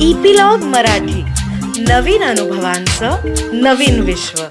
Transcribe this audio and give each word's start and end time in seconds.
Epilogue 0.00 0.58
Marathi. 0.58 1.22
नवीन 1.82 2.22
अनुभवांचं 2.22 3.16
नवीन 3.52 4.00
विश्व. 4.00 4.42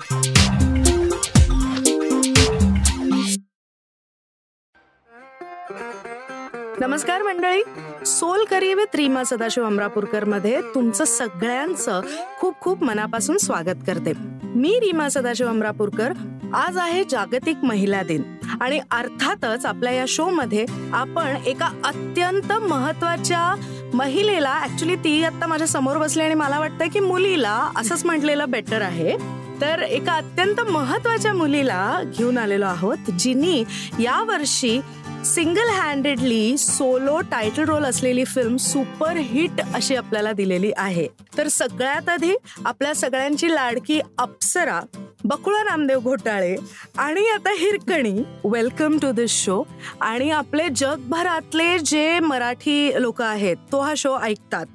नमस्कार 6.80 7.22
मंडळी. 7.22 7.64
Soul 8.06 8.46
curry 8.46 8.74
with 8.74 8.96
Reema 8.96 9.24
Sadashiv 9.24 9.66
अमरापूरकरमध्ये 9.66 10.62
तुमचं 10.62 11.06
सगळ्यांचं 11.06 12.02
खूप 12.40 12.54
खूप 12.62 12.84
मनापासून 12.84 13.38
स्वागत 13.38 13.84
करते. 13.88 14.14
मी 14.44 14.80
रीमा 14.80 15.10
सदाशिव 15.10 15.48
अमरापूरकर. 15.48 16.14
आज 16.54 16.78
आहे 16.78 17.04
जागतिक 17.10 17.58
महिला 17.64 18.04
दिन. 18.04 18.24
आणि 18.62 18.80
अर्थातच 18.92 19.66
आपल्या 19.66 19.94
या 19.94 20.06
शो 20.08 20.30
मध्ये 20.30 20.66
आपण 20.94 21.36
एका 21.46 21.66
अत्यंत 21.66 22.54
महत्त्वाच्या 22.54 23.72
महिलेला 23.96 24.62
ऍक्च्युली 24.64 24.96
ती 24.96 25.24
आता 25.24 25.48
माझ्यासमोर 25.48 25.98
बसली 25.98 26.24
आणि 26.24 26.34
मला 26.34 26.60
वाटतं 26.60 26.88
की 26.88 27.00
मुलीला 27.00 27.70
असंच 27.76 28.06
म्हटलेलं 28.06 28.50
बेटर 28.50 28.82
आहे. 28.82 29.18
तर 29.62 29.82
एका 29.82 30.14
अत्यंत 30.14 30.62
महत्त्वाच्या 30.62 31.34
मुलीला 31.34 32.02
घेऊन 32.18 32.38
आलेलो 32.38 32.66
आहोत 32.66 33.12
जिनी 33.20 33.64
यावर्षी 34.00 34.80
single 35.26 35.70
handedly 35.74 36.58
solo 36.58 37.20
title 37.30 37.64
role 37.66 37.84
असलेली 37.86 38.24
फिल्म 38.26 38.58
सुपर 38.58 39.18
हिट 39.18 39.62
अशी 39.74 39.96
आपल्याला 39.96 40.32
दिलेली 40.32 40.72
आहे. 40.78 41.08
तर 41.38 41.48
सगळ्यात 41.48 42.10
आधी 42.10 42.34
आपल्या 42.66 42.94
सगळ्यांची 42.96 43.50
लाडकी 43.54 44.00
अप्सरा 44.18 44.80
बकुळा 45.24 45.64
नामदेव 45.64 46.00
घोटाळे 46.00 46.56
आणि 46.98 47.28
आता 47.30 47.52
Hirkani 47.60 48.14
welcome 48.52 48.98
to 49.02 49.12
this 49.12 49.32
show 49.44 49.62
आणि 50.02 50.30
आपले 50.32 50.68
जगभरातले 50.76 51.78
जे 51.80 52.20
मराठी 52.20 53.02
लोक 53.02 53.22
आहेत 53.22 53.58
तो 53.72 53.80
हा 53.82 53.94
शो 53.98 54.18
ऐकतात. 54.24 54.66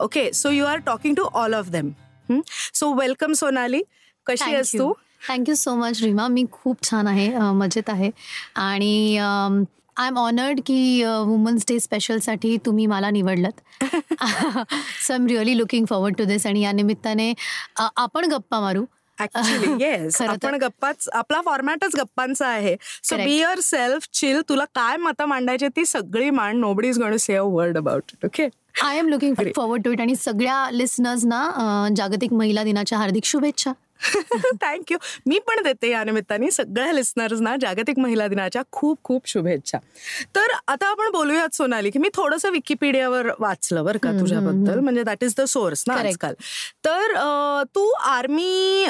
Okay 0.00 0.30
so 0.32 0.50
you 0.50 0.64
are 0.64 0.78
talking 0.86 1.14
to 1.14 1.28
all 1.34 1.54
of 1.54 1.68
them 1.68 1.90
so 2.74 2.92
welcome 2.94 3.32
Sonali. 3.32 3.82
कशी 4.26 4.54
आहेस. 4.54 4.72
तू? 4.78 4.92
Thank you 5.28 5.54
so 5.54 5.74
much 5.76 6.02
Reema. 6.02 6.28
मी 6.28 6.44
खूप 6.52 6.82
छान 6.90 7.06
आहे 7.06 7.28
मजेत 7.54 7.90
आहे. 7.90 8.10
आणि 8.56 9.18
आय 9.96 10.08
एम 10.08 10.18
ऑनर्ड 10.18 10.60
की 10.66 11.04
वुमन्स 11.04 11.64
डे 11.68 11.78
स्पेशलसाठी 11.80 12.56
तुम्ही 12.66 12.86
मला 12.86 13.10
निवडलत. 13.10 13.60
So 13.82 15.12
I 15.12 15.14
am 15.14 15.26
really 15.26 15.56
looking 15.58 15.86
forward 15.86 16.16
to 16.18 16.24
this 16.24 16.46
आणि 16.46 16.60
या 16.60 16.72
निमित्ताने 16.72 17.32
आपण 17.78 18.24
गप्पा 18.30 18.60
मारू. 18.60 18.84
येस. 19.80 20.20
आपण 20.22 20.54
गप्पाच 20.54 21.08
आपला 21.12 21.40
फॉर्मॅटच 21.44 21.96
गप्पांचा 21.96 22.46
आहे. 22.46 22.74
So. 23.04 23.16
Be 23.16 23.38
your 23.40 23.60
self 23.60 24.08
chill 24.12 24.40
तुला 24.48 24.64
काय 24.74 24.96
मतं 24.96 25.24
मांडायची 25.24 25.68
ती 25.68 25.84
सगळी 25.86 26.30
मांड 26.30 26.60
nobody 26.60 26.88
is 26.88 26.98
gonna 26.98 27.16
say 27.16 27.36
a 27.36 27.42
word 27.42 27.78
about 27.78 28.02
it 28.14 28.26
okay 28.26 28.48
I 28.82 28.98
am 28.98 29.08
looking. 29.08 29.34
Forward 29.56 29.82
to 29.84 29.92
it 29.92 30.00
आणि 30.00 30.16
सगळ्या 30.16 30.68
लिस्नर्सना 30.72 31.88
जागतिक 31.96 32.32
महिला 32.32 32.64
दिनाच्या 32.64 32.98
हार्दिक 32.98 33.24
शुभेच्छा. 33.24 33.72
थँक्यू 34.62 34.98
मी 35.26 35.38
पण 35.46 35.62
देते 35.62 35.90
या 35.90 36.02
निमित्ताने 36.04 36.50
सगळ्या 36.50 36.92
लिस्नर्सना 36.92 37.54
जागतिक 37.60 37.98
महिला 37.98 38.26
दिनाच्या 38.28 38.62
खूप 38.72 38.98
खूप 39.04 39.28
शुभेच्छा. 39.28 39.78
तर 40.36 40.52
आता 40.68 40.86
आपण 40.86 41.10
बोलूयात 41.12 41.54
सोनाली 41.54 41.90
की 41.90 41.98
मी 41.98 42.08
थोडंसं 42.14 42.50
विकिपीडियावर 42.50 43.30
वाचलं 43.38 43.84
बरं 43.84 43.98
का 43.98 44.12
तुझ्याबद्दल. 44.20 44.80
म्हणजे 44.80 45.02
दॅट 45.02 45.24
इज 45.24 45.34
द 45.38 45.44
सोर्स 45.48 45.84
ना. 45.88 45.94
आजकाल. 45.94 46.34
तर 46.84 47.16
तू 47.74 47.90
आर्मी 47.92 48.86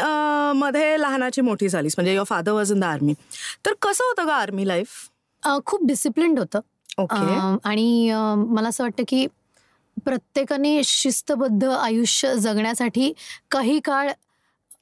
मध्ये 0.56 1.00
लहानाची 1.00 1.40
मोठी 1.40 1.68
झालीस. 1.68 1.94
म्हणजे 1.98 2.14
your 2.14 2.24
father 2.28 2.52
was 2.52 2.72
in 2.72 2.80
the 2.80 2.84
army 2.84 3.14
तर 3.66 3.74
कसं 3.82 4.04
होतं 4.04 4.26
का 4.26 4.34
आर्मी 4.34 4.68
लाईफ 4.68 5.08
खूप 5.66 5.86
डिसिप्लिन्ड 5.86 6.38
होतं. 6.38 6.60
आणि 7.64 8.10
मला 8.48 8.68
असं 8.68 8.84
वाटतं 8.84 9.02
की 9.08 9.26
प्रत्येकाने 10.04 10.80
शिस्तबद्ध 10.84 11.64
आयुष्य 11.64 12.34
जगण्यासाठी 12.34 13.12
काही 13.50 13.78
काळ 13.80 14.10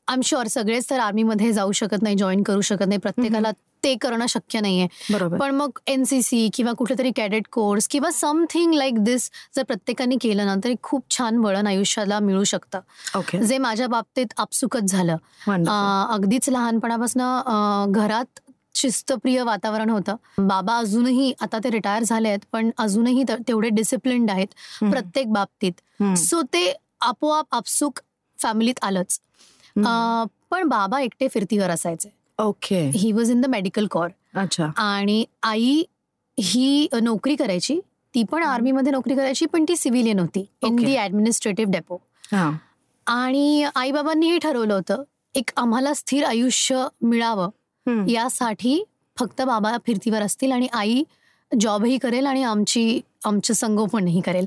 आय 0.08 0.14
एम 0.14 0.20
शुअर 0.24 0.46
सगळेच 0.48 0.88
तर 0.90 0.98
आर्मीमध्ये 1.00 1.52
जाऊ 1.52 1.72
शकत 1.72 2.02
नाही 2.02 2.16
जॉईन 2.16 2.42
करू 2.42 2.60
शकत 2.60 2.86
नाही. 2.88 2.98
प्रत्येकाला 3.00 3.50
ते 3.84 3.94
करणं 4.00 4.26
शक्य 4.28 4.60
नाहीये. 4.60 4.86
बरोबर. 5.10 5.38
पण 5.38 5.54
मग 5.54 5.78
एन 5.86 6.04
सी 6.04 6.20
सी 6.22 6.48
किंवा 6.54 6.72
कुठेतरी 6.78 7.10
कॅडेट 7.16 7.46
कोर्स 7.52 7.88
किंवा 7.90 8.10
समथिंग 8.10 8.74
लाईक 8.74 8.98
दिस 9.04 9.30
जर 9.56 9.62
प्रत्येकाने 9.68 10.16
केलं 10.20 10.46
ना 10.46 10.54
तरी 10.64 10.74
खूप 10.82 11.04
छान 11.16 11.36
वळण 11.44 11.66
आयुष्याला 11.66 12.18
मिळू 12.20 12.44
शकतं. 12.44 12.80
ओके 13.18 13.42
जे 13.46 13.58
माझ्या 13.58 13.86
बाबतीत 13.88 14.34
आपसुकच 14.36 14.90
झालं. 14.90 15.16
अगदीच 16.10 16.48
लहानपणापासून 16.48 17.92
घरात 17.92 18.40
शिस्तप्रिय 18.74 19.42
वातावरण 19.42 19.90
होतं. 19.90 20.16
बाबा 20.38 20.76
अजूनही 20.78 21.32
आता 21.40 21.58
ते 21.64 21.70
रिटायर 21.70 22.02
झाले 22.02 22.28
आहेत 22.28 22.44
पण 22.52 22.70
अजूनही 22.78 23.22
तेवढे 23.28 23.68
डिसिप्लिन्ड 23.70 24.30
आहेत. 24.30 24.46
प्रत्येक 24.82 25.32
बाबतीत. 25.32 25.72
सो 26.18 26.42
ते 26.54 26.72
आपोआप 27.00 27.54
आपसुक 27.54 27.98
फॅमिलीत 28.38 28.78
आलंच. 28.82 29.18
पण 30.50 30.68
बाबा 30.68 31.00
एकटे 31.00 31.28
फिरतीवर 31.28 31.70
असायचे. 31.70 32.12
Okay. 32.38 32.80
He 32.94 33.12
was 33.12 33.30
in 33.30 33.40
the 33.40 33.46
medical 33.46 33.86
corps 33.90 34.08
अच्छा. 34.34 34.66
आणि 34.76 35.24
आई 35.42 35.82
ही 36.38 36.88
नोकरी 37.02 37.36
करायची 37.36 37.80
ती 38.14 38.22
पण 38.22 38.42
आर्मीमध्ये 38.42 38.92
नोकरी 38.92 39.14
करायची 39.14 39.46
पण 39.46 39.64
ती 39.68 39.76
सिव्हिलियन 39.76 40.18
होती 40.18 40.44
इन. 40.62 40.76
दी 40.76 40.96
ऍडमिनिस्ट्रेटिव्ह 40.96 41.72
डेपो 41.72 41.96
हा. 42.32 42.50
आणि 43.06 43.64
आईबाबांनीही 43.74 44.38
ठरवलं 44.38 44.74
होतं 44.74 45.02
एक 45.34 45.50
आम्हाला 45.56 45.94
स्थिर 45.94 46.24
आयुष्य 46.24 46.86
मिळावं. 47.02 47.50
यासाठी 48.08 48.82
फक्त 49.16 49.42
बाबा 49.42 49.76
फिरतीवर 49.86 50.22
असतील 50.22 50.52
आणि 50.52 50.66
आई 50.72 51.02
जॉबही 51.60 51.98
करेल 51.98 52.26
आणि 52.26 52.42
आमची 52.42 53.00
आमचं 53.24 53.54
संगोपनही 53.54 54.20
करेल. 54.20 54.44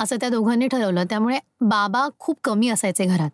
असं 0.00 0.16
त्या 0.20 0.28
दोघांनी 0.28 0.66
ठरवलं. 0.66 1.04
त्यामुळे 1.04 1.38
बाबा 1.60 2.08
खूप 2.18 2.36
कमी 2.44 2.68
असायचे 2.68 3.04
घरात. 3.04 3.30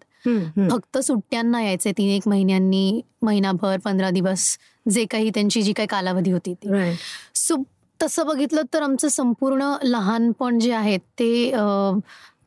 फक्त 0.70 0.98
सुट्ट्यांना 0.98 1.62
यायचे 1.62 1.92
तीन 1.92 2.10
एक 2.10 2.28
महिन्यांनी 2.28 3.00
महिनाभर 3.22 3.76
पंधरा 3.84 4.10
दिवस 4.10 4.56
जे 4.90 5.04
काही 5.04 5.30
त्यांची 5.30 5.62
जी 5.62 5.72
काही 5.72 5.86
कालावधी 5.86 6.30
होती 6.30 6.54
ती. 6.54 6.94
सो 7.34 7.62
तसं 8.00 8.26
बघितलं 8.26 8.62
तर 8.74 8.82
आमचं 8.82 9.08
संपूर्ण 9.08 9.72
लहानपण 9.82 10.58
जे 10.58 10.72
आहे 10.72 10.96
ते 11.18 11.52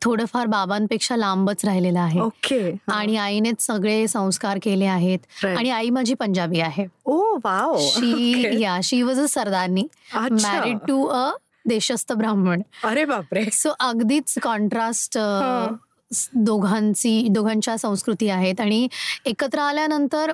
थोडंफार 0.02 0.46
बाबांपेक्षा 0.46 1.16
लांबच 1.16 1.64
राहिलेलं 1.64 2.00
आहे. 2.00 2.20
ओके 2.20 2.58
आणि 2.88 3.16
आईनेच 3.16 3.64
सगळे 3.66 4.06
संस्कार 4.08 4.58
केले 4.62 4.84
आहेत. 4.84 5.18
Right. 5.44 5.58
आणि 5.58 5.70
आई 5.70 5.90
माझी 5.90 6.14
पंजाबी 6.14 6.60
आहे. 6.60 6.86
ओ 7.04 7.18
wow 7.44 7.76
she 7.80 8.62
yeah 8.62 8.78
she 8.82 9.02
was 9.02 9.20
a 9.20 9.26
Sardarni. 9.28 9.86
Married 10.14 10.78
to 10.88 11.04
a 11.06 11.30
Deshastha 11.68 12.12
Brahmin 12.12 12.62
अरे 12.84 13.04
बापरे. 13.04 13.44
सो 13.52 13.70
अगदीच 13.80 14.38
कॉन्ट्रास्ट. 14.42 15.18
दोघांची 16.36 17.26
दोघांच्या 17.30 17.76
संस्कृती 17.78 18.28
आहेत 18.28 18.60
आणि 18.60 18.86
एकत्र 19.26 19.58
आल्यानंतर 19.58 20.32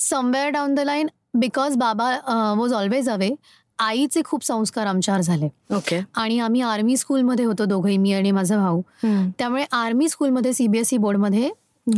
somewhere 0.00 0.48
down 0.48 0.74
the 0.74 0.80
line 0.80 1.06
because 1.34 1.76
बाबा 1.76 2.10
वॉज 2.58 2.72
ऑलवेज 2.72 3.08
अवे 3.08 3.30
आईचे 3.78 4.20
खूप 4.24 4.44
संस्कार 4.44 4.86
आमच्यावर 4.86 5.20
झाले. 5.20 5.48
ओके 5.76 6.00
आणि 6.16 6.38
आम्ही 6.38 6.60
आर्मी 6.60 6.96
स्कूलमध्ये 6.96 7.44
होतो 7.44 7.64
दोघंही 7.64 7.96
मी 7.96 8.12
आणि 8.12 8.30
माझा 8.30 8.56
भाऊ. 8.56 8.80
त्यामुळे 9.38 9.64
आर्मी 9.72 10.08
स्कूलमध्ये 10.08 10.52
सीबीएसई 10.52 10.96
बोर्डमध्ये 10.96 11.50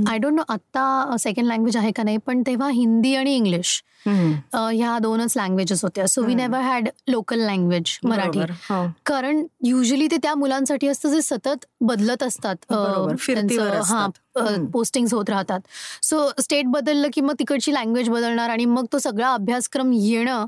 आय 0.09 0.19
डोंट 0.19 0.35
नो 0.35 0.43
आत्ता 0.49 1.17
सेकंड 1.19 1.47
लँग्वेज 1.47 1.77
आहे 1.77 1.91
का 1.93 2.03
नाही 2.03 2.17
पण 2.27 2.43
तेव्हा 2.47 2.69
हिंदी 2.71 3.15
आणि 3.15 3.35
इंग्लिश 3.35 3.83
ह्या 4.07 4.99
दोनच 5.03 5.37
लँग्वेजेस 5.37 5.83
होत्या 5.85 6.07
so 6.09 6.23
we. 6.25 6.35
Never 6.35 6.61
had 6.63 6.89
local 7.09 7.41
language 7.41 7.99
Marathi. 8.05 8.41
हो. 8.71 8.85
कारण 9.07 9.45
युजली 9.65 10.07
ते 10.11 10.17
त्या 10.23 10.35
मुलांसाठी 10.35 10.89
असतं 10.89 11.13
जे 11.13 11.23
सतत 11.23 11.65
बदलत 11.81 12.23
असतात 12.23 12.73
हा. 12.73 14.07
पोस्टिंग 14.73 15.07
होत 15.13 15.31
राहतात 15.31 15.61
सो 16.05 16.19
स्टेट 16.41 16.67
बदललं 16.67 17.09
की 17.13 17.21
मग 17.21 17.35
तिकडची 17.39 17.73
लँग्वेज 17.75 18.09
बदलणार 18.09 18.51
आणि 18.51 18.65
मग 18.65 18.87
तो 18.93 18.99
सगळा 18.99 19.33
अभ्यासक्रम 19.35 19.93
येणं. 19.93 20.45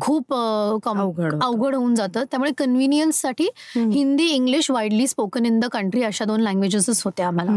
खूप 0.00 0.34
अवघड 0.34 1.74
होऊन 1.74 1.94
जातं 1.94 2.24
त्यामुळे 2.30 2.50
कन्व्हिनियन्ससाठी. 2.58 3.48
Hindi 3.76 4.26
English 4.26 4.70
widely 4.70 5.06
spoken 5.06 5.46
in 5.46 5.58
the 5.60 5.64
country 5.72 6.02
अशा 6.02 6.24
दोन 6.24 6.40
लँग्वेजेसच 6.40 7.02
होत्या 7.04 7.26
आम्हाला. 7.26 7.52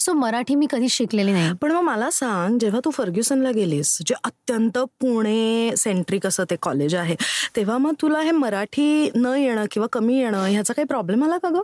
सो 0.00 0.12
मराठी 0.12 0.54
मी 0.54 0.66
कधीच 0.70 0.90
शिकलेली 0.92 1.32
नाही 1.32 1.52
पण 1.60 1.72
मग 1.72 1.82
मला 1.82 2.10
सांग 2.10 2.58
जेव्हा 2.58 2.80
तू 2.84 2.90
फर्ग्युसनला 2.90 3.50
गेलीस 3.50 3.96
जे 4.06 4.14
अत्यंत 4.24 4.71
पुणे 5.00 5.74
सेंट्रिक 5.76 6.26
असं 6.26 6.44
ते 6.50 6.56
कॉलेज 6.62 6.94
आहे. 6.94 7.14
तेव्हा 7.56 7.78
मग 7.78 7.94
तुला 8.02 8.20
हे 8.20 8.30
मराठी 8.30 9.10
न 9.14 9.34
येणं 9.36 9.64
किंवा 9.72 9.88
कमी 9.92 10.18
येणं 10.18 10.44
ह्याचा 10.44 10.72
काही 10.72 10.86
प्रॉब्लेम 10.86 11.24
आला 11.24 11.38
का 11.38 11.48
ग? 11.48 11.62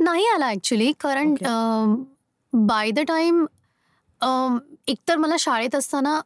नाही 0.00 0.26
आला 0.28 0.50
ऍक्च्युली 0.50 0.92
कारण 1.00 1.34
बाय 2.52 2.90
द 2.90 3.00
टाइम 3.08 3.44
एकतर 4.88 5.16
मला 5.16 5.36
शाळेत 5.38 5.74
असताना 5.74 6.20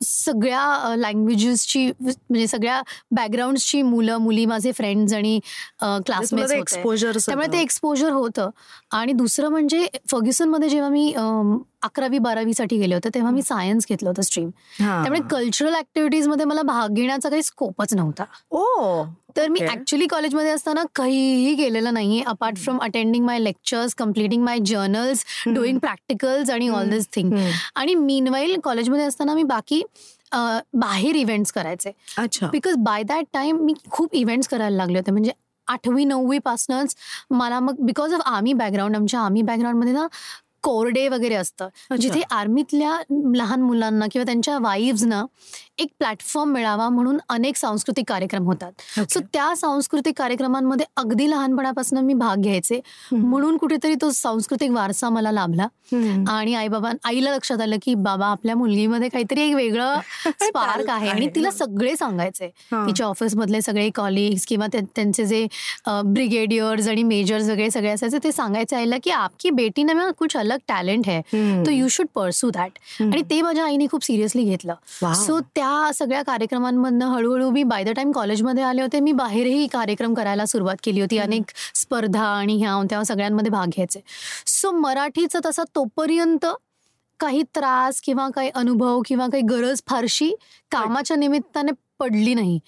सगळ्या 0.00 0.94
लँग्वेजेसची 0.96 1.86
म्हणजे 1.90 2.46
सगळ्या 2.46 2.80
बॅकग्राऊंडची 3.10 3.80
मुलं 3.82 4.16
मुली 4.16 4.44
माझे 4.46 4.72
फ्रेंड्स 4.72 5.12
आणि 5.14 5.38
क्लासमेट्स 5.80 6.52
होते. 6.52 6.58
एक्सपोजर 6.58 7.16
त्यामुळे 7.26 7.46
ते 7.52 7.60
एक्सपोजर 7.60 8.12
होतं. 8.12 8.50
आणि 8.90 9.12
दुसरं 9.12 9.48
म्हणजे 9.48 9.86
फर्ग्युसनमध्ये 10.10 10.68
जेव्हा 10.68 10.90
मी 10.90 11.12
अकरावी 11.82 12.18
बारावीसाठी 12.18 12.76
गेले 12.78 12.94
होते 12.94 13.08
तेव्हा 13.14 13.30
मी 13.32 13.42
सायन्स 13.42 13.86
घेतलं 13.88 14.08
होतं 14.08 14.22
स्ट्रीम. 14.22 14.48
त्यामुळे 14.80 15.20
कल्चरल 15.30 15.74
ऍक्टिव्हिटीजमध्ये 15.74 16.44
मला 16.46 16.62
भाग 16.62 16.94
घेण्याचा 16.94 17.28
काही 17.28 17.42
स्कोपच 17.42 17.94
नव्हता. 17.94 18.24
ओ 18.50 19.04
तर 19.36 19.48
मी. 19.48 19.60
ऍक्च्युली 19.62 20.06
कॉलेजमध्ये 20.06 20.50
असताना 20.50 20.82
काहीही 20.94 21.54
केलेलं 21.56 21.94
नाहीये 21.94 22.22
apart 22.26 22.56
from 22.58 22.78
attending 22.82 23.24
my 23.24 23.38
lectures 23.38 23.94
completing 23.94 24.42
my 24.44 24.58
journals 24.66 25.24
doing 25.46 25.78
practicals 25.78 26.50
आणि 26.50 26.68
ऑल 26.68 26.90
दिस 26.90 27.08
थिंग. 27.12 27.32
आणि 27.74 27.94
मीनवाईल 27.94 28.58
कॉलेजमध्ये 28.64 29.04
असताना 29.04 29.34
मी 29.34 29.42
बाकी 29.42 29.82
बाहेर 30.32 31.14
इव्हेंट्स 31.16 31.52
करायचे. 31.52 31.90
अच्छा. 32.18 32.48
बिकॉज 32.52 32.74
बाय 32.78 33.02
दॅट 33.02 33.24
टाइम 33.32 33.64
मी 33.64 33.74
खूप 33.90 34.14
इव्हेंट्स 34.14 34.48
करायला 34.48 34.76
लागले 34.76 34.98
होते. 34.98 35.10
म्हणजे 35.12 35.32
आठवी 35.68 36.04
नववी 36.04 36.38
पासूनच 36.38 36.94
मला 37.30 37.58
मग 37.60 37.80
बिकॉज 37.86 38.12
ऑफ 38.14 38.20
आर्मी 38.26 38.52
बॅकग्राऊंड 38.52 38.96
आमच्या 38.96 39.20
आर्मी 39.20 39.42
बॅकग्राऊंडमध्ये 39.42 39.92
ना 39.92 40.06
कोर 40.62 40.86
डे 40.86 41.08
वगैरे 41.08 41.34
असतं. 41.34 41.68
जिथे 42.00 42.22
आर्मीतल्या 42.30 42.98
लहान 43.34 43.62
मुलांना 43.62 44.06
किंवा 44.12 44.24
त्यांच्या 44.24 44.58
वाईव्सना 44.58 45.24
एक 45.78 45.88
प्लॅटफॉर्म 45.98 46.52
मिळावा 46.52 46.88
म्हणून 46.88 47.18
अनेक 47.28 47.56
सांस्कृतिक 47.56 48.04
कार्यक्रम 48.08 48.44
होतात. 48.44 48.72
सो 49.10 49.20
त्या 49.32 49.54
सांस्कृतिक 49.56 50.14
कार्यक्रमांमध्ये 50.18 50.86
अगदी 50.96 51.28
लहानपणापासून 51.30 51.98
मी 51.98 52.14
भाग 52.14 52.40
घ्यायचे 52.42 52.80
म्हणून 53.12 53.56
कुठेतरी 53.56 53.94
तो 53.94 54.10
सांस्कृतिक 54.10 54.70
वारसा 54.70 55.08
मला 55.08 55.32
लाभला. 55.32 55.66
आणि 56.28 56.54
आई 56.54 56.68
बाबा 56.68 56.90
आईला 57.04 57.34
लक्षात 57.34 57.60
आलं 57.60 57.76
की 57.82 57.94
बाबा 57.94 58.26
आपल्या 58.26 58.54
मुलगीमध्ये 58.56 59.08
काहीतरी 59.08 59.40
एक 59.42 59.54
वेगळं 59.54 59.98
स्पार्क 60.42 60.90
आहे 60.90 61.08
आणि. 61.08 61.28
तिला 61.34 61.50
सगळे 61.50 61.94
सांगायचे. 61.96 62.48
तिच्या 62.72 63.06
ऑफिसमधले 63.06 63.60
सगळे 63.62 63.88
कॉलिग्स 63.94 64.46
किंवा 64.46 64.66
त्यांचे 64.74 65.24
जे 65.24 65.46
ब्रिगेडियर्स 65.88 66.88
आणि 66.88 67.02
मेजर्स 67.02 67.48
वगैरे 67.48 67.70
सगळे 67.70 67.90
असायचे 67.90 68.18
ते 68.24 68.32
सांगायचे 68.32 68.76
आईला 68.76 68.96
की 69.04 69.10
आपकी 69.10 69.50
बेटी 69.50 69.82
ना 69.82 70.10
कुछ 70.18 70.36
अलग 70.36 70.58
टॅलेंट 70.68 71.06
है. 71.06 71.20
तो 71.66 71.70
यू 71.70 71.88
शुड 71.88 72.06
परसू 72.14 72.50
दॅट 72.50 72.78
आणि 73.02 73.22
ते 73.30 73.40
माझ्या 73.42 73.64
आईने 73.64 73.86
खूप 73.90 74.04
सिरियसली 74.04 74.44
घेतलं. 74.44 74.74
सो 75.14 75.38
त्या 75.54 75.67
सगळ्या 75.94 76.22
कार्यक्रमांमधनं 76.22 77.06
हळूहळू 77.06 77.50
मी 77.50 77.62
बाय 77.62 77.84
द 77.84 77.88
टाइम 77.96 78.10
कॉलेजमध्ये 78.12 78.62
आले 78.64 78.82
होते 78.82 79.00
मी 79.00 79.12
बाहेरही 79.12 79.66
कार्यक्रम 79.66 80.14
करायला 80.14 80.46
सुरुवात 80.46 80.76
केली 80.84 81.00
होती. 81.00 81.18
अनेक 81.18 81.50
स्पर्धा 81.74 82.24
आणि 82.28 82.56
ह्या 82.56 82.82
त्या 82.90 83.02
सगळ्यांमध्ये 83.04 83.50
भाग 83.50 83.66
घ्यायचे. 83.66 84.00
सो 84.46 84.70
मराठीचा 84.70 85.38
तसा 85.46 85.62
तोपर्यंत 85.74 86.46
काही 87.20 87.42
त्रास 87.54 88.00
किंवा 88.00 88.28
काही 88.34 88.50
अनुभव 88.54 89.00
किंवा 89.06 89.26
काही 89.26 89.42
गरज 89.42 89.82
फारशी 89.86 90.30
कामाच्या 90.70 91.16
निमित्ताने 91.16 91.72
पडली 91.98 92.34
नाही. 92.34 92.58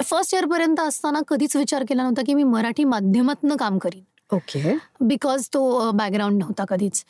फर्स्ट 0.00 0.34
इयरपर्यंत 0.34 0.80
असताना 0.80 1.20
कधीच 1.28 1.56
विचार 1.56 1.84
केला 1.88 2.02
नव्हता 2.02 2.22
की 2.26 2.34
मी 2.34 2.42
मराठी 2.44 2.84
माध्यमातनं 2.84 3.56
काम 3.56 3.78
करीन. 3.78 4.02
ओके. 4.32 4.76
बिकॉज 5.00 5.48
तो 5.54 5.90
बॅकग्राऊंड 5.90 6.38
नव्हता 6.38 6.64
कधीच. 6.64 7.04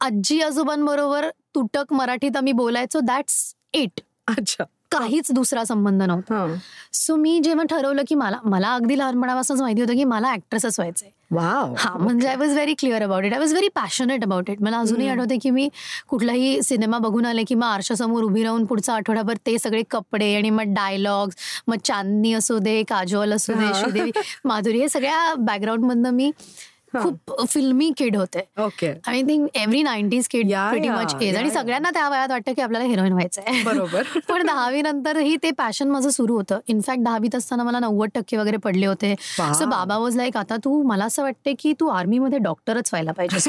आजी 0.00 0.40
आजोबांबरोबर 0.40 1.28
तुटक 1.54 1.92
मराठीत 1.92 2.36
आम्ही 2.36 2.52
बोलायचो. 2.52 3.00
दॅट्स 3.00 3.54
इट 3.74 4.00
अच्छा. 4.28 4.64
काहीच 4.90 5.30
दुसरा 5.32 5.62
संबंध 5.64 6.02
नव्हता. 6.02 6.46
सो 6.92 7.16
मी 7.16 7.38
जेव्हा 7.44 7.64
ठरवलं 7.70 8.02
की 8.08 8.14
मला 8.14 8.38
मला 8.44 8.72
अगदी 8.74 8.98
लहानपणापासूनच 8.98 9.60
माहिती 9.60 9.80
होतं 9.80 9.94
की 9.94 10.04
मला 10.04 10.32
ऍक्ट्रेसच 10.34 10.78
व्हायचंय. 10.78 11.08
वाव 11.30 11.74
हा 11.78 11.92
म्हणजे 11.98 12.28
I 12.28 12.36
was 12.36 12.52
very 12.52 12.74
clear 12.78 13.02
about 13.02 13.24
it 13.24 13.32
I 13.32 13.38
was 13.38 13.52
very 13.52 13.68
passionate 13.74 14.24
about 14.24 14.50
it 14.50 14.62
मला 14.62 14.78
अजूनही 14.78 15.08
आठवते 15.08 15.36
की 15.42 15.50
मी 15.50 15.68
कुठलाही 16.08 16.62
सिनेमा 16.62 16.98
बघून 16.98 17.26
आले 17.26 17.44
की 17.48 17.54
मग 17.54 17.64
आरशासमोर 17.64 18.22
उभी 18.22 18.42
राहून 18.44 18.64
पुढचा 18.66 18.94
आठवड्याभर 18.94 19.36
ते 19.46 19.56
सगळे 19.58 19.82
कपडे 19.90 20.34
आणि 20.36 20.50
मग 20.50 20.74
डायलॉग्स 20.74 21.36
मग 21.68 21.76
चांदनी 21.84 22.32
असू 22.34 22.58
दे 22.58 22.82
काजोल 22.88 23.32
असू 23.32 23.52
दे. 23.52 23.72
श्रीदेवी 23.74 24.10
माधुरी 24.44 24.80
हे 24.80 24.88
सगळ्या 24.88 25.34
बॅकग्राऊंड 25.38 25.84
मधनं 25.84 26.10
मी 26.10 26.30
खूप 26.94 27.46
फिल्मी 27.48 27.92
किड 27.96 28.16
होते. 28.16 28.40
Okay. 28.58 28.94
I 29.06 29.22
think 29.22 29.48
every 29.54 29.82
nineties 29.82 30.28
kid 30.28 30.46
much 30.86 31.14
age 31.22 31.36
आणि 31.36 31.50
सगळ्यांना 31.50 31.90
त्या 31.90 32.08
वयात 32.08 32.28
वाटतं 32.28 32.52
की 32.52 32.62
आपल्याला 32.62 32.86
हिरोईन 32.86 33.12
व्हायचं 33.12 33.42
आहे 33.46 33.62
बरोबर. 33.62 34.02
पण 34.28 34.46
दहावी 34.46 34.82
नंतरही 34.82 35.36
ते 35.36 35.50
पॅशन 35.50 35.88
माझं 35.88 36.10
सुरू 36.10 36.36
होतं. 36.36 36.58
इनफॅक्ट 36.66 37.02
दहावीत 37.02 37.34
असताना 37.34 37.62
मला 37.62 37.78
नव्वद 37.78 38.08
टक्के 38.14 38.36
वगैरे 38.36 38.56
पडले 38.56 38.86
होते. 38.86 39.14
सो 39.38 39.66
बाबा 39.66 39.96
वॉज 39.96 40.16
लाईक 40.16 40.36
आता 40.36 40.56
तू 40.56 40.82
मला 40.82 41.04
असं 41.04 41.22
वाटते 41.22 41.54
की 41.58 41.72
तू 41.80 41.88
आर्मीमध्ये 41.88 42.38
डॉक्टरच 42.38 42.90
व्हायला 42.92 43.12
पाहिजे 43.12 43.40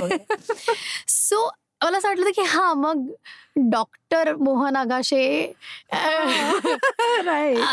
सो 1.07 1.49
मला 1.83 1.97
असं 1.97 2.07
वाटलं 2.07 2.29
की 2.29 2.41
हा 2.41 2.73
मग 2.73 3.07
डॉक्टर 3.55 4.35
मोहन 4.35 4.75
आगाशे. 4.75 5.53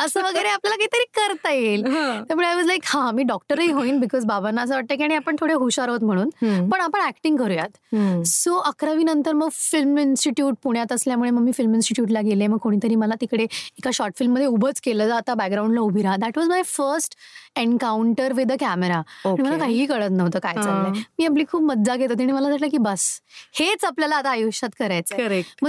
असं 0.05 0.23
वगैरे 0.23 0.49
आपल्याला 0.49 0.77
काहीतरी 0.77 1.05
करता 1.15 1.51
येईल. 1.53 1.83
त्यामुळे 2.29 2.47
आय 2.49 2.55
वॉज 2.55 2.67
लाईक 2.67 2.81
हा 2.85 3.11
मी 3.11 3.23
डॉक्टरही 3.23 3.71
होईन 3.71 4.01
बिकॉज 4.01 4.25
बाबांना 4.25 4.63
असं 4.63 4.75
वाटतं 4.75 4.97
की 4.97 5.03
आणि 5.03 5.15
आपण 5.15 5.37
थोडे 5.41 5.55
हुशार 5.55 5.89
आहोत 5.89 6.05
म्हणून. 6.05 6.29
पण 6.69 6.81
आपण 6.81 7.01
ऍक्टिंग 7.01 7.37
करूयात. 7.37 7.69
सो 8.27 8.57
अकरावी 8.57 9.05
नंतर 9.05 9.33
मग 9.33 9.49
फिल्म 9.53 9.99
इन्स्टिट्यूट 9.99 10.55
पुण्यात 10.63 10.93
असल्यामुळे 10.93 11.31
मग 11.31 11.43
मी 11.43 11.53
फिल्म 11.53 11.75
इन्स्टिट्यूटला 11.75 12.21
गेले. 12.21 12.47
मग 12.47 12.57
कोणीतरी 12.57 12.95
मला 12.95 13.15
तिकडे 13.21 13.43
एका 13.43 13.91
शॉर्ट 13.95 14.17
फिल्ममध्ये 14.19 14.47
उभंच 14.47 14.81
केलं. 14.81 15.07
जा 15.09 15.17
आता 15.17 15.35
बॅकग्राऊंडला 15.35 15.81
उभी 15.81 16.03
राहा. 16.03 16.17
That 16.17 16.39
was 16.39 16.49
my 16.49 16.63
first 16.63 17.15
encounter 17.57 18.33
with 18.33 18.53
a 18.53 18.57
camera. 18.61 19.03
मला 19.25 19.59
काहीही 19.59 19.87
कळत 19.87 20.11
नव्हतं 20.11 20.39
काय 20.39 20.55
चाललंय. 20.55 21.01
मी 21.19 21.27
आपली 21.27 21.45
खूप 21.53 21.63
मज्जा 21.63 21.97
घेत 21.97 22.09
होती 22.11 22.23
आणि 22.23 22.33
मला 22.33 22.49
वाटलं 22.49 22.69
की 22.69 22.79
बस 22.79 23.21
हेच 23.55 23.85
आपल्याला 23.85 24.17
आता 24.17 24.31
आयुष्यात 24.31 24.71
करायचं 24.79 25.17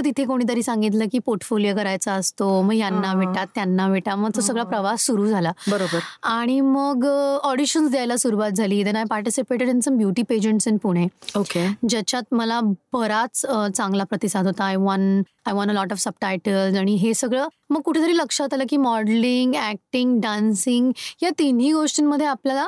मग 0.00 0.04
तिथे 0.06 0.24
कोणीतरी 0.24 0.62
सांगितलं 0.62 1.04
की 1.12 1.18
पोर्टफोलिओ 1.18 1.74
करायचा 1.76 2.12
असतो 2.12 2.46
मग 2.62 2.74
यांना. 2.74 3.12
भेटा 3.14 3.44
त्यांना 3.54 3.88
भेटा 3.88 4.14
मग 4.16 4.30
तो 4.36 4.40
सगळा 4.40 4.62
प्रवास 4.64 5.02
सुरू 5.06 5.26
झाला. 5.26 5.52
बरोबर. 5.68 5.98
आणि 6.22 6.60
मग 6.60 7.04
ऑडिशन्स 7.42 7.90
द्यायला 7.90 8.16
सुरुवात 8.16 8.50
झाली. 8.50 8.82
Then 8.84 8.96
I 8.96 9.04
participated 9.10 9.68
in 9.68 9.80
some 9.80 9.96
beauty 9.96 10.22
pageants 10.28 10.68
in 10.68 10.76
Pune 10.82 11.06
okay 11.36 11.66
ज्याच्यात 11.88 12.34
मला 12.34 12.60
बराच 12.92 13.40
चांगला 13.76 14.04
प्रतिसाद 14.04 14.46
होता. 14.46 14.64
I 14.64 14.76
won 14.76 15.22
I 15.46 15.52
won 15.52 15.70
a 15.70 15.72
lot 15.72 15.92
of 15.92 15.98
subtitles 15.98 16.78
आणि 16.78 16.94
हे 16.94 17.14
सगळं 17.14 17.48
मग 17.70 17.80
कुठेतरी 17.80 18.16
लक्षात 18.16 18.54
आलं 18.54 18.64
की 18.68 18.76
मॉडेलिंग 18.76 19.54
ऍक्टिंग 19.68 20.20
डान्सिंग 20.20 20.90
या 21.22 21.30
तिन्ही 21.38 21.72
गोष्टींमध्ये 21.72 22.26
आपल्याला. 22.26 22.66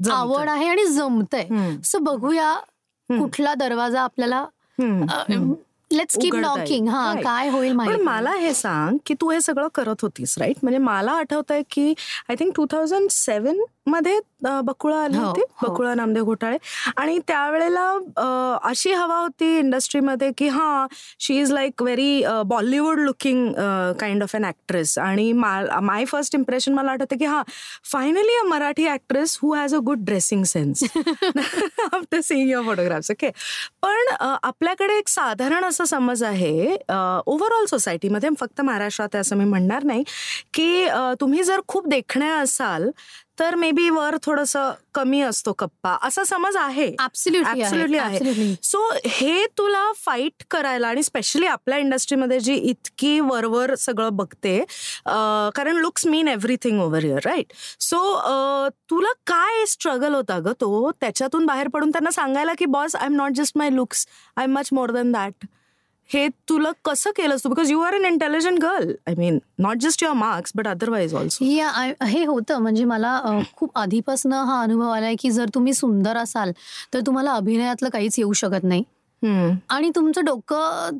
आवड 0.00 0.48
आहे 0.48 0.68
आणि 0.68 0.86
जमतंय. 0.86 1.76
सो 1.84 1.98
बघूया 2.02 2.54
कुठला 3.08 3.54
दरवाजा 3.54 4.02
आपल्याला 4.02 4.44
लेट्स 5.94 6.18
कीप. 6.18 6.34
नॉकिंग 6.34 6.88
हा. 6.88 7.12
काय 7.24 7.48
होईल 7.48 7.76
पण 7.78 8.00
मला 8.00 8.32
हे 8.34 8.52
सांग 8.54 8.96
की 9.06 9.14
तू 9.20 9.30
हे 9.30 9.40
सगळं 9.40 9.68
करत 9.74 10.02
होतीस 10.02 10.38
राईट 10.38 10.56
म्हणजे 10.62 10.78
मला 10.78 11.12
आठवत 11.12 11.50
आहे 11.50 11.62
की 11.70 11.94
I 12.28 12.36
think 12.38 12.52
two 12.56 12.66
thousand 12.70 13.10
seven 13.10 13.60
मध्ये 13.86 14.18
बकुळा 14.64 14.96
आली 15.02 15.16
हो, 15.16 15.24
होती. 15.24 15.40
हो. 15.52 15.66
बकुळा 15.66 15.94
नामदेव 15.94 16.24
घोटाळे. 16.24 16.56
आणि 16.96 17.18
त्यावेळेला 17.28 17.82
अशी 18.62 18.92
हवा 18.92 19.18
होती 19.18 19.46
इंडस्ट्रीमध्ये 19.58 20.30
की 20.38 20.48
हा 20.48 20.86
she 21.20 21.38
is 21.40 21.52
like 21.52 21.82
very 21.82 22.22
Bollywood 22.46 23.00
looking 23.00 23.52
kind 24.00 24.22
of 24.22 24.34
an 24.36 24.44
actress 24.44 24.96
आणि 24.98 25.30
माय 25.34 26.04
फर्स्ट 26.04 26.34
इम्प्रेशन 26.34 26.72
मला 26.74 26.90
आठवतं 26.92 27.16
की 27.16 27.24
हा 27.24 27.42
finally 27.92 28.36
a 28.38 28.42
Marathi 28.46 28.86
actress 28.88 29.38
who 29.42 29.52
has 29.54 29.74
a 29.74 29.78
good 29.78 30.04
dressing 30.04 30.44
sense 30.44 30.84
after 30.86 32.20
seeing 32.20 32.50
your 32.50 32.64
photographs 32.64 33.10
okay 33.10 33.30
पण 33.82 34.12
आपल्याकडे 34.20 34.98
एक 34.98 35.08
साधारण 35.08 35.64
असा 35.64 35.84
समज 35.84 36.22
आहे 36.22 36.76
ओव्हरऑल 36.90 37.64
सोसायटीमध्ये 37.66 38.30
फक्त 38.40 38.60
महाराष्ट्रात 38.60 39.08
आहे 39.14 39.20
असं 39.20 39.36
मी 39.36 39.44
म्हणणार 39.44 39.84
नाही 39.84 40.02
की 40.54 40.86
तुम्ही 41.20 41.42
जर 41.42 41.60
खूप 41.68 41.88
देखण्या 41.88 42.34
असाल 42.34 42.88
तर 43.38 43.54
मे 43.54 43.70
बी 43.70 43.88
वर 43.90 44.16
थोडस 44.22 44.56
कमी 44.94 45.20
असतो 45.20 45.52
कप्पा. 45.52 45.96
असा 46.02 46.24
समज 46.24 46.56
आहे. 46.56 46.90
आहे. 47.98 48.54
सो 48.62 48.82
हे 49.06 49.44
तुला 49.58 49.90
फाईट 50.04 50.44
करायला 50.50 50.88
आणि 50.88 51.02
स्पेशली 51.02 51.46
आपल्या 51.46 51.78
इंडस्ट्रीमध्ये 51.78 52.38
जी 52.40 52.54
इतकी 52.54 53.18
वरवर 53.20 53.74
सगळं 53.74 54.16
बघते 54.16 54.58
कारण 55.56 55.76
looks 55.76 56.06
mean 56.06 56.28
everything 56.28 56.80
over 56.82 57.04
your 57.04 57.26
right 57.26 57.52
so 57.80 58.02
तुला 58.90 59.12
काय 59.26 59.64
स्ट्रगल 59.66 60.14
होता 60.14 60.38
ग 60.38 60.52
तो? 60.60 60.90
त्याच्यातून 61.00 61.46
बाहेर 61.46 61.68
पडून 61.68 61.90
त्यांना 61.90 62.10
सांगायला 62.10 62.52
की 62.58 62.66
boss 62.66 62.96
I 62.96 63.06
am 63.06 63.16
not 63.16 63.32
just 63.34 63.58
my 63.58 63.70
looks 63.70 64.06
I 64.36 64.44
am 64.44 64.52
much 64.52 64.68
more 64.72 64.90
than 64.90 65.12
that 65.12 65.46
हे 66.10 66.26
तुला 66.48 66.70
कसं 66.84 67.10
केलंस 67.16 67.44
तू? 67.44 67.48
Because 67.48 67.70
you 67.70 67.80
are 67.80 67.94
an 67.94 68.04
intelligent 68.04 68.58
girl 68.62 68.92
I 69.06 69.14
mean 69.18 69.38
not 69.58 69.76
just 69.76 70.02
your 70.02 70.14
marks 70.14 70.52
but 70.56 70.68
otherwise 70.68 71.14
also 71.14 71.44
हे 71.44 72.24
होतं. 72.24 72.58
म्हणजे 72.58 72.84
मला 72.84 73.40
खूप 73.56 73.78
आधीपासून 73.78 74.32
हा 74.32 74.60
अनुभव 74.62 74.90
आलाय 74.90 75.14
की 75.20 75.30
जर 75.30 75.48
तुम्ही 75.54 75.74
सुंदर 75.74 76.16
असाल 76.16 76.52
तर 76.94 77.00
तुम्हाला 77.06 77.32
अभिनयातलं 77.32 77.88
काहीच 77.88 78.18
येऊ 78.18 78.32
शकत 78.32 78.64
नाही. 78.64 78.82
आणि 79.70 79.90
तुमचं 79.94 80.24
डोकं 80.24 80.98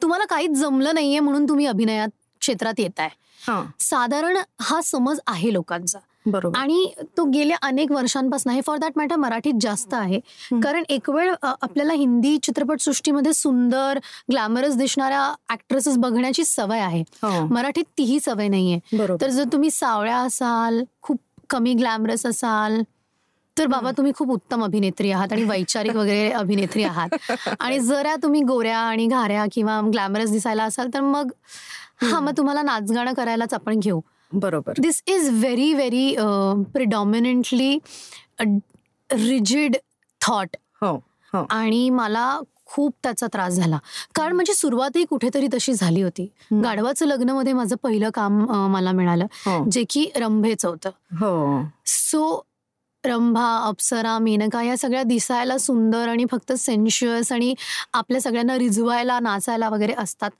तुम्हाला 0.00 0.24
काहीच 0.24 0.50
जमलं 0.50 0.94
नाहीये 0.94 1.20
म्हणून 1.20 1.48
तुम्ही 1.48 1.66
अभिनयात 1.66 2.08
क्षेत्रात 2.40 2.74
येत 2.78 3.00
आहे 3.00 3.08
हां. 3.46 3.64
साधारण 3.80 4.36
हा 4.60 4.80
समज 4.84 5.18
आहे 5.26 5.52
लोकांचा. 5.52 5.98
बरोबर. 6.26 6.58
आणि 6.58 6.92
तो 7.16 7.24
गेल्या 7.24 7.56
अनेक 7.62 7.92
वर्षांपासून 7.92 8.52
आहे. 8.52 8.60
फॉर 8.60 8.76
दॅट 8.76 8.92
मॅटर 8.96 9.16
मराठीत 9.16 9.54
जास्त 9.60 9.94
आहे. 9.94 10.20
कारण 10.52 10.82
एक 10.88 11.10
वेळ 11.10 11.34
आपल्याला 11.42 11.92
हिंदी 11.92 12.38
चित्रपटसृष्टीमध्ये 12.38 13.32
सुंदर 13.32 13.98
ग्लॅमरस 14.30 14.76
दिसणाऱ्या 14.76 15.34
ऍक्ट्रेसेस 15.50 15.96
बघण्याची 15.96 16.44
सवय 16.44 16.80
आहे. 16.80 17.00
हो. 17.00 17.46
मराठीत 17.46 17.84
तीही 17.98 18.20
सवय 18.20 18.48
नाहीये. 18.48 18.78
तर 19.20 19.28
जर 19.30 19.44
तुम्ही 19.44 19.70
सावळ्या 19.70 20.16
असाल 20.16 20.82
खूप 21.02 21.18
कमी 21.50 21.74
ग्लॅमरस 21.74 22.26
असाल 22.26 22.82
तर 23.56 23.66
बाबा 23.66 23.90
तुम्ही 23.90 24.12
खूप 24.16 24.30
उत्तम 24.30 24.64
अभिनेत्री 24.64 25.10
आहात 25.10 25.32
आणि 25.32 25.44
वैचारिक 25.44 25.96
वगैरे 25.96 26.30
अभिनेत्री 26.30 26.82
आहात. 26.82 27.08
आणि 27.60 27.78
जरा 27.78 28.14
तुम्ही 28.22 28.42
गोऱ्या 28.42 28.78
आणि 28.78 29.06
घाऱ्या 29.06 29.44
किंवा 29.52 29.80
ग्लॅमरस 29.92 30.30
दिसायला 30.30 30.64
असाल 30.64 30.88
तर 30.94 31.00
मग 31.00 31.30
हा. 32.02 32.20
मग 32.20 32.32
तुम्हाला 32.36 32.62
नाचगाणं 32.62 33.14
करायलाच 33.14 33.54
आपण 33.54 33.78
घेऊ. 33.78 34.00
बरोबर. 34.32 34.72
This 34.78 35.02
is 35.06 35.28
very 35.32 35.72
very 35.74 36.14
predominantly 36.72 37.78
rigid 39.10 39.76
thought 40.20 40.56
हो 40.82 40.94
हो. 41.32 41.46
आणि 41.50 41.88
मला 41.90 42.40
खूप 42.66 42.94
त्याचा 43.02 43.26
त्रास 43.26 43.52
झाला. 43.52 43.78
कारण 44.14 44.32
म्हणजे 44.32 44.54
सुरुवातही 44.54 45.04
कुठेतरी 45.04 45.46
तशी 45.54 45.72
झाली 45.74 46.02
होती. 46.02 46.26
गाढवाचं 46.62 47.06
लग्नमध्ये 47.06 47.52
माझं 47.52 47.76
पहिलं 47.82 48.10
काम 48.14 48.44
मला 48.72 48.92
मिळालं 48.92 49.26
हो. 49.46 49.64
जे 49.70 49.84
की 49.90 50.06
रंभेचं 50.16 50.68
होतं. 50.68 50.90
हो. 51.20 51.62
सो 51.86 52.46
रंभा 53.06 53.46
अप्सरा 53.66 54.18
मेनका 54.18 54.62
या 54.62 54.76
सगळ्या 54.76 55.02
दिसायला 55.02 55.58
सुंदर 55.58 56.08
आणि 56.08 56.24
फक्त 56.30 56.52
सेन्शुअस 56.52 57.32
आणि 57.32 57.54
आपल्या 57.92 58.20
सगळ्यांना 58.20 58.58
रिझवायला 58.58 59.18
नाचायला 59.20 59.68
वगैरे 59.68 59.94
असतात. 59.98 60.30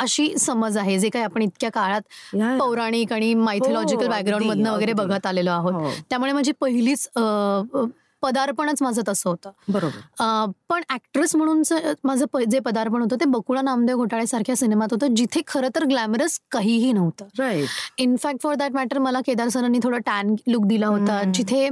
अशी 0.00 0.36
समज 0.38 0.76
आहे 0.78 0.98
जे 0.98 1.08
काही 1.08 1.24
आपण 1.24 1.42
इतक्या 1.42 1.70
काळात 1.70 2.00
पौराणिक 2.58 3.12
आणि 3.12 3.34
मायथोलॉजिकल 3.34 4.04
हो, 4.04 4.10
बॅकग्राऊंड 4.10 4.44
मधनं 4.44 4.72
वगैरे. 4.72 4.92
बघत 4.92 5.26
आलेलो 5.26 5.50
आहोत 5.50 5.72
हो, 5.72 5.90
त्यामुळे 6.10 6.32
माझी 6.32 6.52
पहिलीच 6.52 7.08
पदार्पणच 8.24 8.82
माझं 8.82 9.02
तसं 9.08 9.30
होतं. 9.30 9.50
बरोबर. 9.68 10.50
पण 10.68 10.82
ऍक्ट्रेस 10.90 11.34
म्हणूनचं 11.36 11.92
माझं 12.04 12.44
जे 12.50 12.58
पदार्पण 12.60 13.02
होतं 13.02 13.16
ते 13.20 13.24
बकुळा 13.28 13.62
नामदेव 13.62 13.96
घोटाळे 13.96 14.26
सारख्या 14.26 14.56
सिनेमात 14.56 14.92
होतं 14.92 15.14
जिथे 15.14 15.40
खरं 15.46 15.68
तर 15.74 15.84
ग्लॅमरस 15.84 16.38
काहीही 16.52 16.92
नव्हतं. 16.92 17.26
Right 17.38 17.68
in fact 17.98 18.42
for 18.42 18.54
that 18.54 18.72
matter 18.72 18.98
मला 18.98 19.20
केदार 19.26 19.48
सरांनी 19.48 19.78
थोडं 19.82 19.98
टॅन 20.06 20.34
लुक 20.46 20.64
दिला 20.66 20.86
होता. 20.86 21.22
जिथे 21.34 21.68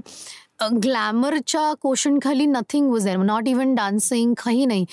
ग्लॅमरच्या 0.83 1.73
कोशन 1.83 2.19
खाली 2.23 2.47
nothing 2.47 2.91
was 2.91 3.05
there 3.05 3.17
not 3.19 3.49
even 3.49 3.75
dancing 3.75 4.35
काही 4.35 4.67
नाही. 4.67 4.85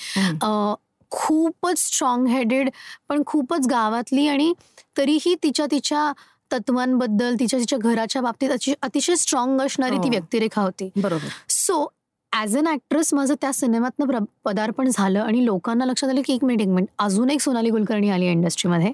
खूपच 1.12 1.78
स्ट्रॉंग 1.78 2.26
हेडेड 2.26 2.68
पण 3.08 3.22
खूपच 3.26 3.66
गावातली 3.70 4.26
आणि 4.28 4.52
तरीही 4.98 5.34
तिच्या 5.42 5.66
तिच्या 5.70 6.12
तत्वांबद्दल 6.52 7.34
तिच्या 7.40 7.58
तिच्या 7.58 7.78
घराच्या 7.78 8.22
बाबतीत 8.22 8.50
अति- 8.50 8.74
अतिशय 8.82 9.14
स्ट्रॉंग 9.14 9.60
असणारी 9.60 9.96
ती 9.96 10.08
हो. 10.08 10.10
व्यक्तिरेखा 10.10 10.62
होती. 10.62 10.90
बरोबर. 10.96 11.28
सो 11.48 11.86
ॲज 12.32 12.56
अन 12.56 12.66
ॲक्ट्रेस 12.66 13.12
माझं 13.14 13.34
त्या 13.40 13.52
सिनेमातनं 13.52 14.24
पदार्पण 14.44 14.88
झालं 14.88 15.20
आणि 15.20 15.44
लोकांना 15.44 15.84
लक्षात 15.84 16.10
आलं 16.10 16.20
की 16.24 16.32
एक 16.34 16.44
मिनिट 16.44 16.60
एक 16.60 16.68
मिनिट 16.68 16.88
अजून 16.98 17.30
एक 17.30 17.40
सोनाली 17.40 17.70
कुलकर्णी 17.70 18.10
आली 18.10 18.26
इंडस्ट्रीमध्ये 18.26 18.92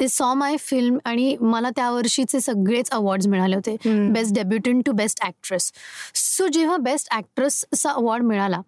ते 0.00 0.08
सॉ 0.08 0.32
माय 0.34 0.56
फिल्म 0.58 0.98
आणि 1.04 1.36
मला 1.40 1.70
त्या 1.76 1.90
वर्षीचे 1.90 2.40
सगळेच 2.40 2.90
अवॉर्ड्स 2.90 3.26
मिळाले 3.26 3.56
होते. 3.56 3.76
Best 4.12 4.34
debutant 4.34 4.82
to 4.86 4.92
best 4.92 5.22
actress 5.22 5.70
so 6.14 6.46
जेव्हा 6.48 6.76
बेस्ट 6.76 7.08
ॲक्ट्रेसचा 7.10 7.90
अवॉर्ड 7.90 8.24
मिळाला 8.24 8.60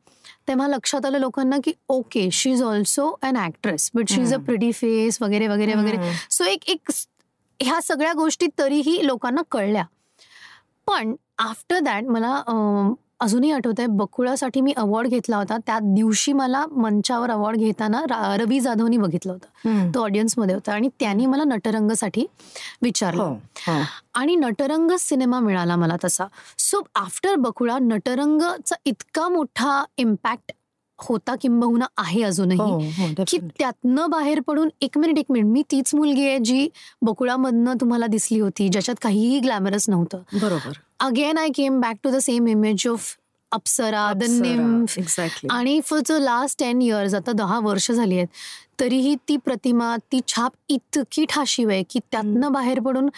तेव्हा 0.48 0.68
लक्षात 0.68 1.06
आलं 1.06 1.18
लोकांना 1.18 1.56
की 1.64 1.72
okay 1.88 2.28
she 2.32 2.50
is 2.50 2.62
also 2.62 3.10
an 3.22 3.36
actress 3.36 3.90
but 3.94 4.08
she 4.08 4.20
is 4.20 4.34
a. 4.34 4.38
Pretty 4.38 4.72
face 4.72 5.18
वगैरे 5.22 5.48
वगैरे. 5.48 5.74
वगैरे 5.74 6.12
सो 6.30 6.44
एक 6.44 6.68
एक 6.68 6.90
ह्या 7.62 7.80
सगळ्या 7.82 8.12
गोष्टी 8.12 8.46
तरीही 8.58 9.06
लोकांना 9.06 9.42
कळल्या. 9.50 9.84
पण 10.86 11.14
आफ्टर 11.38 11.78
दॅट 11.78 12.02
मला 12.02 12.42
अजूनही 13.20 13.50
आठवत 13.50 13.72
आहे 13.78 13.86
बकुळासाठी 13.86 14.60
मी 14.60 14.72
अवॉर्ड 14.76 15.08
घेतला 15.08 15.36
होता. 15.36 15.56
त्या 15.66 15.78
दिवशी 15.78 16.32
मला 16.32 16.66
मंचावर 16.66 17.30
अवॉर्ड 17.30 17.56
घेताना 17.56 18.02
रा- 18.02 18.40
रवी 18.40 18.60
जाधवनी 18.60 18.96
बघितलं 18.96 19.32
होतं. 19.32 19.68
तो 19.94 20.04
ऑडियन्समध्ये 20.04 20.54
होता 20.54 20.72
आणि 20.72 20.88
त्यांनी 21.00 21.26
मला 21.26 21.44
नटरंगसाठी 21.44 22.26
विचारलं. 22.82 23.22
हो 23.22 23.34
हो. 23.58 23.82
आणि 24.14 24.36
नटरंग 24.36 24.90
सिनेमा 24.98 25.40
मिळाला 25.40 25.76
मला 25.76 25.96
तसा. 26.04 26.24
सो 26.58 26.82
आफ्टर 26.94 27.34
बकुळा 27.34 27.78
नटरंगचा 27.78 28.76
इतका 28.84 29.28
मोठा 29.28 29.84
इम्पॅक्ट 29.96 30.52
होता 30.98 31.34
किंबहुना 31.40 31.86
आहे 31.98 32.22
अजूनही. 32.22 32.58
हो 32.58 32.78
हो 32.98 33.24
की. 33.28 33.38
त्यातनं 33.58 34.10
बाहेर 34.10 34.40
पडून 34.40 34.68
एक 34.80 34.98
मिनिट 34.98 35.18
एक 35.18 35.30
मिनिट 35.30 35.52
मी 35.52 35.62
तीच 35.70 35.94
मुलगी 35.94 36.26
आहे 36.28 36.38
जी 36.38 36.68
बकुळामधनं 37.02 37.80
तुम्हाला 37.80 38.06
दिसली 38.06 38.40
होती 38.40 38.68
ज्याच्यात 38.68 38.96
काहीही 39.02 39.38
ग्लॅमरस 39.40 39.88
नव्हतं. 39.88 40.22
बरोबर. 40.32 40.78
Again 41.00 41.38
I 41.38 41.48
came 41.54 41.80
back 41.80 41.96
to 42.04 42.10
the 42.10 42.18
same 42.18 42.46
image 42.46 42.86
of 42.88 43.14
Apsara 43.52 44.12
the 44.12 44.24
nymph 44.30 44.98
exactly 44.98 45.48
आणि 45.50 45.80
for 45.84 46.00
the 46.08 46.12
last 46.12 46.58
ten 46.58 46.82
years 46.82 47.14
आता 47.14 47.32
दहा 47.32 47.58
वर्ष 47.58 47.90
झाली 47.92 48.16
आहेत 48.16 48.28
तरीही 48.80 49.14
ती 49.28 49.36
प्रतिमा 49.36 49.96
ती 50.12 50.20
छाप 50.28 50.52
इतकी 50.68 51.24
ठाशीव 51.28 51.70
आहे 51.70 51.82
की 51.90 52.00
त्यातनं 52.12 52.52
बाहेर 52.52 52.80
पडून 52.80 53.08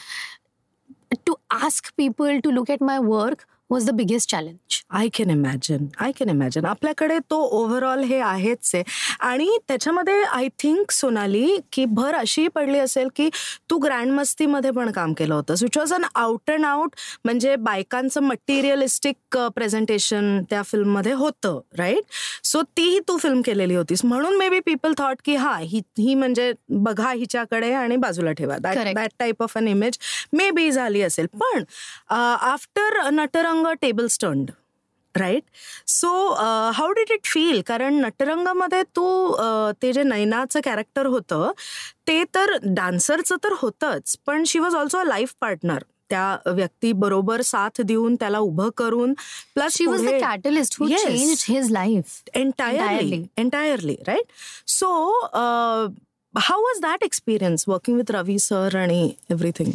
to 1.26 1.34
ask 1.50 1.90
people 1.96 2.38
to 2.44 2.50
look 2.50 2.70
at 2.70 2.82
my 2.82 2.98
work 2.98 3.42
was 3.70 3.86
the 3.88 3.94
biggest 3.96 4.30
challenge 4.30 4.78
I 4.98 5.08
can 5.14 5.30
imagine 5.30 5.86
I 6.00 6.12
can 6.18 6.28
imagine 6.28 6.64
आपल्याकडे 6.66 7.18
तो 7.30 7.36
ओव्हरऑल 7.58 8.02
हे 8.04 8.18
आहेच 8.20 8.70
आहे. 8.74 8.82
आणि 9.20 9.56
त्याच्यामध्ये 9.68 10.22
आय 10.22 10.48
थिंक 10.58 10.90
सोनाली 10.92 11.56
की 11.72 11.84
भर 11.84 12.14
अशी 12.14 12.46
पडली 12.54 12.78
असेल 12.78 13.08
की 13.16 13.28
तू 13.70 13.78
ग्रँड 13.78 14.10
मस्तीमध्ये 14.12 14.70
पण 14.70 14.90
काम 14.92 15.12
केलं 15.18 15.34
होतंस 15.34 15.62
which 15.62 15.76
was 15.78 15.92
an 15.92 16.04
out 16.14 16.50
and 16.50 16.64
out 16.64 16.96
म्हणजे 17.24 17.54
बायकांचं 17.56 18.22
मटेरियलिस्टिक 18.22 19.36
प्रेझेंटेशन 19.56 20.42
त्या 20.50 20.62
फिल्ममध्ये 20.62 21.12
होतं 21.12 21.60
राईट 21.78 22.12
सो 22.44 22.62
तीही 22.76 22.98
तू 23.08 23.16
फिल्म 23.16 23.40
केलेली 23.46 23.74
होतीस. 23.74 24.04
म्हणून 24.04 24.36
मे 24.36 24.48
बी 24.48 24.60
पीपल 24.66 24.92
थॉट 24.98 25.16
की 25.24 25.34
हा 25.36 25.56
ही 25.58 25.80
ही 25.98 26.14
म्हणजे 26.14 26.52
बघा 26.68 27.12
हिच्याकडे 27.12 27.72
आणि 27.72 27.96
बाजूला 27.96 28.32
ठेवा. 28.32 28.56
That 28.58 29.10
type 29.18 29.42
of 29.42 29.56
an 29.56 29.68
image 29.68 29.98
may 30.32 30.50
be 30.50 30.70
झाली 30.70 31.02
असेल. 31.02 31.26
पण 31.40 31.64
after 32.10 33.08
Natarang 33.12 33.59
table 33.82 34.06
stand 34.06 34.50
right 35.14 35.42
so 35.86 36.08
how 36.74 36.92
did 36.92 37.10
it 37.10 37.24
feel 37.24 37.60
कारण 37.66 37.94
नटरंगामध्ये 37.94 38.82
तू 38.82 39.32
अ, 39.32 39.70
ते 39.82 39.92
जे 39.92 40.02
नैनाचं 40.02 40.60
कॅरेक्टर 40.64 41.06
होतं 41.06 41.50
ते 42.08 42.24
तर 42.24 42.56
डान्सरचं 42.62 43.36
तर 43.44 43.52
होतंच 43.56 44.16
पण 44.26 44.44
she 44.44 44.58
was 44.58 44.74
also 44.74 44.98
a 44.98 45.04
life 45.04 45.34
partner 45.40 45.78
त्या 46.10 46.36
व्यक्तीबरोबर 46.46 47.40
साथ 47.42 47.80
देऊन 47.80 48.14
त्याला 48.14 48.38
उभं 48.38 48.68
करून 48.76 49.12
plus 49.54 49.76
she 49.76 49.86
was 49.86 50.00
the 50.02 50.20
catalyst 50.20 50.76
who. 50.80 50.88
Change 50.88 51.44
his 51.48 51.70
life 51.72 52.20
entirely. 52.36 53.96
Right? 54.08 54.30
So 54.66 54.88
uh, 55.32 55.88
how 56.34 56.58
was 56.62 56.80
that 56.80 57.02
experience 57.02 57.66
working 57.66 57.96
with 57.96 58.10
ravi 58.10 58.38
sir 58.38 58.76
आणि 58.76 59.14
everything? 59.30 59.70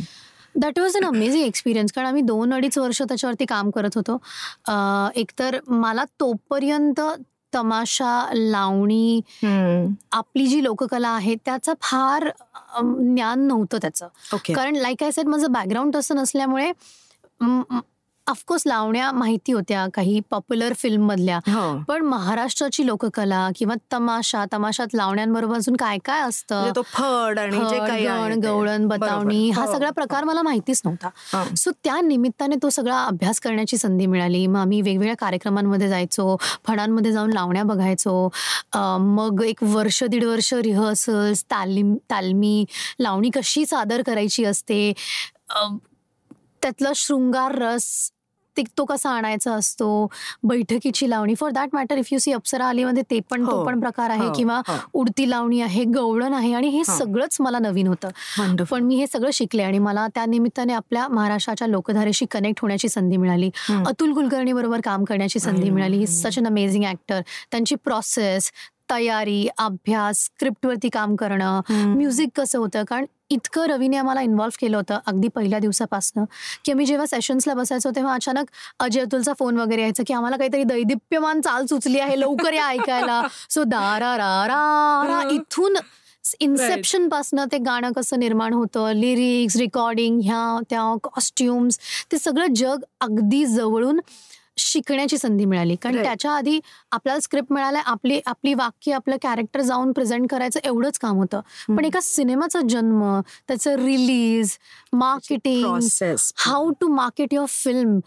That 0.55 0.79
was 0.79 0.95
an 0.97 1.05
amazing 1.05 1.43
experience 1.43 1.91
कारण 1.91 2.07
आम्ही 2.07 2.21
दोन 2.21 2.53
अडीच 2.53 2.77
वर्ष 2.77 3.01
त्याच्यावरती 3.01 3.45
काम 3.45 3.69
करत 3.69 3.95
होतो. 3.95 4.17
एकतर 5.15 5.59
मला 5.67 6.03
तोपर्यंत 6.19 7.01
तमाशा 7.53 8.29
लावणी 8.33 9.19
आपली 10.11 10.45
जी 10.47 10.63
लोककला 10.63 11.09
आहे 11.09 11.35
त्याचं 11.45 11.73
फार 11.81 12.29
ज्ञान 12.79 13.47
नव्हतं 13.47 13.77
त्याचं. 13.81 14.07
कारण 14.53 14.75
लाईक 14.75 15.03
आय 15.03 15.11
सेड 15.11 15.27
माझं 15.27 15.51
बॅकग्राऊंड 15.51 15.95
तसं 15.95 16.15
नसल्यामुळे 16.15 16.71
ऑफकोर्स 18.27 18.63
लावण्या 18.65 19.11
माहिती 19.11 19.51
होत्या 19.51 19.85
काही 19.93 20.19
पॉप्युलर 20.29 20.73
फिल्म 20.73 21.05
मधल्या 21.05 21.39
हो 21.47 21.77
पण 21.87 22.01
महाराष्ट्राची 22.01 22.85
लोककला 22.85 23.47
किंवा 23.55 23.75
तमाशा 23.91 24.43
तमाशात 24.53 24.95
लावण्यांबरोबर 24.95 25.55
अजून 25.55 25.75
काय 25.75 25.97
काय 26.05 26.21
असतं 26.21 26.55
म्हणजे 26.55 26.75
तो 26.75 26.81
फड 26.83 27.39
आणि 27.39 27.57
जे 27.59 27.77
काही. 27.77 28.05
गवळण 28.35 28.87
बतावणी. 28.87 29.49
हा 29.49 29.63
हो. 29.65 29.71
सगळा 29.73 29.89
प्रकार 29.89 30.23
मला 30.23 30.41
माहितीच 30.41 30.81
नव्हता 30.85 31.09
हा. 31.33 31.43
सो 31.57 31.71
त्या 31.83 31.99
निमित्ताने 32.01 32.55
तो 32.63 32.69
सगळा 32.69 33.03
अभ्यास 33.03 33.39
करण्याची 33.39 33.77
संधी 33.77 34.05
मिळाली 34.05 34.45
मग 34.47 34.59
आम्ही 34.59 34.81
वेगवेगळ्या 34.81 35.15
कार्यक्रमांमध्ये 35.15 35.89
जायचो 35.89 36.35
फडांमध्ये 36.67 37.11
जाऊन 37.11 37.33
लावण्या 37.33 37.63
बघायचो 37.63 38.27
मग 38.75 39.43
एक 39.45 39.63
वर्ष 39.63 40.03
दीड 40.03 40.23
वर्ष 40.23 40.53
रिहर्सल्स 40.53 41.43
तालीम 41.43 41.95
तालमी 42.11 42.63
लावणी 42.99 43.29
कशी 43.29 43.65
सादर 43.65 44.01
करायची 44.01 44.45
असते 44.45 44.91
त्यातला 46.61 46.91
शृंगार 46.95 47.55
रस 47.55 48.11
ते 48.57 48.63
तो 48.77 48.85
कसा 48.85 49.09
आणायचा 49.09 49.53
असतो 49.53 49.87
बैठकीची 50.43 51.09
लावणी 51.09 51.35
for 51.35 51.51
that 51.51 51.69
matter 51.73 51.97
if 51.97 52.09
you 52.11 52.19
see 52.19 52.31
Apsara 52.31 52.65
आलीमध्ये 52.65 53.03
ते 53.11 53.19
पण 53.29 53.45
तो 53.47 53.51
हो. 53.51 53.65
पण 53.65 53.79
प्रकार 53.79 54.09
आहे 54.09 54.27
हो, 54.27 54.33
किंवा 54.33 54.61
हो. 54.67 54.75
उडती 54.93 55.29
लावणी 55.29 55.61
आहे 55.61 55.83
गवळण 55.83 56.33
आहे 56.33 56.53
आणि 56.53 56.67
हे. 56.67 56.83
सगळंच 56.83 57.37
मला 57.39 57.59
नवीन 57.59 57.87
होतं. 57.87 58.63
पण 58.69 58.83
मी 58.83 58.95
हे 58.95 59.07
सगळं 59.07 59.29
शिकले 59.33 59.63
आणि 59.63 59.79
मला 59.79 60.07
त्या 60.15 60.25
निमित्ताने 60.25 60.73
आपल्या 60.73 61.07
महाराष्ट्राच्या 61.07 61.67
लोकधारेशी 61.67 62.25
कनेक्ट 62.31 62.61
होण्याची 62.61 62.89
संधी 62.89 63.17
मिळाली. 63.17 63.49
अतुल 63.87 64.13
कुलकर्णी 64.13 64.53
बरोबर 64.53 64.81
काम 64.83 65.03
करण्याची 65.03 65.39
संधी. 65.39 65.69
मिळाली 65.69 65.97
ही 65.97 66.07
सच 66.07 66.37
अन 66.37 66.47
अमेझिंग 66.47 66.83
ऍक्टर 66.85 67.21
त्यांची 67.51 67.75
प्रोसेस 67.75 68.51
तयारी 68.91 69.47
अभ्यास 69.57 70.23
स्क्रिप्टवरती 70.25 70.89
काम 70.89 71.15
करणं. 71.15 71.61
म्युझिक 71.69 72.29
कसं 72.35 72.59
होतं 72.59 72.83
कारण 72.83 73.05
इतकं 73.29 73.65
रवीने 73.67 73.97
आम्हाला 73.97 74.21
इन्व्हॉल्व्ह 74.21 74.57
केलं 74.61 74.77
होतं 74.77 74.99
अगदी 75.07 75.27
पहिल्या 75.27 75.59
दिवसापासनं 75.59 76.25
की 76.65 76.71
आम्ही 76.71 76.85
जेव्हा 76.85 77.05
सेशन्सला 77.05 77.53
बसायचो 77.53 77.89
तेव्हा 77.95 78.13
अचानक 78.13 78.49
अजय 78.79 79.01
अतुलचा 79.01 79.33
फोन 79.39 79.57
वगैरे 79.57 79.81
यायचा 79.81 80.03
की 80.07 80.13
आम्हाला 80.13 80.37
काहीतरी 80.37 80.63
दैदिप्यमान 80.63 81.41
चाल 81.41 81.65
सुचली 81.65 81.99
आहे 81.99 82.19
लवकर 82.19 82.53
या 82.53 82.67
ऐकायला. 82.67 83.21
सो 83.49 83.63
दारा 83.63 84.15
रा 84.17 84.45
रा 84.47 85.07
रा 85.07 85.21
इथून 85.31 85.77
इन्सेप्शन 86.39 87.07
पासनं 87.09 87.45
ते 87.51 87.57
गाणं 87.57 87.91
कसं 87.91 88.19
निर्माण 88.19 88.53
होतं 88.53 88.91
लिरिक्स 88.93 89.55
रेकॉर्डिंग 89.57 90.19
ह्या 90.23 90.59
त्या 90.69 90.93
कॉस्ट्युम्स 91.03 91.79
ते 92.11 92.17
सगळं 92.17 92.53
जग 92.53 92.83
अगदी 93.01 93.45
जवळून 93.45 93.99
शिकण्याची 94.57 95.17
संधी 95.17 95.45
मिळाली. 95.45 95.75
कारण. 95.75 96.03
त्याच्या 96.03 96.31
आधी 96.31 96.59
आपल्याला 96.91 97.19
स्क्रिप्ट 97.19 97.53
मिळालाय 97.53 97.81
आपली 97.85 98.19
आपली 98.25 98.53
वाक्य 98.53 98.93
आपलं 98.93 99.15
कॅरेक्टर 99.21 99.61
जाऊन 99.61 99.91
प्रेझेंट 99.91 100.31
करायचं 100.31 100.59
एवढंच 100.63 100.99
काम 100.99 101.15
होतं. 101.15 101.41
पण 101.69 101.85
एका 101.85 101.99
सिनेमाचा 102.01 102.59
जन्म 102.69 103.19
त्याचं 103.47 103.75
release 103.75 104.57
marketing 104.93 105.67
process 105.67 106.33
how 106.37 106.71
to 106.71 106.87
market 106.87 107.33
your 107.33 107.45
film 107.45 107.99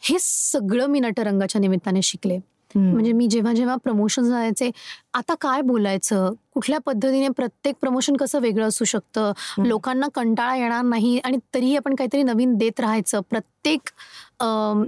हे 0.00 0.16
सगळं 0.20 0.86
मी 0.86 1.00
नटरंगाच्या 1.00 1.60
निमित्ताने 1.60 2.02
शिकले. 2.02 2.38
म्हणजे 2.74 3.12
मी 3.12 3.26
जेव्हा 3.26 3.52
जेव्हा 3.54 3.74
प्रमोशन 3.84 4.24
जायचे 4.24 4.70
आता 5.14 5.34
काय 5.40 5.60
बोलायचं? 5.62 6.32
कुठल्या 6.54 6.78
पद्धतीने 6.86 7.28
प्रत्येक 7.36 7.76
प्रमोशन 7.80 8.16
कसं 8.16 8.40
वेगळं 8.40 8.68
असू 8.68 8.84
शकतं. 8.84 9.32
लोकांना 9.64 10.06
कंटाळा 10.14 10.56
येणार 10.56 10.82
नाही 10.84 11.18
आणि 11.24 11.36
तरीही 11.54 11.76
आपण 11.76 11.94
काहीतरी 11.94 12.22
नवीन 12.22 12.54
देत 12.58 12.80
राहायचं. 12.80 13.20
प्रत्येक 13.30 13.90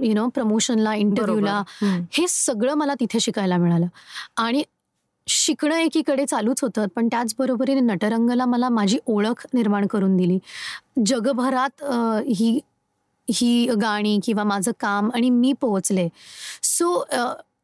यु 0.03 0.13
नो 0.13 0.27
प्रमोशनला 0.35 0.93
इंटरव्ह्यूला 0.95 1.61
हे 2.13 2.25
सगळं 2.29 2.73
मला 2.77 2.93
तिथे 2.99 3.19
शिकायला 3.19 3.57
मिळालं. 3.57 3.87
आणि 4.37 4.63
शिकणं 5.27 5.75
एकीकडे 5.75 6.25
चालूच 6.25 6.61
होतं 6.61 6.85
पण 6.95 7.07
त्याचबरोबरीने 7.07 7.79
नटरंगला 7.83 8.45
मला 8.45 8.69
माझी 8.69 8.97
ओळख 9.07 9.45
निर्माण 9.53 9.85
करून 9.87 10.15
दिली. 10.17 10.37
जगभरात 11.05 11.83
ही 12.27 12.59
ही 13.27 13.67
गाणी 13.81 14.19
किंवा 14.23 14.43
माझं 14.43 14.71
काम 14.79 15.09
आणि 15.15 15.29
मी 15.29 15.51
पोहोचले. 15.61 16.07
सो 16.63 17.03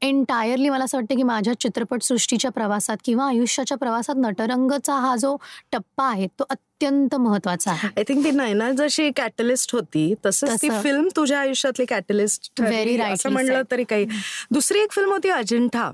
एंटायरली 0.06 0.70
मला 0.70 0.84
असं 0.84 0.98
वाटतं 0.98 1.16
की 1.16 1.24
माझ्या 1.24 1.60
चित्रपटसृष्टीच्या 1.60 2.52
प्रवासात 2.52 2.98
किंवा 3.06 3.28
आयुष्याच्या 3.28 3.78
प्रवासात 3.78 4.16
नटरंगचा 4.18 4.94
हा 4.94 5.16
जो 5.16 5.38
टप्पा 5.72 6.10
आहे 6.10 6.28
तो 6.28 6.44
अत्यंत 6.50 7.16
महत्त्वाचा 7.16 7.72
आहे 7.72 7.88
आय 7.88 8.04
थिंक 8.08 8.24
ती 8.24 8.32
नैना 8.32 8.72
जशी 8.72 9.12
कॅटलिस्ट 9.16 9.76
होती 9.76 10.14
तसंच 10.26 10.62
ती. 10.62 10.70
फिल्म 10.70 11.08
तुझ्या 11.16 11.40
आयुष्यातली 11.40 11.86
कॅटलिस्ट 11.86 12.62
Very 12.62 12.74
rightly 12.74 13.14
असं 13.14 13.30
म्हणलं. 13.30 13.62
तरी 13.72 13.84
काही 13.84 14.06
दुसरी 14.52 14.80
एक 14.80 14.92
फिल्म 14.92 15.12
होती 15.12 15.30
अजिंठा. 15.30 15.92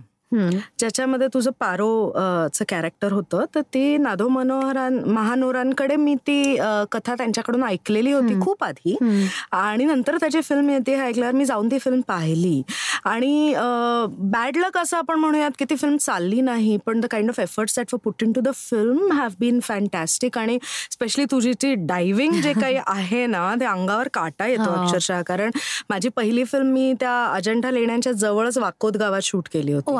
ज्याच्यामध्ये 0.79 1.27
तुझं 1.33 1.51
पारो 1.59 1.89
अ, 2.09 2.47
चं 2.53 2.65
कॅरेक्टर 2.69 3.11
होतं 3.11 3.45
तर 3.55 3.61
ती 3.73 3.97
नादो 3.97 4.27
मनोहरान 4.27 4.99
महानोरांकडे 5.07 5.95
मी 5.95 6.15
ती 6.27 6.55
कथा 6.91 7.15
त्यांच्याकडून 7.15 7.63
ऐकलेली 7.63 8.11
होती. 8.11 8.39
खूप 8.41 8.63
आधी. 8.63 8.95
आणि 9.51 9.85
नंतर 9.85 10.17
त्याची 10.17 10.41
फिल्म 10.41 10.69
येते 10.69 10.95
हे 10.95 11.01
ऐकल्यावर 11.01 11.35
मी 11.35 11.45
जाऊन 11.45 11.67
ती 11.71 11.77
फिल्म 11.79 11.99
पाहिली. 12.01 12.61
आणि 13.05 13.53
बॅड 14.31 14.57
लक 14.57 14.77
असं 14.77 14.97
आपण 14.97 15.19
म्हणूयात 15.19 15.51
की 15.59 15.65
ती 15.69 15.75
फिल्म 15.75 15.97
चालली 15.97 16.41
नाही 16.41 16.77
पण 16.85 16.99
the 16.99 17.05
kind 17.05 17.29
of 17.29 17.39
efforts 17.39 17.75
that 17.77 17.89
for 17.89 17.99
put 18.03 18.23
in 18.23 18.31
to 18.31 18.41
the 18.41 18.49
film 18.55 19.11
have 19.11 19.29
been 19.39 19.59
fantastic 19.59 20.37
आणि 20.37 20.57
स्पेशली 20.91 21.25
तुझी 21.31 21.53
ती 21.53 21.73
डायव्हिंग 21.85 22.33
जे 22.33 22.53
काही 22.53 22.77
आहे 22.87 23.25
ना 23.25 23.53
ते 23.59 23.65
अंगावर 23.65 24.07
काटा 24.13 24.45
येतो 24.47 24.63
हो. 24.63 24.81
अक्षरशः. 24.81 25.21
कारण 25.21 25.51
माझी 25.89 26.09
पहिली 26.09 26.43
फिल्म 26.43 26.71
मी 26.71 26.93
त्या 26.99 27.13
अजंठा 27.25 27.71
लेण्यांच्या 27.71 28.11
जवळच 28.13 28.57
वाकोद 28.57 28.97
गावात 28.97 29.21
शूट 29.23 29.47
केली 29.53 29.71
होती. 29.73 29.91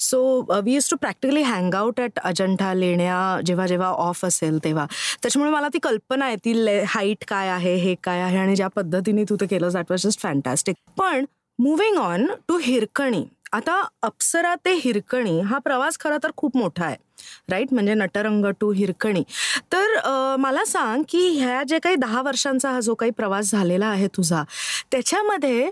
So 0.00 0.20
we 0.64 0.74
use 0.74 0.88
to 0.90 0.96
practically 0.96 1.42
hang 1.42 1.74
out 1.74 2.00
at 2.00 2.18
Ajanta 2.24 2.72
लेण्या 2.74 3.40
जेव्हा 3.46 3.66
जेव्हा 3.66 3.88
ऑफ 3.88 4.24
असेल 4.24 4.58
तेव्हा. 4.64 4.86
त्याच्यामुळे 5.22 5.50
मला 5.52 5.68
ती 5.74 5.78
कल्पना 5.82 6.24
आहे 6.24 6.36
ती 6.44 6.52
हाईट 6.88 7.24
काय 7.28 7.48
आहे 7.48 7.74
हे 7.76 7.94
काय 8.04 8.20
आहे 8.20 8.38
आणि 8.38 8.56
ज्या 8.56 8.68
पद्धतीने 8.76 9.24
तू 9.28 9.36
ते 9.40 9.46
केलं 9.46 9.68
दॅट 9.72 9.90
वॉज 9.90 10.06
जस्ट 10.06 10.20
फॅन्टॅस्टिक 10.20 10.76
पण 10.98 11.24
मुव्हिंग 11.58 11.96
ऑन 11.98 12.26
टू 12.48 12.58
हिरकणी 12.62 13.24
आता 13.52 13.80
अप्सरा 14.02 14.54
ते 14.64 14.72
हिरकणी 14.74 15.40
हा 15.40 15.58
प्रवास 15.58 15.98
खरा 16.00 16.16
तर 16.22 16.30
खूप 16.36 16.56
मोठा 16.56 16.84
आहे. 16.84 16.96
राईट 17.50 17.72
म्हणजे 17.72 17.94
नटरंग 17.94 18.44
टू 18.60 18.70
हिरकणी 18.72 19.22
तर 19.72 20.36
मला 20.38 20.64
सांग 20.64 21.02
की 21.08 21.26
ह्या 21.38 21.62
जे 21.68 21.78
काही 21.78 21.96
दहा 21.96 22.22
वर्षांचा 22.22 22.70
हा 22.70 22.80
जो 22.80 22.94
काही 22.94 23.10
प्रवास 23.16 23.50
झालेला 23.50 23.86
आहे 23.86 24.06
तुझा 24.16 24.42
त्याच्यामध्ये 24.92 25.70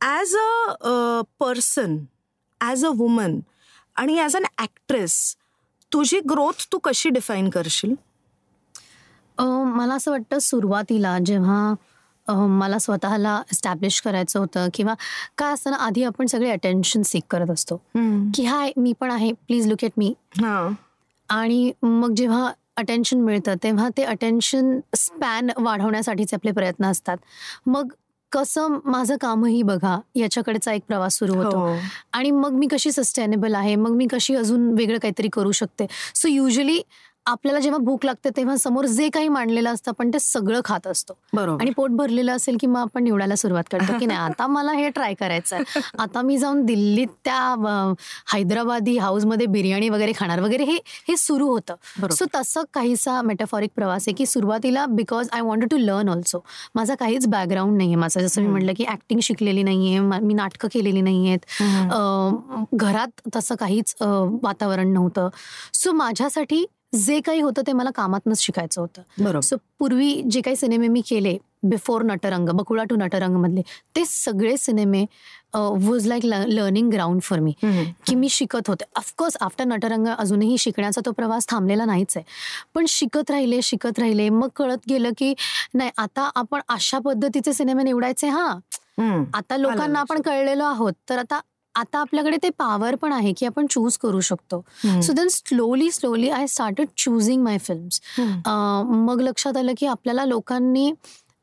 as 0.00 0.34
a 0.36 1.20
person 1.40 1.96
as 2.60 2.84
a 2.86 2.90
woman 2.96 3.38
आणि 3.96 4.18
ॲज 4.20 4.36
अन 4.36 4.44
ॲक्ट्रेस 4.58 5.34
तुझी 5.92 6.20
ग्रोथ 6.30 6.66
तू 6.72 6.78
कशी 6.78 7.08
डिफाईन 7.08 7.48
करशील? 7.50 7.94
मला 9.38 9.94
असं 9.94 10.10
वाटतं 10.10 10.38
सुरुवातीला 10.38 11.18
जेव्हा 11.26 12.44
मला 12.48 12.78
स्वतःला 12.78 13.40
एस्टॅब्लिश 13.52 14.00
करायचं 14.02 14.38
होतं 14.38 14.68
किंवा 14.74 14.94
काय 15.38 15.52
असतं 15.54 15.70
ना 15.70 15.76
आधी 15.76 16.02
आपण 16.04 16.26
सगळे 16.26 16.50
अटेन्शन 16.50 17.02
सीक 17.02 17.24
करत 17.30 17.50
असतो. 17.50 17.76
की 18.34 18.44
हाय 18.44 18.72
मी 18.76 18.92
पण 19.00 19.10
आहे 19.10 19.32
प्लीज 19.46 19.66
लुक 19.68 19.84
एट 19.84 19.92
मी 19.98 20.12
आणि 21.28 21.70
मग 21.82 22.14
जेव्हा 22.14 22.50
अटेन्शन 22.76 23.20
मिळतं 23.20 23.54
तेव्हा 23.62 23.88
ते 23.96 24.02
अटेन्शन 24.04 24.78
स्पॅन 24.96 25.50
वाढवण्यासाठीचे 25.58 26.36
आपले 26.36 26.52
प्रयत्न 26.52 26.84
असतात. 26.86 27.16
मग 27.66 27.92
कसं 28.36 28.78
माझं 28.84 29.16
कामही 29.20 29.62
बघा 29.62 29.98
याच्याकडेचा 30.14 30.72
एक 30.72 30.82
प्रवास 30.88 31.18
सुरू 31.18 31.34
होतो. 31.34 31.58
हो 31.58 31.76
आणि 32.12 32.30
मग 32.30 32.52
मी 32.52 32.66
कशी 32.70 32.92
सस्टेनेबल 32.92 33.54
आहे? 33.54 33.76
मग 33.76 33.90
मी 33.90 34.06
कशी 34.10 34.34
अजून 34.34 34.70
वेगळं 34.78 34.98
काहीतरी 34.98 35.28
करू 35.32 35.52
शकते? 35.52 35.86
सो 36.14 36.28
युजली 36.28 36.82
आपल्याला 37.26 37.60
जेव्हा 37.60 37.78
भूक 37.84 38.04
लागते 38.04 38.28
तेव्हा 38.36 38.56
समोर 38.56 38.86
जे 38.86 39.08
काही 39.08 39.28
मांडलेलं 39.28 39.72
असतं 39.72 39.90
आपण 39.90 40.10
ते 40.14 40.18
सगळं 40.20 40.60
खात 40.64 40.86
असतो. 40.86 41.12
बरोबर. 41.34 41.62
आणि 41.62 41.70
पोट 41.76 41.90
भरलेलं 41.90 42.32
असेल 42.32 42.56
की 42.60 42.66
मग 42.66 42.80
आपण 42.80 43.04
निवडायला 43.04 43.36
सुरुवात 43.36 43.64
करतो 43.70 43.98
की 44.00 44.06
नाही 44.06 44.18
आता 44.20 44.46
मला 44.46 44.72
हे 44.72 44.88
ट्राय 44.90 45.14
करायचं 45.14 45.56
आहे 45.56 45.80
आता 45.98 46.22
मी 46.22 46.36
जाऊन 46.38 46.64
दिल्लीत 46.66 47.08
त्या 47.24 47.38
हैदराबादी 48.32 48.96
हाऊसमध्ये 48.98 49.46
बिर्याणी 49.46 49.88
वगैरे 49.88 50.12
खाणार 50.16 50.40
वगैरे 50.40 50.64
हे 50.64 50.76
हे 51.08 51.16
सुरू 51.16 51.48
होतं. 51.48 52.08
सो 52.10 52.24
तसं 52.34 52.62
काहीसा 52.74 53.20
मेटाफॉरिक 53.22 53.70
प्रवास 53.76 54.04
आहे 54.08 54.14
की 54.16 54.26
सुरुवातीला 54.26 54.86
because 54.90 55.28
I 55.32 55.40
want 55.40 55.64
to 55.70 55.76
learn 55.78 56.08
also 56.08 56.42
माझा 56.74 56.94
काहीच 56.94 57.26
बॅकग्राऊंड 57.28 57.76
नाही 57.76 57.88
आहे 57.88 57.96
माझं. 57.96 58.20
जसं 58.20 58.42
मी. 58.42 58.48
म्हटलं 58.48 58.72
की 58.76 58.84
ऍक्टिंग 58.92 59.20
शिकलेली 59.22 59.62
नाही 59.62 59.94
आहे 59.94 60.20
मी 60.20 60.34
नाटकं 60.34 60.68
केलेली 60.72 61.00
नाही 61.00 61.28
आहेत 61.28 62.74
घरात 62.76 63.20
तसं 63.36 63.54
काहीच 63.54 63.94
वातावरण 64.00 64.92
नव्हतं. 64.92 65.28
सो 65.74 65.92
माझ्यासाठी 65.92 66.64
जे 66.92 67.20
काही 67.20 67.40
होतं 67.40 67.62
ते 67.66 67.72
मला 67.72 67.90
कामातनंच 67.90 68.40
शिकायचं 68.40 68.80
होतं. 68.80 69.02
बरोबर. 69.18 69.40
सो 69.40 69.56
पूर्वी 69.78 70.22
जे 70.30 70.40
काही 70.40 70.56
सिनेमे 70.56 70.88
मी 70.88 71.00
केले 71.08 71.36
बिफोर 71.62 72.02
नटरंग 72.02 72.48
बकुळा 72.54 72.84
टू 72.90 72.96
नटरंग 72.96 73.36
मधले 73.36 73.62
ते 73.96 74.04
सगळे 74.06 74.56
सिनेमे 74.56 75.04
was 75.54 76.06
like 76.06 76.24
learning 76.24 76.90
ground 76.92 77.20
for 77.22 77.38
me. 77.40 77.52
की 78.06 78.14
मी 78.14 78.28
शिकत 78.28 78.68
होते. 78.68 78.84
ऑफकोर्स 78.96 79.36
आफ्टर 79.40 79.64
नटरंग 79.64 80.06
अजूनही 80.18 80.58
शिकण्याचा 80.58 81.00
तो 81.06 81.12
प्रवास 81.12 81.46
थांबलेला 81.48 81.84
नाहीच 81.84 82.16
आहे. 82.16 82.24
पण 82.74 82.84
शिकत 82.88 83.30
राहिले 83.30 83.60
शिकत 83.62 83.98
राहिले 83.98 84.28
मग 84.28 84.48
कळत 84.56 84.88
गेलं 84.88 85.10
की 85.18 85.32
नाही 85.74 85.90
आता 85.98 86.30
आपण 86.34 86.60
अशा 86.68 86.98
पद्धतीचे 87.04 87.52
सिनेमे 87.52 87.82
निवडायचे 87.82 88.28
हा. 88.28 88.46
आता 89.34 89.56
लोकांना 89.56 90.00
आपण 90.00 90.20
कळलेलो 90.22 90.64
आहोत. 90.64 90.92
तर 91.08 91.18
आता 91.18 91.40
आता 91.76 91.98
आपल्याकडे 91.98 92.36
ते 92.42 92.48
पॉवर 92.58 92.94
पण 92.94 93.12
आहे 93.12 93.32
की 93.36 93.46
आपण 93.46 93.66
चूज 93.70 93.96
करू 93.98 94.20
शकतो. 94.20 94.60
So 95.02 95.12
then 95.12 95.28
slowly 95.28 95.90
slowly 95.90 96.28
I 96.30 96.46
started 96.46 96.88
choosing 96.96 97.42
my 97.44 97.58
films 97.58 98.00
मग 98.46 99.20
लक्षात 99.20 99.56
आलं 99.56 99.72
की 99.78 99.86
आपल्याला 99.86 100.24
लोकांनी 100.24 100.90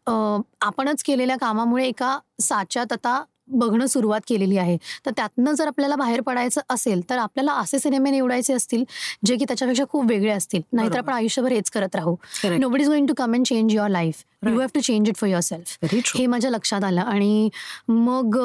आपणच 0.08 1.04
केलेल्या 1.04 1.38
कामामुळे 1.38 1.88
एका 1.88 2.18
साच्यात 2.42 2.94
आता 2.94 3.24
बघणं 3.48 3.86
सुरुवात 3.86 4.22
केलेली 4.28 4.58
आहे. 4.58 4.78
तर 5.06 5.12
त्यातनं 5.12 5.54
जर 5.54 5.68
आपल्याला 5.68 5.96
बाहेर 5.96 6.22
पडायचं 6.22 6.62
असेल 6.70 7.02
तर 7.10 7.18
आपल्याला 7.18 7.54
असे 7.54 7.80
सिनेमे 7.80 8.12
निवडायचे 8.12 8.54
असतील 8.54 8.84
जे 9.26 9.36
की 9.38 9.46
त्याच्यापेक्षा 9.46 9.84
खूप 9.90 10.06
वेगळे 10.10 10.32
असतील. 10.32 10.62
नाहीतर. 10.74 10.98
आपण 10.98 11.14
आयुष्यभर 11.14 11.52
हेच 11.52 11.70
करत 11.70 11.96
राहू. 11.96 12.16
Correct. 12.36 12.60
No 12.62 12.76
is 12.78 12.88
going 12.88 13.08
to 13.08 13.14
come 13.18 13.34
and 13.34 13.46
change 13.46 13.74
your 13.74 13.90
life 13.90 14.24
you. 14.46 14.60
Have 14.60 14.68
to 14.74 14.80
change 14.80 15.10
it 15.10 15.16
for 15.16 15.30
yourself. 15.42 15.78
हे 16.18 16.26
माझ्या 16.28 16.52
लक्षात 16.52 16.84
आलं. 16.84 17.02
आणि 17.02 17.50
मग 17.88 18.38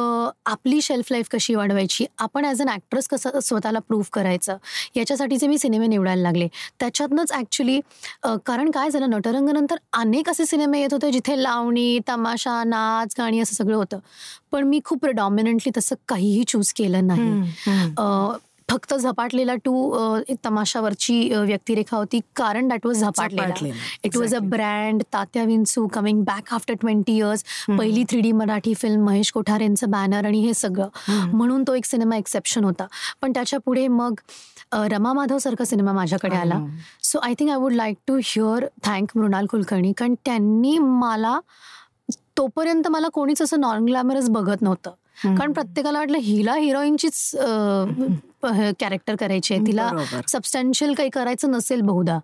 आपली 0.46 0.80
शेल्फ 0.82 1.10
लाईफ 1.12 1.28
कशी 1.32 1.54
वाढवायची? 1.54 2.06
आपण 2.18 2.44
ॲज 2.44 2.62
अन 2.62 2.68
ॲक्ट्रेस 2.68 3.08
कसं 3.08 3.40
स्वतःला 3.42 3.78
प्रूव्ह 3.78 4.08
करायचं? 4.12 4.56
याच्यासाठीचे 4.96 5.46
मी 5.46 5.58
सिनेमे 5.58 5.86
निवडायला 5.86 6.22
लागले. 6.22 6.48
त्याच्यातनंच 6.80 7.32
ॲक्च्युली 7.32 7.80
कारण 8.46 8.70
काय 8.70 8.90
झालं? 8.90 9.10
नटरंगनंतर 9.10 9.76
अनेक 9.92 10.30
असे 10.30 10.46
सिनेमे 10.46 10.80
येत 10.80 10.92
होते 10.92 11.10
जिथे 11.12 11.42
लावणी 11.42 11.98
तमाशा 12.08 12.62
नाच 12.66 13.14
गाणी 13.18 13.40
असं 13.40 13.54
सगळं 13.54 13.76
होतं. 13.76 13.98
पण 14.52 14.64
मी 14.64 14.80
खूप 14.84 14.98
प्रिडॉमिनंटली 14.98 15.70
तसं 15.76 15.96
काहीही 16.08 16.44
चूज 16.48 16.72
केलं 16.72 17.06
नाही 17.06 18.36
फक्त 18.68 18.92
झपाटलेला 18.94 19.54
टू 19.64 19.74
तमाशावरची 20.44 21.28
व्यक्तिरेखा 21.34 21.96
होती 21.96 22.18
कारण 22.36 22.68
that 22.68 22.86
was 22.86 23.00
Zapatlela. 23.00 23.68
It 24.04 24.16
was 24.16 24.34
a. 24.34 24.38
Brand 24.38 25.02
Tatya 25.12 25.44
Vinchu 25.44 25.86
coming 25.86 26.22
back 26.24 26.52
after 26.54 26.74
twenty 26.80 27.16
years. 27.16 27.44
पहिली 27.68 28.02
three 28.08 28.20
D 28.20 28.32
Marathi 28.32 28.74
film 28.74 29.04
Mahesh 29.04 29.30
कोठारेंचं 29.32 29.90
banner 29.90 30.26
आणि 30.26 30.40
हे 30.40 30.52
सगळं. 30.54 30.88
म्हणून 31.32 31.62
तो 31.66 31.74
एक 31.74 31.84
सिनेमा 31.84 32.16
एक्सेप्शन 32.16 32.64
होता 32.64 32.86
पण 33.22 33.32
त्याच्या 33.32 33.58
पुढे 33.64 33.86
मग 33.88 34.20
रमा 34.90 35.12
माधव 35.12 35.38
सारखा 35.38 35.64
सिनेमा 35.64 35.92
माझ्याकडे 35.92 36.36
आला. 36.36 36.58
So 37.02 37.18
I 37.18 37.34
think 37.38 37.50
I 37.50 37.56
would 37.56 37.72
like 37.72 37.96
to 38.06 38.18
hear 38.24 38.66
thank 38.84 39.16
Mrunal 39.16 39.46
Kulkarni 39.46 39.92
कारण 39.92 40.14
त्यांनी 40.24 40.78
मला 40.78 41.38
तोपर्यंत 42.38 42.88
मला 42.88 43.08
कोणीच 43.12 43.42
असं 43.42 43.60
नॉन 43.60 43.84
ग्लॅमरस 43.84 44.28
बघत 44.30 44.62
नव्हतं. 44.62 44.90
कारण 45.36 45.52
प्रत्येकाला 45.52 45.98
वाटलं 45.98 46.18
हिला 46.18 46.54
हिरोईनचीच 46.54 47.30
कॅरेक्टर 48.80 49.16
करायची 49.20 49.54
आहे. 49.54 49.66
तिला. 49.66 49.90
सबस्टॅन्शियल 50.28 50.92
काही 50.94 51.08
करायचं 51.14 51.50
नसेल 51.50 51.80
बहुधा. 51.80 52.18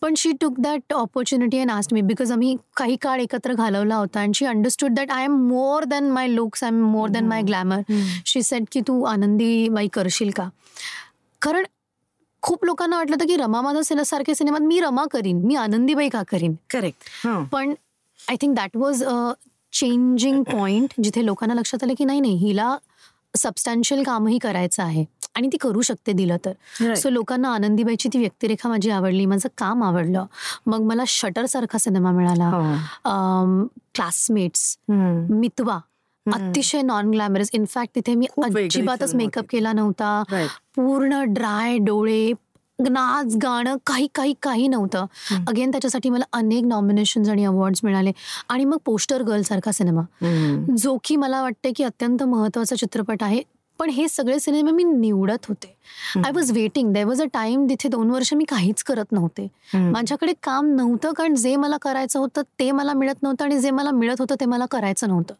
पण 0.00 0.14
she 0.16 0.32
took 0.40 0.54
that 0.60 0.92
opportunity 0.92 1.58
and 1.60 1.70
asked 1.70 1.94
me 1.94 2.00
because 2.00 2.32
आम्ही 2.32 2.54
काही 2.76 2.96
काळ 3.02 3.20
एकत्र 3.20 3.54
घालवला 3.54 3.96
होता 3.96 4.20
and 4.20 4.34
she 4.34 4.46
understood 4.46 4.94
that 4.94 5.10
I 5.10 5.24
am 5.24 5.36
more 5.48 5.84
than 5.84 6.10
my 6.10 6.28
looks 6.28 6.64
I 6.64 6.70
am 6.70 6.82
more 6.92 7.08
than 7.08 7.28
my 7.28 7.42
glamour 7.42 7.92
she 8.26 8.42
said 8.42 8.64
की 8.72 8.80
तू 8.88 9.02
आनंदी 9.04 9.68
बाई 9.68 9.88
करशील 9.92 10.30
का? 10.36 10.48
कारण 11.42 11.64
खूप 12.42 12.64
लोकांना 12.64 12.96
वाटलं 12.96 13.16
होतं 13.16 13.26
की 13.26 13.36
रमा 13.36 13.60
माझा 13.62 13.82
सिने 13.84 14.04
सारख्या 14.04 14.34
सिनेमात 14.34 14.60
मी 14.60 14.80
रमा 14.80 15.04
करीन 15.12 15.44
मी 15.46 15.54
आनंदीबाई 15.56 16.08
का 16.08 16.22
करीन? 16.30 16.54
करेक्ट 16.70 17.26
पण 17.52 17.74
I 18.20 18.36
think 18.40 18.54
that 18.56 18.76
was 18.76 19.02
changing 19.72 20.42
point 20.42 20.94
जिथे 21.02 21.26
लोकांना 21.26 21.54
लक्षात 21.54 21.84
आलं 21.84 21.94
की 21.98 22.04
नाही 22.04 22.20
नाही 22.20 22.34
हिला 22.34 22.76
सबस्टॅन्शियल 23.36 24.02
कामही 24.02 24.38
करायचं 24.38 24.82
आहे. 24.82 25.04
आणि 25.34 25.48
ती 25.52 25.56
करू 25.56 25.80
शकते 25.80 26.12
दिलं 26.12 26.36
तर. 26.44 26.52
Right. 26.80 26.94
सो 26.94 27.10
लोकांना 27.10 27.54
आनंदीबाईची 27.54 28.08
ती 28.12 28.18
व्यक्तिरेखा 28.18 28.68
माझी 28.68 28.90
आवडली 28.90 29.26
माझं 29.26 29.48
काम 29.58 29.82
आवडलं. 29.84 30.26
मग 30.66 30.80
मला 30.80 31.02
शटर 31.06 31.46
सारखा 31.46 31.78
सिनेमा 31.78 32.10
मिळाला. 32.10 32.48
हो. 32.48 33.66
क्लासमेट्स 33.94 34.78
मितवा. 35.30 35.78
अतिशय 36.32 36.82
नॉन 36.82 37.10
ग्लॅमरस 37.10 37.50
इनफॅक्ट 37.52 37.94
तिथे 37.94 38.14
मी 38.14 38.26
अजिबातच 38.44 39.14
मेकअप. 39.14 39.44
केला 39.50 39.72
नव्हता. 39.72 40.22
Right. 40.28 40.48
पूर्ण 40.76 41.22
ड्राय 41.22 41.78
डोळे 41.78 42.32
नाच 42.88 43.36
गाणं 43.42 43.76
काही 43.86 44.08
काही 44.14 44.34
काही 44.42 44.68
नव्हतं. 44.68 45.06
अगेन 45.48 45.70
त्याच्यासाठी 45.70 46.10
मला 46.10 46.24
अनेक 46.32 46.64
नॉमिनेशन 46.64 47.30
आणि 47.30 47.44
अवॉर्ड्स 47.44 47.80
मिळाले. 47.84 48.12
आणि 48.48 48.64
मग 48.64 48.76
पोस्टर 48.84 49.22
गर्ल 49.22 49.42
सारखा 49.42 49.72
सिनेमा 49.72 50.02
जो 50.78 50.98
की 51.04 51.16
मला 51.16 51.42
वाटते 51.42 51.72
की 51.72 51.84
अत्यंत 51.84 52.22
महत्त्वाचा 52.22 52.76
चित्रपट 52.76 53.22
आहे. 53.22 53.42
पण 53.78 53.90
हे 53.90 54.08
सगळे 54.08 54.40
सिनेमे 54.40 54.70
मी 54.70 54.84
निवडत 54.84 55.46
होते. 55.48 55.76
I 56.16 56.30
was 56.34 56.52
waiting 56.52 56.92
there 56.92 57.04
was 57.04 57.22
a 57.22 57.24
time 57.24 57.66
तिथे 57.68 57.88
दोन 57.88 58.10
वर्ष 58.10 58.34
मी 58.34 58.44
काहीच 58.44 58.82
करत 58.82 59.12
नव्हते. 59.12 59.48
माझ्याकडे 59.74 60.32
काम 60.42 60.66
नव्हतं 60.66 61.12
कारण 61.12 61.34
जे 61.34 61.56
मला 61.56 61.76
करायचं 61.76 62.18
होतं 62.18 62.42
ते 62.58 62.70
मला 62.70 62.92
मिळत 62.92 63.22
नव्हतं 63.22 63.44
आणि 63.44 63.58
जे 63.60 63.70
मला 63.70 63.90
मिळत 63.90 64.16
होतं 64.18 64.34
ते 64.40 64.44
मला 64.44 64.66
करायचं 64.66 65.08
नव्हतं. 65.08 65.34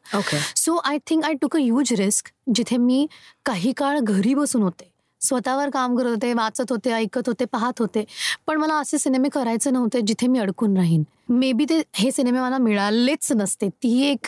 So 0.56 0.76
I 0.76 0.98
think 1.06 1.24
I 1.24 1.32
took 1.32 1.56
a 1.56 1.60
huge 1.60 1.92
risk 1.92 2.28
जिथे 2.54 2.76
मी 2.76 3.06
काही 3.44 3.72
काळ 3.72 3.98
घरी 3.98 4.34
बसून 4.34 4.62
होते. 4.62 4.91
स्वतःवर 5.22 5.70
काम 5.70 5.96
करत 5.96 6.10
होते 6.10 6.32
वाचत 6.34 6.70
होते 6.70 6.92
ऐकत 6.92 7.28
होते 7.28 7.44
पाहत 7.52 7.80
होते. 7.80 8.04
पण 8.46 8.56
मला 8.56 8.78
असे 8.80 8.98
सिनेमे 8.98 9.28
करायचे 9.32 9.70
नव्हते 9.70 10.00
जिथे 10.06 10.26
मी 10.26 10.38
अडकून 10.38 10.76
राहीन. 10.76 11.02
मे 11.28 11.52
बी 11.52 11.64
ते 11.68 11.82
हे 11.94 12.10
सिनेमे 12.12 12.40
मला 12.40 12.58
मिळालेच 12.58 13.32
नसते. 13.32 13.68
ती 13.68 14.00
एक 14.10 14.26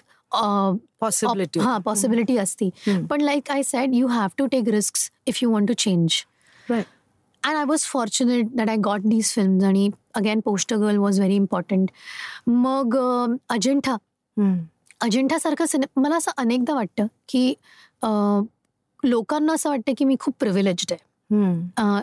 पॉसिबिलिटी 1.00 1.61
हा 1.61 1.76
पॉसिबिलिटी 1.85 2.37
असती. 2.38 2.68
पण 3.11 3.20
like 3.20 3.50
I 3.50 3.62
said 3.62 3.94
you 3.94 4.07
have 4.07 4.28
to 4.38 4.46
take 4.46 4.68
risk 4.68 4.96
if 5.26 5.38
you 5.42 5.50
want 5.50 5.68
to 5.68 5.74
change 5.78 6.22
and 6.70 7.57
I 7.57 7.64
was 7.64 7.80
fortunate 7.85 8.54
that 8.57 8.68
I 8.70 8.76
got 8.85 9.00
these 9.04 9.33
films 9.33 9.64
आणि 9.64 9.88
again 10.14 10.40
poster 10.44 10.76
girl 10.76 10.96
was 10.96 11.18
very 11.18 11.35
important 11.35 11.90
मग 12.46 12.96
अजिंठा 13.48 13.96
अजिंठासारखं 15.00 15.66
सिने 15.66 15.87
मला 15.96 16.16
असं 16.16 16.30
अनेकदा 16.37 16.74
वाटतं 16.74 17.07
की 17.28 17.54
लोकांना 19.05 19.53
असं 19.53 19.71
वाटतं 19.71 19.93
की 19.99 20.05
मी 20.05 20.17
खूप 20.21 20.35
प्रिव्हिलेज्ड 20.40 20.93
आहे. 20.93 21.03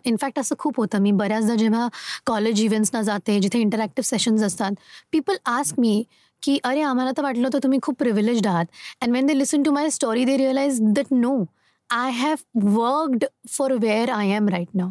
इनफॅक्ट 0.06 0.40
असं 0.40 0.56
खूप 0.60 0.78
होतं. 0.78 1.00
मी 1.02 1.12
बऱ्याचदा 1.12 1.56
जेव्हा 1.56 1.88
कॉलेज 2.26 2.62
इव्हेंट्सना 2.64 3.02
जाते 3.02 3.40
जिथे 3.40 3.60
इंटरॅक्टिव्ह 3.60 4.08
सेशन्स 4.08 4.44
असतात 4.44 4.72
पीपल 5.12 5.36
आस्क 5.46 5.80
मी 5.80 6.04
की 6.44 6.58
अरे 6.64 6.82
आम्हाला 6.82 7.12
तर 7.18 7.24
वाटलं 7.24 7.48
होतं 7.48 7.60
तुम्ही 7.64 7.80
खूप 7.84 7.96
प्रिव्हिलेज्ड 8.00 8.48
आहात. 8.48 8.66
And 9.02 9.14
when 9.14 9.26
they 9.26 9.38
listen 9.38 9.64
to 9.64 9.72
my 9.72 9.90
story 9.90 10.24
they 10.26 10.38
realise 10.38 10.80
that 10.84 11.12
no 11.12 11.44
I 11.90 12.12
have 12.12 12.68
worked 12.76 13.26
for 13.50 13.74
where 13.82 14.10
I 14.10 14.30
am 14.36 14.50
right 14.50 14.68
now 14.74 14.90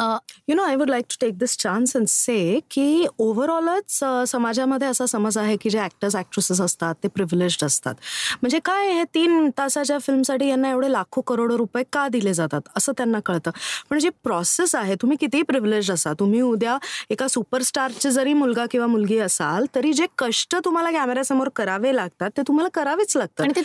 you 0.00 0.54
know 0.54 0.62
I 0.62 0.76
would 0.76 0.90
like 0.90 1.04
to 1.10 1.16
take 1.20 1.36
this 1.38 1.56
chance 1.58 1.96
and 1.96 2.06
say 2.08 2.38
की 2.70 3.06
ओव्हरऑलच 3.18 3.98
समाजामध्ये 4.28 4.88
असा 4.88 5.06
समज 5.06 5.38
आहे 5.38 5.56
की 5.60 5.70
जे 5.70 5.78
actors 5.78 6.16
actresses 6.16 6.60
असतात 6.60 6.94
ते 7.02 7.08
प्रिव्हिलेज्ड 7.08 7.64
असतात. 7.64 7.94
म्हणजे 8.42 8.58
काय 8.64 8.90
हे 8.92 9.04
तीन 9.14 9.48
तासाच्या 9.58 9.98
फिल्मसाठी 9.98 10.48
यांना 10.48 10.70
एवढे 10.70 10.90
लाखो 10.92 11.20
करोडो 11.20 11.56
रुपये 11.58 11.84
का 11.92 12.06
दिले 12.08 12.34
जातात? 12.34 12.60
असं 12.76 12.92
त्यांना 12.96 13.20
कळतं. 13.26 13.50
पण 13.90 13.98
जी 13.98 14.08
प्रोसेस 14.24 14.74
आहे 14.74 14.94
तुम्ही 15.02 15.16
कितीही 15.20 15.42
प्रिव्हिलेज्ड 15.42 15.92
असा 15.92 16.12
तुम्ही 16.20 16.40
उद्या 16.40 16.76
एका 17.10 17.28
सुपरस्टारचे 17.28 18.10
जरी 18.10 18.32
मुलगा 18.34 18.66
किंवा 18.70 18.86
मुलगी 18.86 19.18
असाल 19.18 19.66
तरी 19.74 19.92
जे 19.92 20.06
कष्ट 20.18 20.56
तुम्हाला 20.64 20.90
कॅमेऱ्यासमोर 20.90 21.48
करावे 21.56 21.94
लागतात 21.96 22.30
ते 22.36 22.42
तुम्हाला 22.48 22.68
करावेच 22.74 23.16
लागतात. 23.16 23.42
आणि 23.44 23.52
ते 23.56 23.62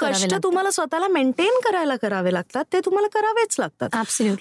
करावे 0.00 0.12
कष्ट. 0.12 0.34
तुम्हाला 0.42 0.70
स्वतःला 0.70 1.08
मेंटेन 1.08 1.60
करायला 1.64 1.96
करावे 2.02 2.32
लागतात 2.32 2.64
ते 2.72 2.80
तुम्हाला 2.84 3.08
करावेच 3.14 3.56
लागतात. 3.58 3.88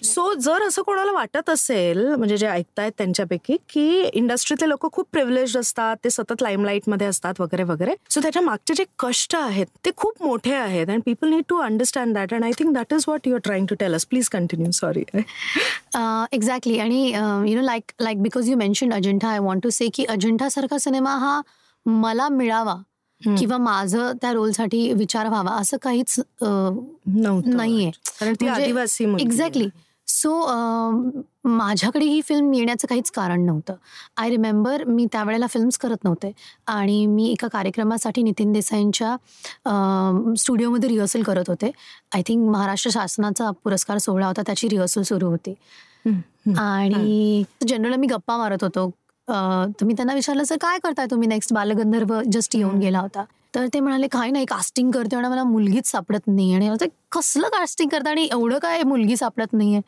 सो 0.03 0.33
जर 0.33 0.67
असं 0.67 0.81
कोणाला 0.81 1.11
वाटत 1.17 1.49
असेल 1.49 2.05
म्हणजे 2.07 2.37
जे 2.37 2.47
ऐकतायत 2.47 2.91
त्यांच्यापैकी 2.97 3.57
की 3.69 3.87
इंडस्ट्रीतले 4.13 4.69
लोक 4.69 4.91
खूप 4.93 5.07
प्रिव्हिलेज 5.11 5.55
असतात 5.57 5.97
ते 6.03 6.09
सतत 6.09 6.41
लाईमलाईटमध्ये 6.41 7.07
असतात 7.07 7.41
वगैरे 7.41 7.63
वगैरे. 7.63 7.95
सो 8.09 8.21
त्याच्या 8.21 8.41
मागचे 8.41 8.73
जे 8.73 8.83
कष्ट 8.99 9.35
आहेत 9.35 9.65
ते 9.85 9.91
खूप 9.97 10.23
मोठे 10.23 10.53
आहेत 10.55 10.89
and 10.89 11.01
people 11.05 11.29
need 11.29 11.43
to 11.49 11.57
understand 11.61 12.13
that 12.15 12.33
and 12.33 12.43
I 12.43 12.51
think 12.59 12.73
that 12.73 12.93
is 12.93 13.05
what 13.07 13.27
you 13.27 13.33
are 13.33 13.39
trying 13.43 13.65
to 13.67 13.75
tell 13.79 13.93
us 13.93 14.05
please 14.05 14.29
continue 14.29 14.71
sorry 14.73 15.03
exactly 16.31 16.77
आणि 16.79 17.05
you 17.07 17.55
know 17.55 17.61
like 17.61 17.91
like 18.01 18.21
because 18.21 18.49
you 18.49 18.57
mention 18.57 18.93
Ajanta 18.93 19.29
I 19.29 19.39
want 19.39 19.63
to 19.63 19.69
say 19.69 19.87
की 19.93 20.05
अजिंठासारखा 20.09 20.77
cinema 20.77 21.15
हा 21.17 21.39
मला 21.85 22.27
मिळावा 22.29 22.75
किंवा 23.21 23.57
माझं 23.57 24.11
त्या 24.21 24.31
रोलसाठी 24.33 24.91
विचार 24.93 25.27
व्हावा 25.29 25.51
असं 25.51 25.77
काहीच 25.81 26.15
नव्हतं. 26.41 27.55
नाहीये. 27.55 27.89
कारण 28.19 28.33
ती 28.33 28.45
म्हणजे 28.45 28.63
आदिवासी. 28.63 29.05
एक्झॅक्टली 29.19 29.67
सो 30.07 30.31
माझ्याकडे 31.47 32.05
ही 32.05 32.21
फिल्म 32.25 32.53
येण्याचं 32.53 32.87
काहीच 32.87 33.09
कारण 33.11 33.45
नव्हतं. 33.45 33.75
आय 34.17 34.29
रिमेंबर 34.29 34.83
मी 34.83 35.05
त्यावेळेला 35.11 35.47
फिल्म्स 35.49 35.77
करत 35.77 36.03
नव्हते. 36.03 36.31
आणि 36.67 37.05
मी 37.05 37.29
एका 37.31 37.47
कार्यक्रमासाठी 37.47 38.23
नितीन 38.23 38.51
देसाईंच्या 38.51 39.15
स्टुडिओमध्ये 40.39 40.89
रिहर्सल 40.89 41.23
करत 41.23 41.49
होते. 41.49 41.71
आय 42.15 42.21
थिंक 42.27 42.49
महाराष्ट्र 42.49 42.91
शासनाचा 42.91 43.49
पुरस्कार 43.63 43.97
सोहळा 43.97 44.27
होता 44.27 44.41
त्याची 44.41 44.69
रिहर्सल 44.69 45.01
सुरू 45.01 45.29
होती. 45.29 45.53
आणि 46.57 47.43
जनरल 47.67 47.95
मी 47.95 48.07
गप्पा 48.07 48.37
मारत 48.37 48.63
होतो. 48.63 48.89
तर 49.27 49.85
मी 49.85 49.93
त्यांना 49.93 50.13
विचारलं 50.13 50.43
सर 50.43 50.57
काय 50.61 50.77
करताय 50.83 51.05
तुम्ही 51.11 51.27
नेक्स्ट 51.27 51.53
बालगंधर्व 51.53 52.19
जस्ट 52.31 52.55
येऊन 52.55 52.79
गेला 52.79 52.99
होता. 52.99 53.23
तर 53.57 53.67
ते 53.73 53.79
म्हणाले 53.79 54.07
काय 54.07 54.31
नाही 54.31 54.45
कास्टिंग 54.45 54.91
करते 54.91 55.15
आणि 55.15 55.27
मला 55.27 55.43
मुलगीच 55.43 55.87
सापडत 55.87 56.27
नाही 56.27 56.53
आणि 56.53 56.69
ते 56.81 56.85
कसलं 57.11 57.47
कास्टिंग 57.47 57.89
करतं 57.89 58.09
आणि 58.09 58.27
एवढं 58.31 58.57
काय 58.59 58.83
मुलगी 58.83 59.15
सापडत 59.17 59.53
नाही 59.53 59.73
आहे 59.73 59.81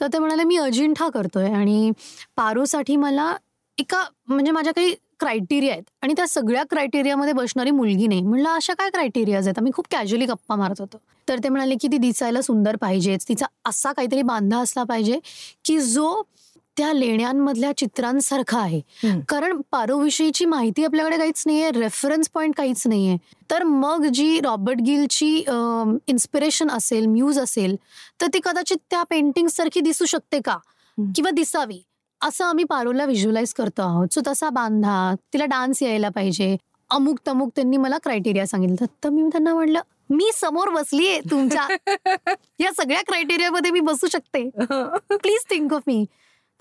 तर 0.00 0.06
ते 0.12 0.18
म्हणाले 0.18 0.44
मी 0.44 0.56
अजिंठा 0.56 1.08
करतोय 1.08 1.50
आणि 1.50 1.90
पारोसाठी 2.36 2.96
मला 2.96 3.32
एका 3.78 4.02
म्हणजे 4.28 4.50
माझ्या 4.50 4.72
काही 4.72 4.94
क्रायटेरिया 5.20 5.72
आहेत 5.72 5.82
आणि 6.02 6.14
त्या 6.16 6.26
सगळ्या 6.28 6.62
क्रायटेरियामध्ये 6.70 7.32
बसणारी 7.32 7.70
मुलगी 7.70 8.06
नाही. 8.06 8.20
म्हणलं 8.22 8.48
अशा 8.48 8.74
काय 8.74 8.90
क्रायटेरियाज 8.90 9.46
आहेत? 9.46 9.58
आम्ही 9.58 9.72
खूप 9.72 9.86
कॅज्युअली 9.90 10.26
गप्पा 10.26 10.56
मारत 10.56 10.80
होतो. 10.80 10.98
तर 11.28 11.38
ते 11.44 11.48
म्हणाले 11.48 11.74
की 11.80 11.88
ती 11.88 11.98
दिसायला 11.98 12.40
सुंदर 12.42 12.76
पाहिजेच 12.76 13.28
तिचा 13.28 13.46
असा 13.64 13.92
काहीतरी 13.92 14.22
बांधा 14.22 14.58
असला 14.60 14.84
पाहिजे 14.84 15.18
की 15.64 15.78
जो 15.80 16.22
त्या 16.76 16.92
लेण्यांमधल्या 16.92 17.72
चित्रांसारखा 17.76 18.58
आहे. 18.60 18.80
कारण 19.28 19.60
पारोविषयीची 19.70 20.44
माहिती 20.44 20.84
आपल्याकडे 20.84 21.16
काहीच 21.18 21.42
नाहीये 21.46 21.70
रेफरन्स 21.70 22.30
पॉईंट 22.34 22.54
काहीच 22.56 22.86
नाहीये. 22.86 23.16
तर 23.50 23.62
मग 23.62 24.06
जी 24.06 24.40
रॉबर्ट 24.40 24.78
गिलची 24.80 25.36
इन्स्पिरेशन 26.06 26.70
असेल 26.70 27.06
म्यूज 27.06 27.38
असेल 27.38 27.76
तर 28.20 28.26
ती 28.26 28.40
कदाचित 28.44 28.76
त्या 28.90 29.02
पेंटिंग 29.02 29.48
सारखी 29.48 29.80
दिसू 29.80 30.04
शकते 30.04 30.40
का. 30.44 30.56
किंवा 30.98 31.30
दिसावी? 31.30 31.82
असं 32.20 32.44
आम्ही 32.44 32.64
पारोला 32.64 33.04
व्हिज्युअलाइज 33.04 33.54
करतो 33.54 33.82
आहोत. 33.82 34.08
सो 34.14 34.20
तसा 34.26 34.48
बांधा 34.50 35.14
तिला 35.32 35.44
डान्स 35.44 35.82
यायला 35.82 36.08
पाहिजे. 36.08 36.56
अमुक 36.90 37.18
तमुक 37.26 37.50
त्यांनी 37.56 37.76
मला 37.76 37.98
क्रायटेरिया 37.98 38.46
सांगितलं. 38.46 38.86
तर 39.04 39.08
मी 39.08 39.22
त्यांना 39.22 39.54
म्हणलं 39.54 39.80
मी 40.10 40.30
समोर 40.34 40.68
बसलीये 40.68 41.20
तुमच्या 41.30 41.66
या 42.60 42.70
सगळ्या 42.76 43.00
क्रायटेरियामध्ये 43.06 43.70
मी 43.70 43.80
बसू 43.80 44.06
शकते. 44.12 44.48
Please 45.10 45.44
think 45.50 45.72
of 45.74 45.82
me. 45.86 46.04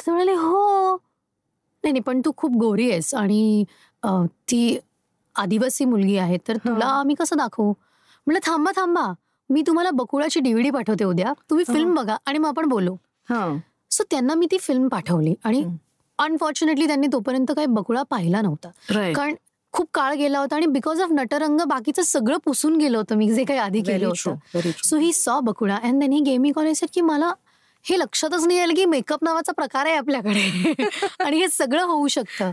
तर 0.01 0.05
ते 0.05 0.11
म्हणाले 0.11 0.33
हो. 0.33 0.95
नाही 1.83 1.91
नाही 1.91 2.01
पण 2.01 2.21
तू 2.25 2.31
खूप 2.37 2.51
गोरी 2.59 2.89
आहेस 2.91 3.13
आणि 3.15 3.63
ती 4.51 4.77
आदिवासी 5.35 5.85
मुलगी 5.85 6.17
आहे 6.17 6.37
तर 6.47 6.57
तुला. 6.57 6.85
आम्ही 6.85 7.15
कसं 7.15 7.37
दाखवू? 7.37 7.71
म्हणलं 8.27 8.39
थांबा 8.45 8.71
थांबा. 8.75 9.11
मी 9.49 9.61
तुम्हाला 9.67 9.89
बकुळाची 9.91 10.39
डीव्हीडी 10.39 10.69
पाठवते 10.69 11.03
उद्या. 11.03 11.33
तुम्ही. 11.49 11.65
फिल्म 11.67 11.95
बघा 11.95 12.15
आणि 12.25 12.37
मग 12.37 12.47
आपण 12.47 12.67
बोलू. 12.69 12.95
हा. 13.29 13.45
सो 13.91 14.03
त्यांना 14.11 14.33
मी 14.35 14.45
ती 14.51 14.57
फिल्म 14.57 14.87
पाठवली 14.87 15.33
आणि. 15.43 15.63
अनफॉर्च्युनेटली 16.19 16.87
त्यांनी 16.87 17.07
तोपर्यंत 17.07 17.51
काही 17.55 17.67
बकुळा 17.67 18.03
पाहिला 18.09 18.41
नव्हता. 18.41 18.69
कारण 19.13 19.35
खूप 19.73 19.87
काळ 19.93 20.13
गेला 20.13 20.39
होता 20.39 20.55
आणि 20.55 20.65
बिकॉज 20.65 21.01
ऑफ 21.01 21.11
नटरंग 21.11 21.59
बाकीचं 21.67 22.01
सगळं 22.01 22.37
पुसून 22.45 22.75
गेलं 22.77 22.97
होतं 22.97 23.15
मी 23.15 23.31
जे 23.33 23.43
काही 23.43 23.59
आधी 23.59 23.81
केलं 23.81 24.07
होतं. 24.07 24.69
So 24.83 24.97
he 24.97 25.11
saw 25.13 25.39
Bakula. 25.39 25.75
And 25.75 25.99
then 25.99 26.11
he 26.13 26.19
गेमी 26.21 26.51
कॉलेज 26.51 26.83
की 26.93 27.01
मला 27.01 27.31
हे 27.83 27.97
लक्षातच 27.99 28.45
नाही 28.47 28.59
आलं 28.59 28.73
की 28.73 28.85
मेकअप 28.85 29.23
नावाचा 29.23 29.51
प्रकार 29.51 29.85
आहे 29.85 29.95
आपल्याकडे. 29.95 30.73
आणि 31.19 31.37
हे 31.39 31.47
सगळं 31.47 31.83
होऊ 31.83 32.07
शकतं. 32.07 32.51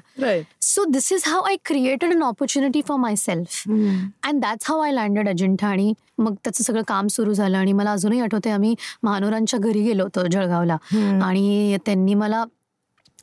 So 0.60 0.84
this 0.84 1.12
is 1.12 1.22
how 1.26 1.42
I 1.42 1.56
created 1.64 2.12
an 2.12 2.22
opportunity 2.22 2.82
for 2.88 2.96
myself 3.16 3.62
and 3.68 4.40
that's 4.40 4.70
how 4.70 4.80
I 4.80 4.92
landed 4.92 5.28
Ajanta 5.28 5.68
आणि 5.68 5.92
मग 6.18 6.34
त्याचं 6.34 6.64
सगळं 6.64 6.82
काम 6.82 7.06
सुरू 7.06 7.32
झालं 7.32 7.58
आणि 7.58 7.72
मला 7.72 7.92
अजूनही 7.92 8.20
आठवते 8.20 8.50
आम्ही 8.50 8.74
महानोरांच्या 9.02 9.60
घरी 9.60 9.82
गेलो 9.82 10.02
होतो 10.02 10.26
जळगावला. 10.26 10.76
आणि 11.22 11.76
त्यांनी 11.86 12.14
मला 12.14 12.44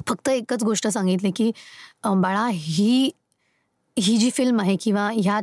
फक्त 0.08 0.30
एकच 0.30 0.64
गोष्ट 0.64 0.88
सांगितली 0.88 1.32
की 1.32 1.52
बाळा 2.06 2.48
ही 2.52 3.10
ही 4.00 4.18
जी 4.18 4.30
फिल्म 4.34 4.62
आहे 4.62 4.76
किंवा 4.76 5.10
ह्या 5.16 5.40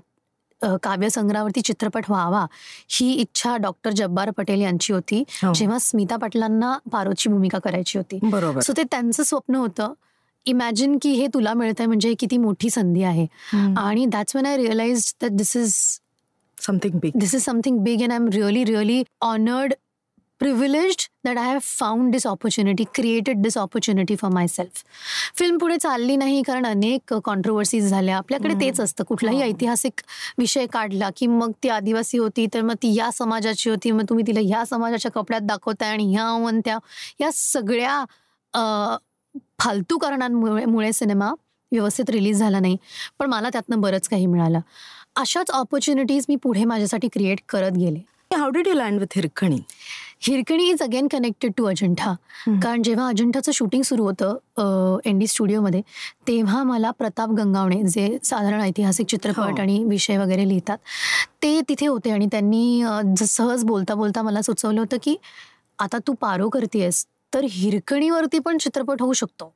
काव्यसंग्रहावरती 0.64 1.61
चित्रपट 1.61 2.05
व्हावा 2.09 2.46
ही 2.90 3.12
इच्छा 3.12 3.57
डॉक्टर 3.57 3.90
जब्बार 3.90 4.31
पटेल 4.31 4.61
यांची 4.61 4.92
होती. 4.92 5.25
हो. 5.42 5.53
जेव्हा 5.53 5.79
स्मिता 5.79 6.16
पाटलांना 6.16 6.79
पारोची 6.92 7.29
भूमिका 7.29 7.59
करायची 7.59 7.98
होती. 7.98 8.18
बरोबर. 8.22 8.61
सो 8.61 8.72
ते 8.77 8.83
त्यांचं 8.83 9.22
स्वप्न 9.22 9.55
होतं 9.55 9.92
इमॅजिन 10.46 10.98
की 11.03 11.11
हे 11.11 11.27
तुला 11.27 11.55
मिळतंय 11.55 11.87
म्हणजे 11.87 12.14
किती 12.14 12.37
मोठी 12.37 12.70
संधी 12.70 13.03
आहे. 13.03 13.27
आणि 13.77 14.07
that's 14.07 14.37
when 14.37 14.46
I 14.46 14.57
realise 14.57 15.14
that 15.22 15.31
this 15.31 15.57
is 15.57 15.75
something 16.59 16.98
big 17.03 17.18
this 17.18 17.33
is 17.35 17.44
something 17.44 17.79
big 17.85 18.03
and 18.03 18.12
i'm 18.12 18.27
really 18.35 18.64
really 18.64 18.98
honored 20.42 20.61
privileged 20.61 21.09
that 21.24 21.37
i 21.37 21.44
have 21.44 21.64
found 21.64 22.14
this 22.14 22.26
opportunity 22.26 22.85
created 22.85 23.42
this 23.42 23.57
opportunity 23.57 24.16
for 24.16 24.31
myself. 24.31 24.85
Film 25.37 25.59
पुढे 25.59 25.76
चालली 25.76 26.16
नाही 26.16 26.42
कारण 26.42 26.66
अनेक 26.66 27.14
controversies 27.24 27.88
झाल्या. 27.90 28.16
आपल्याकडे 28.16 28.55
तेच 28.55 28.81
असतं. 28.81 29.05
कुठलाही 29.05 29.42
ऐतिहासिक 29.42 30.00
विषय 30.38 30.66
काढला 30.66 31.11
की 31.16 31.26
मग 31.26 31.52
ती 31.62 31.68
आदिवासी 31.68 32.18
होती 32.18 32.46
तर 32.55 32.61
मग 32.61 32.74
ती 32.74 32.94
या 32.94 33.11
समाजाची 33.12 33.70
होती 33.70 33.90
मग 33.90 34.05
तुम्ही 34.09 34.24
तिला 34.26 34.40
ह्या 34.40 34.64
समाजाच्या 34.66 35.11
कपड्यात 35.11 35.42
दाखवताय 35.42 35.90
आणि 35.90 36.12
ह्या 36.14 36.31
वन 36.33 36.61
त्या 36.64 36.78
या 37.20 37.31
सगळ्या 37.35 38.05
फालतू 39.59 39.98
कारणांमुळे 39.98 40.64
मुळे 40.64 40.92
सिनेमा 40.92 41.35
व्यवस्थित 41.72 42.11
रिलीज 42.11 42.38
झाला 42.38 42.61
नाही. 42.61 42.76
पण 43.18 43.31
मला 43.31 43.48
त्यातनं 43.48 43.81
बरंच 43.81 44.09
काही 44.09 44.26
मिळालं. 44.26 44.61
अशाच 45.16 45.50
ऑपॉर्च्युनिटीज 45.50 46.26
मी 46.28 46.37
पुढे 46.37 46.64
माझ्यासाठी 46.64 47.09
क्रिएट 47.12 47.40
करत 47.48 47.72
गेले. 47.72 47.98
How 48.37 48.50
did 48.50 48.66
you 48.66 48.74
land 48.74 48.98
with 49.00 49.12
Hirkani 49.16 49.61
Hirkani 50.22 50.68
is 50.70 50.82
again 50.82 51.06
connected 51.12 51.52
to 51.56 51.64
Ajanta. 51.66 52.12
कारण 52.62 52.82
जेव्हा 52.82 53.06
अजिंठाचं 53.08 53.52
शूटिंग 53.52 53.82
सुरू 53.82 54.04
होतं 54.04 54.98
एन 55.08 55.18
डी 55.18 55.26
स्टुडिओमध्ये 55.26 55.80
तेव्हा 56.28 56.62
मला 56.62 56.90
प्रताप 56.98 57.30
गंगावणे 57.38 57.82
जे 57.85 58.16
साधारण 58.24 58.61
ऐतिहासिक 58.61 59.06
चित्रपट 59.11 59.38
हो. 59.38 59.61
आणि 59.61 59.82
विषय 59.85 60.18
वगैरे 60.18 60.48
लिहितात 60.48 60.78
ते 61.42 61.61
तिथे 61.68 61.87
होते. 61.87 62.11
आणि 62.11 62.26
त्यांनी 62.32 63.24
सहज 63.26 63.64
बोलता 63.64 63.94
बोलता 63.94 64.22
मला 64.22 64.42
सुचवलं 64.42 64.80
होतं 64.80 64.96
की 65.02 65.16
आता 65.78 65.98
तू 66.06 66.12
पारो 66.20 66.48
करतेयस 66.48 67.04
तर 67.35 67.44
हिरकणीवरती 67.50 68.38
पण 68.38 68.58
चित्रपट 68.58 69.02
होऊ 69.02 69.12
शकतो. 69.12 69.52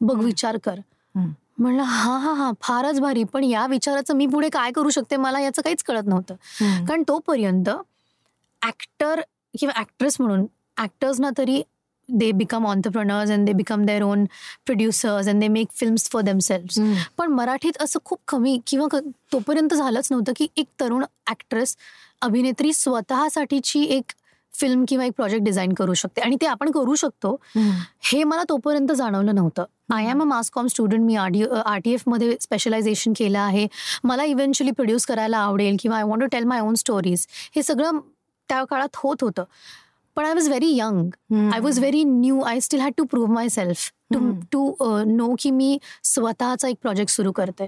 बघ 0.00 0.16
विचार 0.18 0.56
कर. 0.64 0.80
म्हणलं 1.14 1.82
हा 1.82 2.16
हा 2.18 2.32
हा 2.34 2.50
फारच 2.62 3.00
भारी. 3.00 3.22
पण 3.24 3.44
या 3.44 3.66
विचाराचं 3.66 4.16
मी 4.16 4.26
पुढे 4.26 4.48
काय 4.52 4.70
करू 4.74 4.90
शकते 4.90 5.16
मला 5.16 5.40
याचं 5.40 5.62
काहीच 5.62 5.82
कळत 5.82 6.06
नव्हतं. 6.06 6.34
कारण 6.86 7.02
तोपर्यंत 7.08 7.68
ॲक्टर 8.62 9.20
किंवा 9.58 9.78
ॲक्ट्रेस 9.80 10.16
म्हणून 10.20 10.46
ॲक्टर्सना 10.76 11.30
तरी 11.38 11.62
they 12.08 12.30
become 12.32 12.66
entrepreneurs 12.66 13.30
and 13.30 13.46
they 13.46 13.52
become 13.52 13.84
their 13.86 14.02
own 14.02 14.24
producers 14.66 15.28
and 15.28 15.40
they 15.40 15.48
make 15.48 15.68
films 15.74 16.08
for 16.10 16.22
themselves 16.22 16.78
पण 17.18 17.32
मराठीत 17.32 17.82
असं 17.82 17.98
खूप 18.04 18.18
कमी 18.28 18.58
किंवा 18.66 18.98
तोपर्यंत 19.32 19.74
झालंच 19.74 20.08
नव्हतं 20.10 20.32
की 20.36 20.46
एक 20.56 20.66
तरुण 20.80 21.04
ॲक्ट्रेस 21.26 21.76
अभिनेत्री 22.22 22.72
स्वतःसाठीची 22.72 23.82
एक 23.96 24.12
फिल्म 24.54 24.84
किंवा 24.88 25.04
एक 25.04 25.12
प्रोजेक्ट 25.16 25.44
डिझाईन 25.44 25.72
करू 25.74 25.94
शकते. 25.94 26.20
आणि 26.20 26.36
ते 26.40 26.46
आपण 26.46 26.70
करू 26.70 26.94
शकतो. 26.94 27.34
हे 28.04 28.22
मला 28.24 28.42
तोपर्यंत 28.48 28.92
जाणवलं 28.92 29.34
नव्हतं. 29.34 29.64
I 29.94 30.08
am 30.10 30.20
a 30.22 30.24
mass 30.24 30.50
com 30.50 30.66
student 30.66 31.04
me 31.04 31.14
R 31.16 31.28
D 31.28 31.42
R 31.64 31.78
T 31.84 31.92
एफमध्ये 31.92 32.36
स्पेशलायझेशन 32.40 33.12
केलं 33.16 33.38
आहे. 33.38 33.66
मला 34.04 34.24
इव्हेंच्युअली 34.24 34.72
प्रोड्यूस 34.72 35.06
करायला 35.06 35.38
आवडेल 35.38 35.76
किंवा 35.80 35.96
I 35.96 36.02
want 36.04 36.22
to 36.22 36.28
tell 36.32 36.44
my 36.44 36.60
own 36.60 36.74
stories 36.74 37.26
हे 37.56 37.62
सगळं 37.62 37.98
त्या 38.52 38.64
काळात 38.70 38.96
होत 38.96 39.22
होतं. 39.22 39.44
पण 40.16 40.24
I 40.24 40.32
was 40.34 40.48
very 40.48 40.68
young 40.76 41.34
I 41.52 41.60
was 41.60 41.78
very 41.78 42.02
new 42.04 42.40
I 42.40 42.60
still 42.60 42.80
had 42.80 42.92
to 42.96 43.04
prove 43.10 43.32
myself 43.48 43.90
to. 44.14 44.18
To 44.52 44.74
know 45.06 45.34
की 45.40 45.50
मी 45.50 45.78
स्वतःचा 46.04 46.68
एक 46.68 46.76
प्रोजेक्ट 46.82 47.10
सुरू 47.10 47.32
करते. 47.32 47.66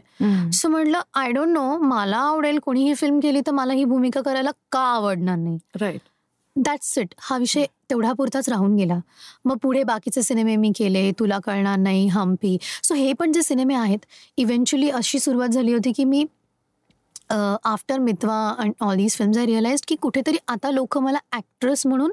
सो 0.52 0.68
म्हटलं 0.68 1.00
आय 1.14 1.30
डोंट 1.32 1.48
नो 1.48 1.76
मला 1.78 2.16
आवडेल 2.16 2.58
कोणी 2.64 2.82
ही 2.88 2.94
फिल्म 2.94 3.20
केली 3.20 3.40
तर 3.46 3.52
मला 3.52 3.72
ही 3.72 3.84
भूमिका 3.84 4.20
करायला 4.22 4.50
का 4.72 4.80
आवडणार 4.80 5.36
नाही. 5.36 5.58
राईट 5.80 6.00
दॅट्स 6.56 6.98
इट 6.98 7.14
हा 7.18 7.38
विषय 7.38 7.64
तेवढ्यापुरताच 7.90 8.48
राहून 8.48 8.76
गेला. 8.76 8.98
मग 9.44 9.56
पुढे 9.62 9.82
बाकीचे 9.84 10.22
सिनेमे 10.22 10.56
मी 10.56 10.72
केले 10.76 11.10
तुला 11.18 11.38
कळणार 11.44 11.78
नाही 11.78 12.06
हम्पी. 12.08 12.56
सो 12.82 12.94
हे 12.94 13.12
पण 13.12 13.32
जे 13.32 13.42
सिनेमे 13.42 13.74
आहेत 13.74 14.06
इव्हेंच्युअली 14.36 14.90
अशी 14.90 15.18
सुरुवात 15.18 15.48
झाली 15.48 15.72
होती 15.72 15.92
की 15.92 16.04
मी 16.04 16.24
after 17.30 17.98
Mitwa 17.98 18.36
and 18.58 18.72
all 18.80 18.96
these 18.96 19.16
films 19.16 19.38
I 19.38 19.46
realise 19.46 19.82
की 19.88 19.96
कुठेतरी 20.02 20.36
आता 20.48 20.70
लोक 20.70 20.98
मला 20.98 21.18
ॲक्ट्रेस 21.32 21.86
म्हणून 21.86 22.12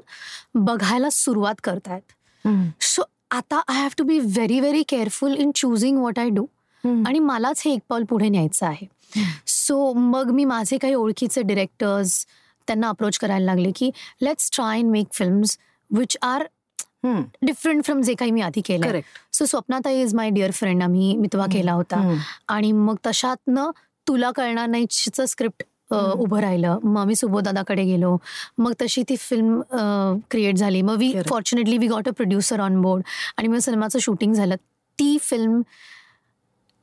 बघायला 0.54 1.10
सुरुवात 1.10 1.60
करतायत. 1.64 2.48
सो 2.80 3.02
आता 3.30 3.60
I 3.68 3.80
have 3.80 3.90
to 3.98 4.04
be 4.04 4.18
very 4.18 4.60
very 4.60 4.82
careful 4.88 5.36
in 5.36 5.50
choosing 5.54 5.98
what 5.98 6.18
I 6.18 6.28
do 6.28 6.46
आणि 6.84 7.18
मलाच 7.18 7.62
हे 7.64 7.72
एक 7.72 7.80
पाऊल 7.88 8.04
पुढे 8.04 8.28
न्यायचं 8.28 8.66
आहे. 8.66 8.86
सो 9.46 9.92
मग 9.92 10.30
मी 10.30 10.44
माझे 10.44 10.78
काही 10.78 10.94
ओळखीचे 10.94 11.42
डिरेक्टर्स 11.42 12.24
त्यांना 12.68 12.88
अप्रोच 12.88 13.18
करायला 13.18 13.44
लागले 13.44 13.70
की 13.76 13.90
let's 14.22 14.50
try 14.54 14.80
and 14.80 14.90
make 14.90 15.06
films 15.12 15.56
which 15.90 16.16
are 16.22 16.46
different 17.04 17.84
from 17.84 18.00
जे 18.02 18.14
काही 18.14 18.30
मी 18.30 18.40
आधी 18.40 18.60
केलं 18.64 19.00
सो 19.32 19.44
स्वप्नाताई 19.46 20.00
इज 20.02 20.14
माय 20.14 20.30
डिअर 20.30 20.50
फ्रेंड 20.50 20.82
आम्ही 20.82 21.16
मितवा 21.16 21.46
केला 21.52 21.72
होता. 21.72 21.96
आणि 22.48 22.72
मग 22.72 22.96
तशातनं 23.06 23.70
तुला 24.08 24.30
कळणार 24.30 24.66
नाहीचं 24.66 25.26
स्क्रिप्ट. 25.26 25.62
उभं 25.94 26.40
राहिलं. 26.40 26.78
मग 26.82 27.00
आम्ही 27.00 27.14
सुबोदादाकडे 27.16 27.82
गेलो. 27.84 28.16
मग 28.58 28.72
तशी 28.82 29.02
ती 29.08 29.16
फिल्म 29.20 29.60
क्रिएट 30.30 30.56
झाली. 30.56 30.82
मग 30.82 30.96
we. 30.98 31.12
Fortunately 31.28 31.78
we 31.78 31.86
got 31.86 32.08
a 32.08 32.12
producer 32.12 32.60
on 32.60 32.80
board 32.82 33.02
आणि 33.36 33.48
मग 33.48 33.58
सिनेमाचं 33.58 33.98
शूटिंग 33.98 34.32
झालं. 34.34 34.54
ती 34.98 35.16
फिल्म 35.22 35.60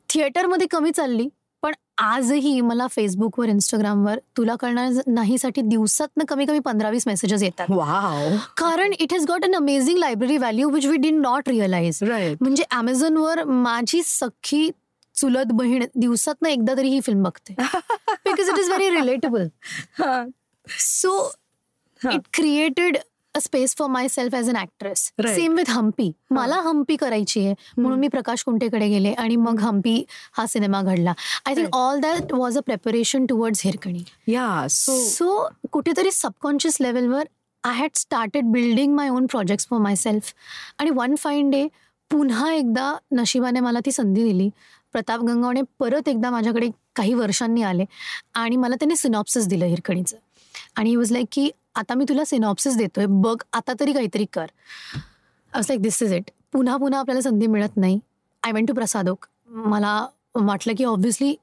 थिएटरमध्ये 0.10 0.68
कमी 0.72 0.92
चालली. 0.92 1.28
पण 1.64 1.74
आजही 1.98 2.60
मला 2.62 2.86
फेसबुकवर 2.88 3.50
इंस्टाग्रामवर 3.50 4.20
तुला 4.38 4.56
कळणार 4.60 5.02
नाहीसाठी 5.08 5.62
दिवसातनं 5.62 6.26
कमी 6.26 6.46
कमी 6.46 6.60
पंधरा 6.60 6.90
वीस 6.90 7.04
मेसेजेस 7.08 7.44
येतात 7.44 7.72
कारण 8.58 8.94
it 9.00 9.14
has 9.14 9.26
got 9.28 9.46
an 9.46 9.56
amazing 9.56 9.98
library 9.98 10.38
value 10.38 10.70
which 10.70 10.86
we 10.86 10.98
did 10.98 11.22
not 11.22 11.50
realise 11.50 12.00
म्हणजे 12.04 12.64
अमेझॉनवर 12.72 13.44
माझी 13.44 14.02
सख्खी 14.06 14.70
चुलत 15.20 15.52
बहीण 15.54 15.86
दिवसातनं 15.98 16.50
एकदा 16.50 16.76
तरी 16.76 16.90
ही 16.90 17.00
फिल्म 17.02 17.24
बघते. 17.24 17.54
Because 17.60 18.50
it 18.50 18.60
is 18.60 18.70
very 18.70 18.90
relatable 18.96 19.48
so. 20.68 21.32
It 22.02 22.28
created 22.34 22.98
a 23.36 23.40
space 23.40 23.76
for 23.78 23.88
myself 24.10 24.34
as 24.36 24.50
an 24.50 24.56
actress 24.56 25.12
Right. 25.22 25.36
Same 25.36 25.56
with 25.56 25.70
Hampi 25.70 26.12
मला 26.32 26.56
हम्पी 26.66 26.96
करायची 26.96 27.46
आहे. 27.46 27.54
म्हणून 27.78 28.00
मी 28.00 28.08
प्रकाश 28.08 28.44
कुंटेकडे 28.44 28.88
गेले 28.90 29.12
आणि 29.14 29.36
मग 29.36 29.60
हम्पी 29.62 30.04
हा 30.38 30.46
सिनेमा 30.48 30.82
घडला. 30.82 31.14
I 31.46 31.56
think 31.56 31.76
all 31.76 32.00
that 32.00 32.34
was 32.34 32.58
a 32.58 32.62
preparation 32.66 33.26
towards 33.26 33.62
Hirkani 33.66 34.04
या 34.28 34.66
सो 34.70 34.98
सो 35.10 35.48
कुठेतरी 35.72 36.12
सबकॉन्शियस 36.12 36.78
लेवलवर 36.82 37.24
I 37.64 37.78
had 37.78 37.96
started 37.96 38.52
building 38.52 38.96
my 38.96 39.10
own 39.10 39.26
projects 39.28 39.68
for 39.70 39.80
myself 39.96 40.34
आणि 40.80 40.90
वन 40.96 41.16
फाईन 41.20 41.50
डे 41.50 41.68
पुन्हा 42.12 42.52
एकदा 42.54 42.94
नशिबाने 43.12 43.60
मला 43.60 43.80
ती 43.86 43.92
संधी 43.92 44.24
दिली. 44.24 44.50
प्रताप 44.94 45.20
गंगावणे 45.20 45.62
परत 45.80 46.10
एकदा 46.10 46.30
माझ्याकडे 46.30 46.70
काही 46.96 47.14
वर्षांनी 47.14 47.62
आले 47.62 47.86
आणि 48.34 48.56
मला 48.56 48.76
त्यांनी 48.76 48.96
सिनॉप्सिस 48.96 49.48
दिलं 49.48 49.66
हिरकणीचं. 49.66 50.18
आणि 50.76 50.96
वॉज 50.96 51.12
लाईक 51.12 51.28
की 51.32 51.50
आता 51.76 51.94
मी 51.94 52.06
तुला 52.10 52.26
सिनॉप्सिस 52.26 52.78
देतोय 52.78 53.06
बघ 53.10 53.36
आता 53.54 53.74
तरी 53.80 53.94
काहीतरी 53.94 54.26
कर. 54.34 54.46
Was 55.54 55.66
like 55.70 55.82
this 55.82 56.02
is 56.04 56.14
it 56.14 56.32
पुन्हा 56.54 56.78
पुन्हा 56.78 57.00
आपल्याला 57.00 57.22
संधी 57.22 57.48
मिळत 57.48 57.78
नाही. 57.78 58.00
आय 58.44 58.52
वेंट 58.52 58.68
टू 58.68 58.74
प्रसादोक 58.74 59.26
मला 59.50 60.06
वाटलं 60.36 60.74
की 60.78 60.84
ऑब्व्हियसली 60.86 61.36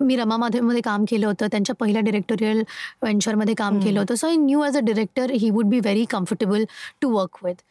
मी 0.00 0.16
रमा 0.16 0.36
माधवमध्ये 0.36 0.80
काम 0.82 1.04
केलं 1.08 1.26
होतं 1.26 1.46
त्यांच्या 1.46 1.74
पहिल्या 1.74 2.00
डिरेक्टोरियल 2.02 2.62
व्हेंचरमध्ये 3.02 3.54
काम. 3.54 3.78
केलं 3.80 4.00
होतं. 4.00 4.14
So 4.14 4.26
I 4.26 4.36
knew 4.36 4.62
as 4.62 4.76
a 4.76 4.80
director 4.84 5.30
he 5.30 5.50
would 5.50 5.66
be 5.66 5.78
very 5.80 6.04
comfortable 6.10 6.64
to 7.00 7.10
work 7.10 7.44
with 7.44 7.62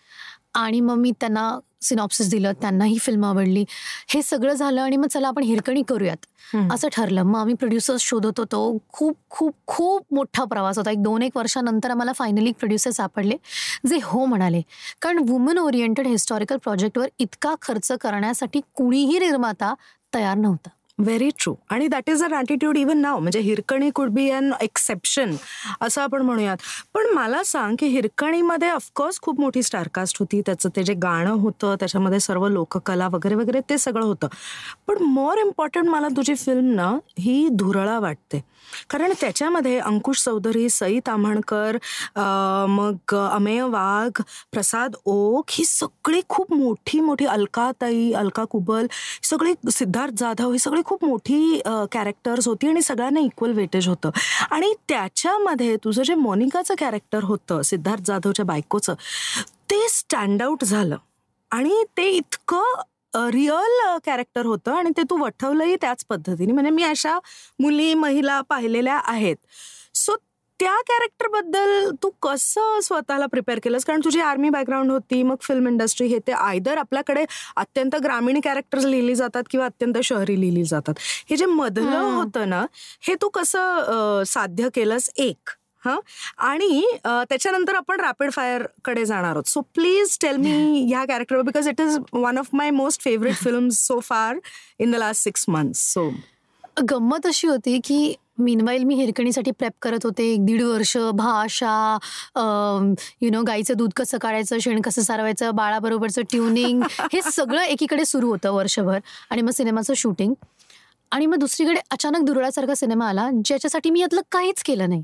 आणि 0.55 0.79
मग 0.81 0.95
मी 0.95 1.11
त्यांना 1.11 1.59
सिनॉप्सिस 1.81 2.29
दिलं 2.29 2.51
त्यांनाही 2.51 2.97
फिल्म 2.97 3.25
आवडली. 3.25 3.63
हे 4.07 4.21
सगळं 4.21 4.53
झालं 4.53 4.81
आणि 4.81 4.97
मग 4.97 5.07
चला 5.07 5.27
आपण 5.27 5.43
हिरकणी 5.43 5.81
करूयात. 5.87 6.25
असं 6.71 6.87
ठरलं. 6.91 7.23
मग 7.23 7.39
आम्ही 7.39 7.55
प्रोड्युसर्स 7.55 8.01
शोधत 8.01 8.39
होतो. 8.39 8.77
खूप 8.89 9.17
खूप 9.29 9.55
खूप 9.67 10.13
मोठा 10.13 10.43
प्रवास 10.43 10.77
होता. 10.77 10.91
एक 10.91 11.03
दोन 11.03 11.21
एक 11.21 11.37
वर्षानंतर 11.37 11.91
आम्हाला 11.91 12.11
फायनली 12.11 12.51
प्रोड्युसर 12.51 12.91
सापडले 12.91 13.35
जे 13.87 13.99
हो 14.03 14.25
म्हणाले. 14.25 14.61
कारण 15.01 15.19
वुमन 15.29 15.57
ओरिएंटेड 15.57 16.07
हिस्टॉरिकल 16.07 16.57
प्रोजेक्टवर 16.57 17.07
इतका 17.19 17.55
खर्च 17.61 17.91
करण्यासाठी 18.01 18.61
कुणीही 18.75 19.19
निर्माता 19.19 19.73
तयार 20.13 20.37
नव्हता. 20.37 20.69
व्हेरी 20.99 21.29
ट्रू 21.39 21.53
आणि 21.69 21.87
that 21.87 22.09
is 22.09 22.23
an 22.23 22.33
attitude 22.33 22.77
even 22.77 22.97
now 22.97 23.19
म्हणजे 23.19 23.39
Hirkani 23.39 23.89
could 23.95 24.09
be 24.09 24.29
an 24.29 24.51
exception 24.61 25.35
असं 25.81 26.01
आपण 26.01 26.21
म्हणूयात. 26.21 26.57
पण 26.93 27.05
मला 27.15 27.43
सांग 27.43 27.75
की 27.79 27.87
हिरकणीमध्ये 27.87 28.69
ऑफकोर्स 28.69 29.19
खूप 29.21 29.39
मोठी 29.39 29.63
स्टारकास्ट 29.63 30.17
होती. 30.19 30.41
त्याचं 30.45 30.69
ते 30.75 30.83
जे 30.83 30.93
गाणं 30.93 31.31
होतं 31.31 31.75
त्याच्यामध्ये 31.79 32.19
सर्व 32.19 32.47
लोककला 32.47 33.07
वगैरे 33.07 33.35
वगैरे 33.35 33.59
ते 33.69 33.77
सगळं 33.77 34.05
होतं. 34.05 34.27
पण 34.87 35.03
मोर 35.03 35.37
इम्पॉर्टंट 35.37 35.89
मला 35.89 36.07
तुझी 36.07 36.35
फिल्म 36.35 36.73
ना 36.75 36.91
ही 37.19 37.47
धुरळा 37.51 37.99
वाटते. 37.99 38.41
कारण 38.89 39.13
त्याच्यामध्ये 39.21 39.77
अंकुश 39.79 40.23
चौधरी 40.23 40.69
सई 40.69 40.99
ताम्हणकर 41.07 41.77
मग 42.69 43.15
अमेय 43.15 43.61
वाघ 43.61 44.21
प्रसाद 44.51 44.95
ओक 45.05 45.45
ही 45.49 45.65
सगळी 45.65 46.21
खूप 46.29 46.53
मोठी 46.53 46.99
मोठी 46.99 47.25
अलकाताई 47.25 48.11
अलका 48.13 48.43
कुबल 48.43 48.87
सगळी 49.23 49.53
सिद्धार्थ 49.71 50.13
जाधव 50.17 50.51
ही 50.51 50.59
सगळी 50.59 50.81
खूप 50.85 51.05
मोठी 51.05 51.61
कॅरेक्टर्स 51.91 52.47
होती 52.47 52.67
आणि 52.67 52.81
सगळ्यांना 52.81 53.19
इक्वल 53.19 53.51
वेटेज 53.53 53.87
होतं. 53.87 54.09
आणि 54.51 54.73
त्याच्यामध्ये 54.89 55.75
तुझं 55.83 56.03
जे 56.03 56.15
मोनिकाचं 56.15 56.75
कॅरेक्टर 56.79 57.23
होतं 57.23 57.61
सिद्धार्थ 57.61 58.03
जाधवच्या 58.07 58.45
बायकोचं 58.45 58.93
ते 59.71 59.87
स्टँड 59.89 60.41
आउट 60.43 60.63
झालं. 60.63 60.97
आणि 61.51 61.83
ते 61.97 62.09
इतकं 62.09 62.81
रिअल 63.31 63.97
कॅरेक्टर 64.05 64.45
होतं 64.45 64.75
आणि 64.75 64.89
ते 64.97 65.03
तू 65.09 65.17
वठवलंही 65.17 65.75
त्याच 65.81 66.05
पद्धतीने. 66.09 66.51
म्हणजे 66.53 66.71
मी 66.71 66.83
अशा 66.83 67.17
मुली 67.59 67.93
महिला 67.93 68.39
पाहिलेल्या 68.49 68.99
आहेत. 69.05 69.35
सो 69.95 70.15
त्या 70.59 70.75
कॅरेक्टरबद्दल 70.87 71.89
तू 72.03 72.09
कसं 72.21 72.79
स्वतःला 72.83 73.25
प्रिपेअर 73.25 73.59
केलंस? 73.63 73.85
कारण 73.85 74.01
तुझी 74.03 74.19
आर्मी 74.21 74.49
बॅकग्राऊंड 74.49 74.91
होती 74.91 75.21
मग 75.23 75.35
फिल्म 75.41 75.67
इंडस्ट्री 75.67 76.07
हे 76.07 76.19
ते 76.27 76.31
आयदर 76.31 76.77
आपल्याकडे 76.77 77.25
अत्यंत 77.57 77.95
ग्रामीण 78.03 78.39
कॅरेक्टर्स 78.43 78.85
लिहिली 78.85 79.15
जातात 79.15 79.43
किंवा 79.51 79.65
अत्यंत 79.65 79.97
शहरी 80.03 80.39
लिहिली 80.41 80.63
जातात. 80.63 80.93
हे 81.29 81.35
जे 81.35 81.45
मधलं 81.45 81.99
होतं 81.99 82.49
ना 82.49 82.65
हे 83.07 83.15
तू 83.21 83.29
कसं 83.29 84.23
साध्य 84.27 84.69
केलंस? 84.75 85.09
एक. 85.17 85.49
हां? 85.85 85.97
आणि 86.49 86.83
त्याच्यानंतर 87.05 87.75
आपण 87.75 87.99
रॅपिड 87.99 88.31
फायरकडे 88.31 89.05
जाणार 89.05 89.31
आहोत. 89.31 89.47
सो 89.49 89.61
प्लीज 89.75 90.17
टेल 90.21 90.37
मी 90.37 90.85
ह्या 90.89 91.05
character 91.07 91.41
because 91.41 91.67
it 91.67 91.81
is 91.81 91.97
one 92.13 92.37
of 92.37 92.49
my 92.53 92.69
most 92.71 93.01
favourite 93.03 93.35
film 93.35 93.69
so 93.73 93.99
far 94.03 94.39
in 94.79 94.91
the 94.91 94.95
last 94.95 95.23
six 95.23 95.45
months 95.49 95.91
so 95.93 96.09
गंमत 96.89 97.25
अशी 97.27 97.47
होती 97.47 97.79
की 97.85 98.15
मीनवाईल 98.39 98.83
मी 98.83 98.95
हिरकणीसाठी 98.95 99.51
प्रेप 99.51 99.71
करत 99.81 100.05
होते. 100.05 100.23
एक 100.33 100.45
दीड 100.45 100.61
वर्ष 100.61 100.95
भाषा 101.15 101.97
यु 103.21 103.29
नो 103.31 103.41
गाईचं 103.47 103.73
दूध 103.77 103.91
कसं 103.95 104.17
काढायचं 104.21 104.59
शेण 104.61 104.81
कसं 104.81 105.01
सारवायचं 105.01 105.55
बाळाबरोबरचं 105.55 106.21
ट्युनिंग 106.31 106.81
हे 107.13 107.21
सगळं 107.31 107.61
एकीकडे 107.61 108.05
सुरू 108.05 108.29
होतं 108.29 108.51
वर्षभर. 108.53 108.99
आणि 109.29 109.41
मग 109.41 109.51
सिनेमाचं 109.51 109.93
शूटिंग 109.97 110.33
आणि 111.11 111.25
मग 111.25 111.37
दुसरीकडे 111.39 111.79
अचानक 111.91 112.25
दुरळासारखा 112.25 112.75
सिनेमा 112.75 113.07
आला 113.09 113.29
ज्याच्यासाठी 113.45 113.89
मी 113.89 113.99
यातलं 113.99 114.21
काहीच 114.31 114.63
केलं 114.63 114.89
नाही. 114.89 115.03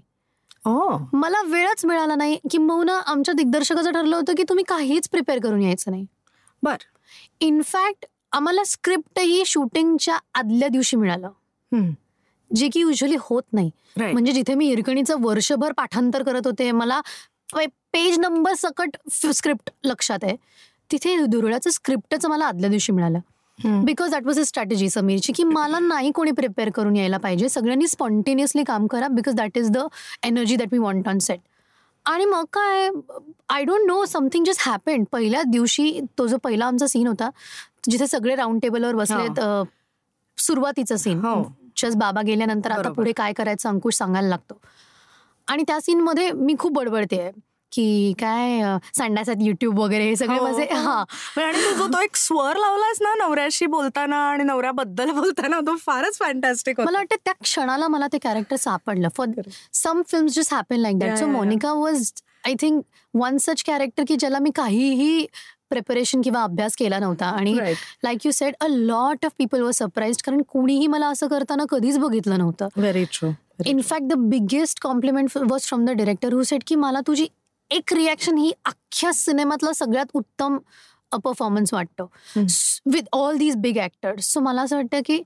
मला 1.13 1.41
वेळच 1.47 1.85
मिळाला 1.85 2.15
नाही 2.15 2.39
किंबहुना 2.51 2.99
आमच्या 2.99 3.33
दिग्दर्शकाचं 3.33 3.91
ठरलं 3.91 4.15
होतं 4.15 4.33
की 4.35 4.43
तुम्ही 4.49 4.63
काहीच 4.67 5.09
प्रिपेअर 5.09 5.39
करून 5.43 5.61
यायचं 5.61 5.91
नाही. 5.91 6.05
बर. 6.63 6.77
इनफॅक्ट 7.39 8.05
आम्हाला 8.31 8.63
स्क्रिप्टही 8.63 9.43
शूटिंगच्या 9.45 10.17
आदल्या 10.35 10.67
दिवशी 10.67 10.97
मिळालं. 10.97 11.29
जे 12.55 12.67
की 12.73 12.79
युजली 12.79 13.15
होत 13.19 13.43
नाही. 13.53 13.69
म्हणजे 14.13 14.31
जिथे 14.31 14.55
मी 14.55 14.65
हिरकणीचं 14.65 15.15
वर्षभर 15.19 15.71
पाठांतर 15.71 16.23
करत 16.23 16.41
होते 16.45 16.71
मला 16.71 17.01
पेज 17.93 18.19
नंबर 18.19 18.53
सकट 18.53 18.89
स्क्रिप्ट 19.11 19.69
लक्षात 19.83 20.19
आहे. 20.23 20.35
तिथे 20.91 21.25
दुरळ्याचं 21.25 21.69
स्क्रिप्टच 21.69 22.25
मला 22.25 22.45
आदल्या 22.45 22.69
दिवशी 22.69 22.91
मिळालं. 22.91 23.19
Because 23.65 24.11
that 24.11 24.25
was 24.25 24.39
a 24.39 24.43
strategy 24.43 24.89
समीरची 24.89 25.33
की 25.33 25.43
मला 25.43 25.79
नाही 25.79 26.11
कोणी 26.11 26.31
प्रिपेअर 26.31 26.69
करून 26.75 26.95
यायला 26.95 27.17
पाहिजे. 27.17 27.49
सगळ्यांनी 27.49 27.87
स्पॉन्टेनियसली 27.87 28.63
काम 28.63 28.87
करा 28.87 29.07
because 29.07 29.35
that 29.35 29.57
is 29.57 29.69
the 29.71 29.85
energy 30.23 30.55
that 30.55 30.73
we 30.73 30.77
want 30.79 31.07
on 31.09 31.19
set 31.19 31.39
आणि 32.05 32.25
मग 32.25 32.43
काय 32.53 32.89
I 33.49 33.63
don't 33.63 33.85
know 33.87 34.03
something 34.05 34.43
just 34.45 34.61
happen 34.65 35.03
पहिल्या 35.11 35.41
दिवशी 35.47 35.99
तो 36.17 36.27
जो 36.27 36.37
पहिला 36.43 36.65
आमचा 36.65 36.87
सीन 36.87 37.07
होता 37.07 37.29
जिथे 37.89 38.07
सगळे 38.07 38.35
राऊंड 38.35 38.59
टेबलवर 38.61 38.95
बसलेत 38.95 39.39
सुरुवातीचा 40.37 40.97
सीन 40.97 41.19
जस्ट 41.77 41.97
बाबा 41.97 42.21
गेल्यानंतर 42.21 42.71
आता 42.71 42.91
पुढे 42.93 43.11
काय 43.17 43.33
करायचं 43.33 43.69
अंकुश 43.69 43.95
सांगायला 43.95 44.27
लागतो. 44.27 44.59
आणि 45.47 45.63
त्या 45.67 45.79
सीनमध्ये 45.81 46.31
मी 46.31 46.55
खूप 46.59 46.73
बडबडते 46.73 47.19
आहे 47.21 47.31
की 47.71 48.13
काय 48.13 48.77
संडासात 48.97 49.35
युट्यूब 49.39 49.79
वगैरे 49.79 50.03
हे 50.03 50.15
सगळे 50.15 50.39
माझे 50.39 50.67
हो, 50.71 50.77
हो. 50.77 50.83
हा 50.83 51.03
आणि 51.43 51.79
तू 51.79 51.87
तो 51.87 52.01
एक 52.01 52.15
स्वर 52.15 52.55
लावलास 52.55 52.97
ना 53.01 53.13
नवऱ्याशी 53.15 53.65
बोलताना 53.65 54.17
आणि 54.17 54.43
नवऱ्याबद्दल 54.43 55.11
बोलताना 55.11 55.59
तो 55.59 55.75
फारच 55.75 56.19
फॅन्टॅस्टिक 56.19 56.81
मला 56.81 56.97
वाटतं 56.97 57.15
त्या 57.25 57.33
क्षणाला 57.41 57.87
मला 57.87 58.07
ते 58.13 58.17
कॅरेक्टर 58.17 58.55
सापडलं. 58.55 59.07
For 59.17 59.27
some 59.73 60.01
film 60.07 60.27
just 60.27 60.53
happen 60.53 60.75
like 60.75 60.99
that 60.99 61.17
so 61.17 61.25
Monica 61.25 61.73
was 61.73 62.11
I 62.45 62.53
think 62.61 62.81
one 63.13 63.37
such 63.37 63.63
character 63.63 64.03
की 64.07 64.15
ज्याला 64.15 64.39
मी 64.39 64.49
काहीही 64.55 65.25
प्रिपरेशन 65.69 66.21
किंवा 66.21 66.43
अभ्यास 66.43 66.75
केला 66.75 66.99
नव्हता. 66.99 67.25
आणि 67.25 67.57
like 68.03 68.25
you 68.25 68.31
said 68.31 68.53
a 68.59 68.67
lot 68.69 69.25
of 69.25 69.31
people 69.37 69.61
were 69.61 69.71
surprise 69.71 70.17
कारण 70.17 70.41
कोणीही 70.41 70.87
मला 70.87 71.07
असं 71.07 71.27
करताना 71.27 71.63
कधीच 71.69 71.97
बघितलं 71.97 72.37
नव्हतं. 72.37 72.67
Very 72.77 73.03
true 73.03 73.31
in fact 73.65 74.05
the 74.05 74.13
biggest 74.13 74.79
compliment 74.81 75.37
was 75.37 75.61
from 75.61 75.85
the 75.85 75.89
director 75.89 76.33
who 76.33 76.43
said 76.43 76.63
की 76.67 76.75
मला 76.75 76.99
तुझी 77.07 77.27
एक 77.71 77.93
रिॲक्शन 77.93 78.37
ही 78.37 78.51
अख्ख्या 78.65 79.13
सिनेमातला 79.13 79.73
सगळ्यात 79.73 80.05
उत्तम 80.13 80.57
परफॉर्मन्स 81.23 81.73
वाटतो 81.73 82.11
with 82.35 83.07
all 83.13 83.37
these 83.37 83.55
big 83.55 83.77
actors 83.77 84.31
so 84.33 84.39
मला 84.39 84.61
असं 84.61 84.75
वाटतं 84.75 84.99
की 85.05 85.21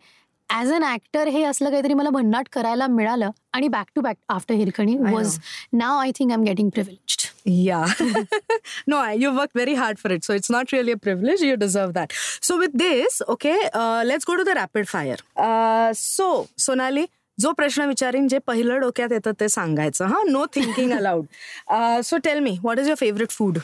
ॲज 0.49 0.71
अन 0.73 0.84
ऍक्टर 0.84 1.27
हे 1.27 1.43
असलं 1.43 1.69
काहीतरी 1.69 1.93
मला 1.93 2.10
भन्नाट 2.10 2.49
करायला 2.51 2.88
मिळालं 2.88 3.29
आणि 3.53 3.67
back 3.67 3.86
to 3.95 4.01
back 4.01 4.15
after 4.29 4.55
Hirkani 4.55 4.97
was 4.97 5.38
now 5.73 5.99
I 5.99 6.12
think 6.15 6.31
I 6.31 6.38
am 6.38 6.43
getting 6.43 6.69
privilege 6.69 7.23
Yeah. 7.47 7.91
no, 8.88 8.99
you 9.08 9.31
worked 9.31 9.53
very 9.53 9.75
hard 9.75 9.99
for 9.99 10.12
it. 10.12 10.23
So 10.23 10.34
it's 10.34 10.49
not 10.49 10.71
really 10.71 10.93
a 10.93 10.97
privilege. 10.97 11.41
You 11.41 11.58
deserve 11.58 11.93
that. 11.93 12.12
So 12.41 12.58
with 12.58 12.71
this, 12.73 13.21
okay, 13.29 13.69
uh, 13.71 14.03
let's 14.05 14.25
go 14.25 14.36
to 14.36 14.43
the 14.43 14.55
rapid 14.55 14.89
fire. 14.89 15.17
Uh, 15.38 15.93
so, 15.93 16.47
Sonali, 16.58 17.08
जो 17.38 17.52
प्रश्न 17.54 17.86
विचारीन 17.88 18.28
जे 18.28 18.38
पहिलं 18.48 18.80
डोक्यात 18.80 19.12
येतं 19.12 19.32
ते 19.39 19.48
सांगायचं 19.50 20.06
हा? 20.06 20.21
No 20.28 20.45
thinking 20.56 20.91
aloud 20.91 22.02
so 22.06 22.17
tell 22.24 22.39
me 22.39 22.58
what 22.62 22.80
is 22.80 22.88
your 22.88 22.98
favourite 23.00 23.32
food 23.32 23.58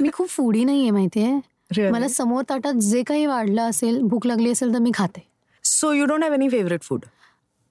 मी 0.00 0.08
खूप 0.12 0.28
फूडी 0.28 0.64
नाहीये 0.64 0.90
माहितीये? 0.90 1.88
मला 1.90 2.08
समोर 2.08 2.42
ताटात 2.48 2.74
जे 2.82 3.02
काही 3.06 3.26
वाढलं 3.26 3.62
असेल 3.62 4.00
भूक 4.08 4.26
लागली 4.26 4.50
असेल 4.50 4.74
तर 4.74 4.78
मी 4.78 4.90
खाते. 4.94 5.20
So 5.64 5.92
you 5.92 6.04
don't 6.06 6.22
have 6.24 6.32
any 6.34 6.48
favourite 6.48 6.82
food 6.82 7.04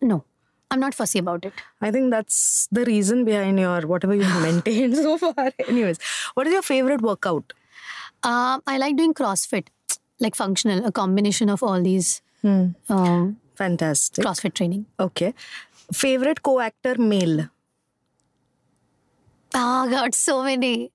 no 0.01 0.15
I 0.15 0.75
am 0.75 0.79
not 0.79 0.93
fussy 0.93 1.19
about 1.19 1.45
it 1.45 1.61
I 1.81 1.91
think 1.91 2.09
that's 2.11 2.67
the 2.71 2.79
reason 2.87 3.23
behind 3.23 3.59
your 3.59 3.85
whatever 4.05 4.17
you 4.17 4.39
maintain 4.41 4.95
so 4.95 5.15
far 5.21 5.49
anyways 5.67 5.97
what 5.97 6.47
is 6.47 6.53
your 6.53 6.63
favourite 6.67 7.03
workout 7.03 7.53
I 8.23 8.77
like 8.77 8.95
doing 8.95 9.13
CrossFit 9.17 9.69
like 10.21 10.35
functional 10.35 10.81
a 10.83 10.89
combination 10.95 11.49
of 11.49 11.63
all 11.63 11.83
these 11.83 12.17
Fantastic. 13.61 14.25
CrossFit 14.25 14.53
training. 14.53 14.85
Okay. 14.99 15.33
Favorite 15.93 16.41
co-actor 16.41 16.95
male? 16.97 17.49
Ah, 19.53 19.87
got 19.89 20.15
so 20.15 20.43
many. 20.43 20.91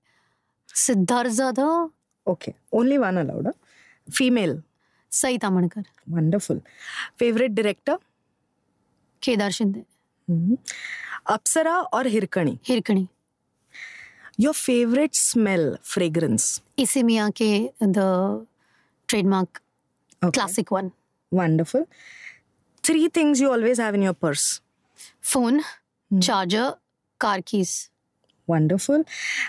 Siddharth 0.84 1.36
Jadhav. 1.40 1.90
Okay. 2.26 2.54
Only 2.72 2.98
one 2.98 3.18
allowed. 3.18 3.46
Huh? 3.46 3.52
Female? 4.10 4.62
Sai 5.08 5.36
Tamadkar. 5.38 5.84
Wonderful. 6.08 6.62
Favorite 7.16 7.54
director? 7.54 7.98
Kedar 9.20 9.50
Shinde. 9.58 9.84
Mm-hmm. 10.30 10.54
Apsara 11.28 11.86
or 11.92 12.02
Hirkani? 12.04 12.58
Hirkani. 12.70 13.08
Your 14.36 14.52
favorite 14.52 15.14
smell, 15.14 15.78
fragrance? 15.82 16.60
Isimiyake, 16.76 17.72
the 17.80 18.44
trademark 19.08 19.62
okay. 20.22 20.32
classic 20.32 20.70
one. 20.70 20.92
Wonderful. 21.30 21.86
Three 22.86 23.08
things 23.08 23.40
you 23.40 23.50
always 23.50 23.78
have 23.78 23.94
in 23.94 24.02
your 24.02 24.14
purse 24.14 24.60
phone, 25.20 25.60
hmm. 26.10 26.20
charger, 26.20 26.74
car 27.20 27.38
keys. 27.42 27.90
Wonderful. 28.48 29.02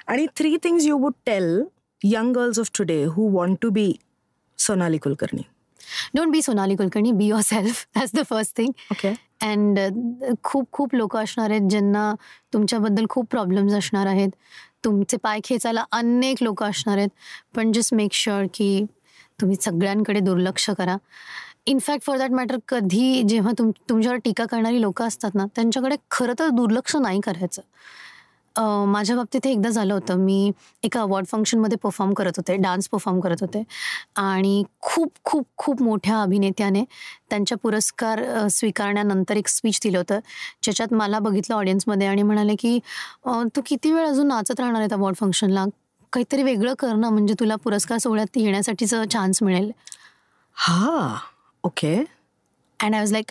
And 0.08 0.36
three 0.36 0.58
things 0.58 0.86
you 0.86 0.98
would 0.98 1.14
tell 1.26 1.72
young 2.02 2.34
girls 2.34 2.58
of 2.58 2.74
today 2.74 3.04
who 3.04 3.28
want 3.28 3.62
to 3.62 3.72
be 3.72 4.00
Sonali 4.60 5.00
Kulkarni. 5.00 5.46
Don't 6.16 6.32
be 6.32 6.42
Sonali 6.42 6.76
Kulkarni, 6.76 7.16
be 7.18 7.26
yourself. 7.26 7.88
That's 7.94 8.12
the 8.12 8.26
first 8.26 8.56
thing. 8.56 8.76
Okay. 8.92 9.18
And 9.42 9.80
खूप 10.44 10.72
खूप 10.72 10.96
लोक 10.96 11.16
असणार 11.18 11.50
आहेत 11.50 11.70
ज्यांना 11.70 12.14
तुमच्याबद्दल 12.54 13.06
खूप 13.10 13.26
problems 13.32 13.74
असणार 13.74 14.08
आहेत 14.08 14.30
तुमचे 14.86 15.18
पाय 15.18 15.40
खेचायला 15.44 15.84
अनेक 15.92 16.44
लोक 16.44 16.64
असणार 16.64 16.98
आहेत 16.98 17.10
पण 17.56 17.72
जस्ट 17.72 17.94
मेक 17.94 18.14
शुअर 18.14 18.46
की 18.54 18.86
तुम्ही 19.42 19.58
सगळ्यांकडे 19.62 20.20
दुर्लक्ष 20.20 20.70
करा 20.70 20.96
इनफॅक्ट 21.68 22.04
फॉर 22.06 22.18
दॅट 22.18 22.32
मॅटर 22.32 22.58
कधी 22.68 23.24
जेव्हा 23.30 23.52
तुम 23.58 23.72
तुमच्यावर 23.90 24.18
टीका 24.26 24.46
करणारी 24.52 24.82
लोक 24.82 25.02
असतात 25.02 25.36
ना 25.36 25.46
त्यांच्याकडे 25.56 25.96
खरं 26.12 26.34
तर 26.40 26.50
दुर्लक्ष 26.50 26.96
नाही 26.96 27.20
करायचं. 27.24 27.62
माझ्या 28.86 29.16
बाबतीत 29.16 29.46
हे 29.46 29.52
एकदा 29.52 29.70
झालं 29.70 29.94
होतं. 29.94 30.16
मी 30.18 30.52
एका 30.84 31.02
अवॉर्ड 31.02 31.26
फंक्शनमध्ये 31.28 31.78
परफॉर्म 31.84 32.14
करत 32.14 32.38
होते 32.38 32.56
डान्स 32.58 32.88
परफॉर्म 32.90 33.20
करत 33.20 33.42
होते. 33.42 33.62
आणि 34.18 34.64
खूप 34.82 35.12
खूप 35.24 35.46
खूप 35.58 35.82
मोठ्या 35.82 36.22
अभिनेत्याने 36.22 36.84
त्यांच्या 37.30 37.58
पुरस्कार 37.64 38.24
स्वीकारण्यानंतर 38.52 39.38
एक 39.38 39.48
स्पीच 39.48 39.80
दिलं 39.84 39.98
होतं. 39.98 40.20
ज्याच्यात 40.64 40.94
मला 40.94 41.20
बघितलं 41.20 41.56
ऑडियन्समध्ये 41.56 42.08
आणि 42.08 42.24
म्हणाले 42.24 42.56
की 42.60 42.78
तू 43.56 43.62
किती 43.66 43.92
वेळ 43.92 44.08
अजून 44.08 44.28
नाचत 44.28 44.60
राहणार 44.60 44.82
आहे 44.82 44.94
अवॉर्ड 44.94 45.16
फंक्शनला 45.18 45.66
काहीतरी 46.14 46.44
वेगळं 46.44 46.74
कर 46.80 46.96
ना 46.96 47.10
म्हणजे 47.10 47.34
तुला 47.40 47.56
पुरस्कार 47.64 47.98
सोहळ्यात 47.98 48.38
येण्यासाठीचं 48.38 49.04
चान्स 49.12 49.44
मिळेल. 49.44 49.72
हा. 50.58 51.18
Okay 51.65 51.95
and 51.97 52.95
I 52.95 53.01
was 53.01 53.13
like 53.13 53.31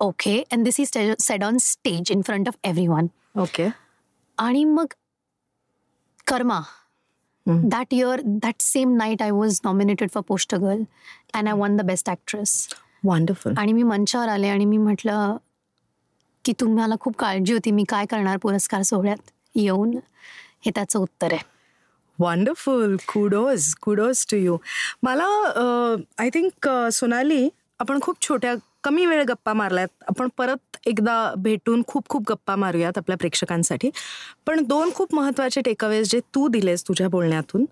okay 0.00 0.40
and 0.42 0.64
this 0.64 0.80
is 0.80 0.90
said 1.20 1.44
on 1.44 1.58
stage 1.58 2.10
in 2.12 2.22
front 2.22 2.48
of 2.48 2.56
everyone 2.88 3.08
okay 3.38 3.68
आणि 4.38 4.64
मग 4.64 4.94
कर्मा 6.26 6.60
hmm. 7.46 7.68
That 7.68 7.94
year 7.94 8.20
that 8.24 8.62
same 8.62 8.96
night 8.96 9.22
I 9.22 9.30
was 9.30 9.60
nominated 9.64 10.10
for 10.10 10.22
Poster 10.22 10.58
Girl 10.58 10.82
and 11.34 11.48
I 11.48 11.54
won 11.54 11.76
the 11.76 11.82
best 11.82 12.08
actress 12.08 12.68
wonderful 13.04 13.54
आणि 13.58 13.72
मी 13.72 13.82
मंचावर 13.82 14.28
आले 14.28 14.48
आणि 14.48 14.64
मी 14.64 14.76
म्हटलं 14.76 15.36
की 16.44 16.52
तुम्हाला 16.60 16.94
खूप 17.00 17.16
काळजी 17.16 17.52
होती 17.52 17.70
मी 17.70 17.84
काय 17.88 18.06
करणार 18.06 18.36
पुरस्कार 18.36 18.82
सोहळ्यात 18.82 19.30
येऊन 19.54 19.98
हे 20.60 20.70
त्याचं 20.74 20.98
उत्तर 20.98 21.32
आहे 21.32 21.51
wonderful 22.19 22.95
kudos 23.07 23.73
kudos 23.75 24.25
to 24.31 24.37
you 24.37 24.57
मला 25.03 25.27
uh, 25.57 26.01
I 26.17 26.29
think 26.29 26.67
uh, 26.67 26.89
Sonali 26.89 27.49
आपण 27.79 27.99
खूप 28.01 28.21
छोट्या 28.21 28.55
कमी 28.83 29.05
वेळ 29.05 29.23
गप्पा 29.23 29.53
मारल्यात. 29.53 29.87
आपण 30.07 30.27
परत 30.37 30.77
एकदा 30.85 31.33
भेटून 31.37 31.81
खूप 31.87 32.07
खूप 32.09 32.23
गप्पा 32.29 32.55
मारूयात 32.55 32.97
आपल्या 32.97 33.17
प्रेक्षकांसाठी. 33.17 33.89
पण 34.45 34.63
दोन 34.63 34.89
खूप 34.93 35.15
महत्त्वाचे 35.15 35.61
टेकअवेज 35.61 36.11
जे 36.11 36.19
तू 36.35 36.47
दिलेस 36.47 36.83
तुझ्या 36.87 37.07
बोलण्यातून. 37.07 37.65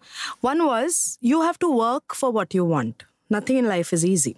One 0.44 0.62
was 0.62 1.18
you 1.22 1.42
have 1.42 1.52
to 1.62 1.72
work 1.72 2.14
for 2.14 2.32
what 2.32 2.48
you 2.54 2.66
want 2.66 3.04
nothing 3.32 3.58
in 3.58 3.66
life 3.66 3.94
is 3.94 4.06
easy 4.06 4.34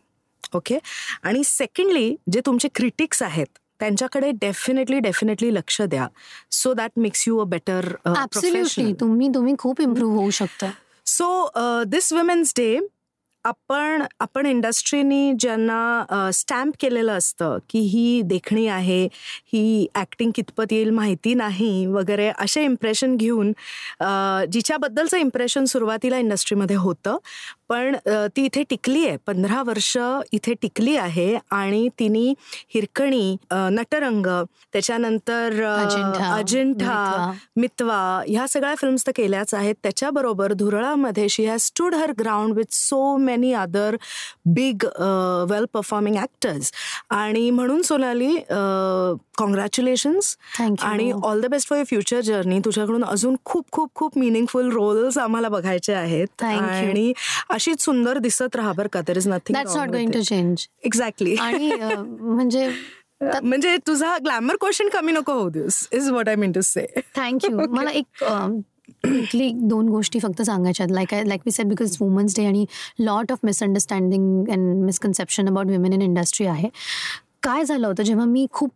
okay 0.56 0.80
आणि 1.24 1.44
सेकंडली 1.44 2.16
जे 2.32 2.42
तुमचे 2.46 2.68
क्रिटिक्स 2.76 3.24
आहेत 3.24 3.58
त्यांच्याकडे 3.84 4.32
डेफिनेटली 4.32 5.00
डेफिनेटली 5.00 5.54
लक्ष 5.54 5.82
द्या. 5.82 6.08
So 6.52 6.74
that 6.74 6.92
makes 6.98 7.28
you 7.28 7.40
a 7.40 7.44
better 7.44 7.86
तुम्ही 9.00 9.30
तुम्ही 9.36 9.56
खूप 9.60 9.82
इम्प्रूव्ह 9.82 10.16
होऊ 10.18 10.30
शकता. 10.30 10.72
सो 11.06 11.50
दिस 11.88 12.14
विमेन्स 12.14 12.54
डे 12.58 12.78
आपण 13.46 14.04
आपण 14.20 14.46
इंडस्ट्रीनी 14.46 15.34
ज्यांना 15.40 16.30
स्टॅम्प 16.34 16.74
केलेलं 16.80 17.12
असतं 17.12 17.58
की 17.70 17.80
ही 17.80 18.22
देखणी 18.22 18.68
आहे 18.68 19.04
ही 19.54 19.88
ॲक्टिंग 19.96 20.32
कितपत 20.36 20.74
येईल 20.74 20.90
माहिती 20.90 21.34
नाही 21.34 21.86
वगैरे 21.86 22.32
असे 22.40 22.64
इम्प्रेशन 22.64 23.16
घेऊन 23.16 23.52
अ, 24.00 24.06
जिच्याबद्दलचं 24.52 25.18
इम्प्रेशन 25.18 25.66
सुरुवातीला 25.66 26.18
इंडस्ट्रीमध्ये 26.18 26.76
होतं. 26.76 27.18
पण 27.74 27.96
ती 28.36 28.44
इथे 28.46 28.64
टिकली 28.70 29.06
आहे. 29.08 29.18
पंधरा 29.28 29.62
वर्ष 29.66 29.98
इथे 30.34 30.54
टिकली 30.62 30.96
आहे 30.98 31.36
आणि 31.52 31.88
तिने 32.00 32.34
हिरकणी 32.74 33.36
नटरंग 33.52 34.26
त्याच्यानंतर 34.74 35.62
अजिंठा, 35.64 37.32
मितवा. 37.56 37.98
ह्या 38.28 38.48
सगळ्या 38.48 38.76
फिल्म्स 38.78 39.06
तर 39.08 39.12
केल्याच 39.16 39.54
आहेत. 39.54 39.76
त्याच्याबरोबर 39.84 40.54
धुरळामध्ये 40.54 41.28
she 41.30 41.46
has 41.46 41.62
stood 41.62 41.96
her 41.96 42.12
ground 42.20 42.58
with 42.58 42.74
so 42.74 43.16
many 43.18 43.54
other 43.54 43.96
big 44.46 44.86
well 45.50 45.66
performing 45.74 46.16
actors 46.18 46.72
आणि 47.12 47.50
म्हणून 47.50 47.82
सोनाली 47.82 48.36
कॉंग्रॅच्युलेशन्स 49.38 50.36
आणि 50.60 51.12
all 51.24 51.42
the 51.42 51.46
best 51.52 51.70
for 51.70 51.78
your 51.78 51.86
future 51.90 52.22
journey 52.22 52.60
तुझ्याकडून 52.66 53.04
अजून 53.04 53.36
खूप 53.46 53.72
खूप 53.72 53.90
खूप 53.96 54.18
मिनिंगफुल 54.18 54.72
रोल्स 54.72 55.18
आम्हाला 55.18 55.50
बघायचे 55.50 55.94
आहेत. 55.94 56.44
आणि 56.44 57.12
अशीच 57.64 57.82
सुंदर 57.82 58.18
दिसत 58.20 58.56
राहा 58.56 58.74
बरं 58.74 58.88
का. 58.88 59.00
Is 59.10 59.28
nothing 59.28 59.56
that's 59.56 59.76
not 59.76 59.90
going 59.90 60.12
to 60.12 60.22
change 60.22 60.68
exactly 60.86 61.36
आणि 61.36 61.72
म्हणजे 62.20 62.70
म्हणजे 63.44 63.78
तुझा 63.88 64.18
ग्लॅमर 64.18 64.56
क्वेश्चन 64.56 64.90
कमी 64.90 65.12
नको 65.12 65.34
होऊ 65.34 65.50
this 65.50 65.88
is 65.94 66.10
what 66.12 66.30
I 66.30 66.36
mean 66.36 66.52
to 66.52 66.62
say 66.62 66.86
thank you 67.16 67.68
मला 67.70 67.92
एक 67.92 68.24
quickly 69.08 69.52
दोन 69.68 69.90
गोष्टी 69.90 70.20
फक्त 70.20 70.42
सांगायच्यात 70.42 70.92
like 70.92 71.14
I 71.14 71.24
like 71.24 71.42
we 71.46 71.52
said 71.52 71.68
because 71.68 71.98
women's 72.02 72.36
day 72.38 72.46
आणि 72.46 72.66
lot 73.00 73.32
of 73.32 73.38
misunderstanding 73.44 74.50
and 74.50 74.84
misconception 74.84 75.48
about 75.48 75.68
women 75.68 75.94
in 75.94 76.02
industry 76.02 76.46
आहे. 76.46 76.70
काय 77.44 77.64
झालं 77.64 77.88
होतं 77.88 78.04
जेव्हा 78.04 78.26
मी 78.26 78.48
खूप 78.52 78.72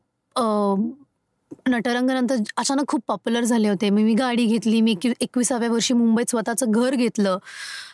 नटरंगानंतर 1.68 2.36
अचानक 2.58 2.88
खूप 2.88 3.04
पॉप्युलर 3.08 3.44
झाले 3.44 3.70
होते. 3.70 3.90
मी 3.90 4.04
मी 4.04 4.14
गाडी 4.14 4.46
घेतली 4.46 4.82
मी 4.82 4.92
एकवी- 4.92 5.14
एकविसाव्या 5.20 5.70
वर्षी 5.70 5.94
मुंबईत 5.94 6.30
स्वतःचं 6.30 6.66
घर 6.70 6.96
घेतलं. 6.96 7.38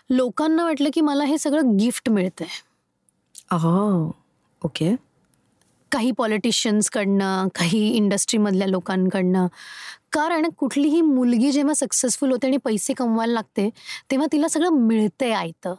लोकांना 0.10 0.64
वाटलं 0.64 0.90
की 0.94 1.02
मला 1.02 1.24
हे 1.24 1.38
सगळं 1.38 1.78
गिफ्ट 1.78 2.10
मिळतंय. 2.10 2.48
ओके. 4.64 4.96
काही 5.92 6.12
पॉलिटिशियन्सकडनं 6.12 7.48
काही 7.48 7.90
इंडस्ट्रीमधल्या 7.90 8.68
लोकांकडनं. 8.68 9.48
कारण 10.12 10.50
कुठलीही 10.50 11.02
मुलगी 11.02 11.52
जेव्हा 11.52 11.74
सक्सेसफुल 11.74 12.32
होते 12.32 12.48
आणि 12.48 12.58
पैसे 12.58 12.94
कमवायला 12.94 13.34
लागते 13.34 13.70
तेव्हा 14.12 14.28
तिला 14.32 14.48
सगळं 14.48 14.70
मिळतंय 14.70 15.32
आयतं 15.32 15.76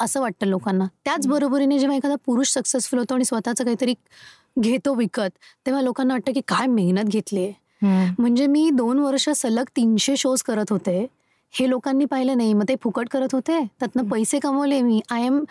असं 0.00 0.20
वाटतं 0.20 0.46
लोकांना. 0.46 0.84
त्याच 1.04 1.26
बरोबरीने 1.26 1.78
जेव्हा 1.78 1.96
एखादा 1.96 2.14
पुरुष 2.26 2.48
सक्सेसफुल 2.48 2.98
होतो 2.98 3.14
आणि 3.14 3.24
स्वतःचं 3.24 3.64
काहीतरी 3.64 3.94
घेतो 4.60 4.94
विकत 4.94 5.38
तेव्हा 5.66 5.82
लोकांना 5.82 6.14
वाटतं 6.14 6.32
की 6.32 6.40
काय 6.48 6.66
मेहनत 6.66 7.04
घेतली 7.04 7.44
आहे. 7.44 8.12
म्हणजे 8.18 8.46
मी 8.46 8.68
दोन 8.74 8.98
वर्ष 8.98 9.28
सलग 9.36 9.68
तीनशे 9.76 10.16
शोज 10.16 10.42
करत 10.42 10.70
होते. 10.70 11.06
हे 11.52 11.68
लोकांनी 11.70 12.04
पाहिलं 12.04 12.36
नाही 12.36 12.52
मग 12.54 12.68
ते 12.68 12.74
फुकट 12.82 13.08
करत 13.08 13.34
होते. 13.34 13.58
त्यातनं 13.80 14.08
पैसे 14.10 14.38
कमवले 14.38 14.80
मी. 14.82 15.00
I 15.10 15.24
am 15.26 15.42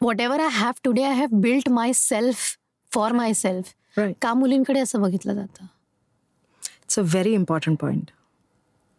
whatever 0.20 0.40
I 0.40 0.48
have 0.52 0.72
today 0.84 1.02
I 1.02 1.14
have 1.14 1.36
built 1.40 1.68
myself 1.94 2.56
for 2.92 3.12
myself 3.32 3.74
का 4.22 4.32
मुलींकडे 4.34 4.80
असं 4.80 5.00
बघितलं 5.02 5.34
जातं? 5.34 5.64
It's 6.82 6.98
a 6.98 7.02
very 7.02 7.32
important 7.34 7.78
point 7.78 8.10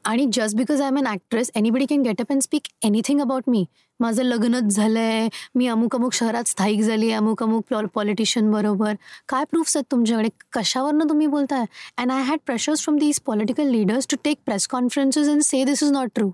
आणि 0.05 0.25
just 0.33 0.55
because 0.57 0.81
I 0.81 0.87
am 0.87 0.97
an 0.97 1.07
actress 1.07 1.51
anybody 1.55 1.85
can 1.85 2.01
get 2.01 2.21
up 2.21 2.31
and 2.31 2.41
speak 2.41 2.67
anything 2.85 3.21
about 3.21 3.43
me 3.47 3.65
माझं 3.99 4.23
लग्नच 4.23 4.63
झालंय 4.65 5.27
मी 5.55 5.67
अमुक 5.67 5.95
अमुक 5.95 6.13
शहरात 6.13 6.47
स्थायिक 6.47 6.81
झाली 6.81 7.11
अमुक 7.13 7.43
अमुक 7.43 7.73
पॉलिटिशियन 7.93 8.51
बरोबर. 8.51 8.93
काय 9.29 9.43
प्रूफ्स 9.51 9.75
आहेत 9.77 9.91
तुमच्याकडे? 9.91 10.29
कशावरनं 10.53 11.09
तुम्ही 11.09 11.27
बोलताय? 11.27 11.65
And 11.97 12.11
I 12.11 12.23
had 12.23 12.39
pressures 12.45 12.83
from 12.83 12.97
these 12.99 13.19
political 13.25 13.69
leaders 13.71 14.07
to 14.09 14.17
take 14.23 14.37
press 14.45 14.67
conferences 14.67 15.29
and 15.29 15.41
say 15.41 15.63
this 15.65 15.83
is 15.83 15.91
not 15.91 16.09
true 16.15 16.29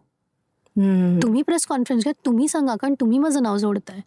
तुम्ही 1.21 1.41
प्रेस 1.43 1.65
कॉन्फरन्स 1.65 2.03
घ्या 2.03 2.13
तुम्ही 2.25 2.47
सांगा 2.47 2.75
कारण 2.81 2.93
तुम्ही 2.99 3.17
माझं 3.19 3.43
नाव 3.43 3.57
जोडताय. 3.57 3.99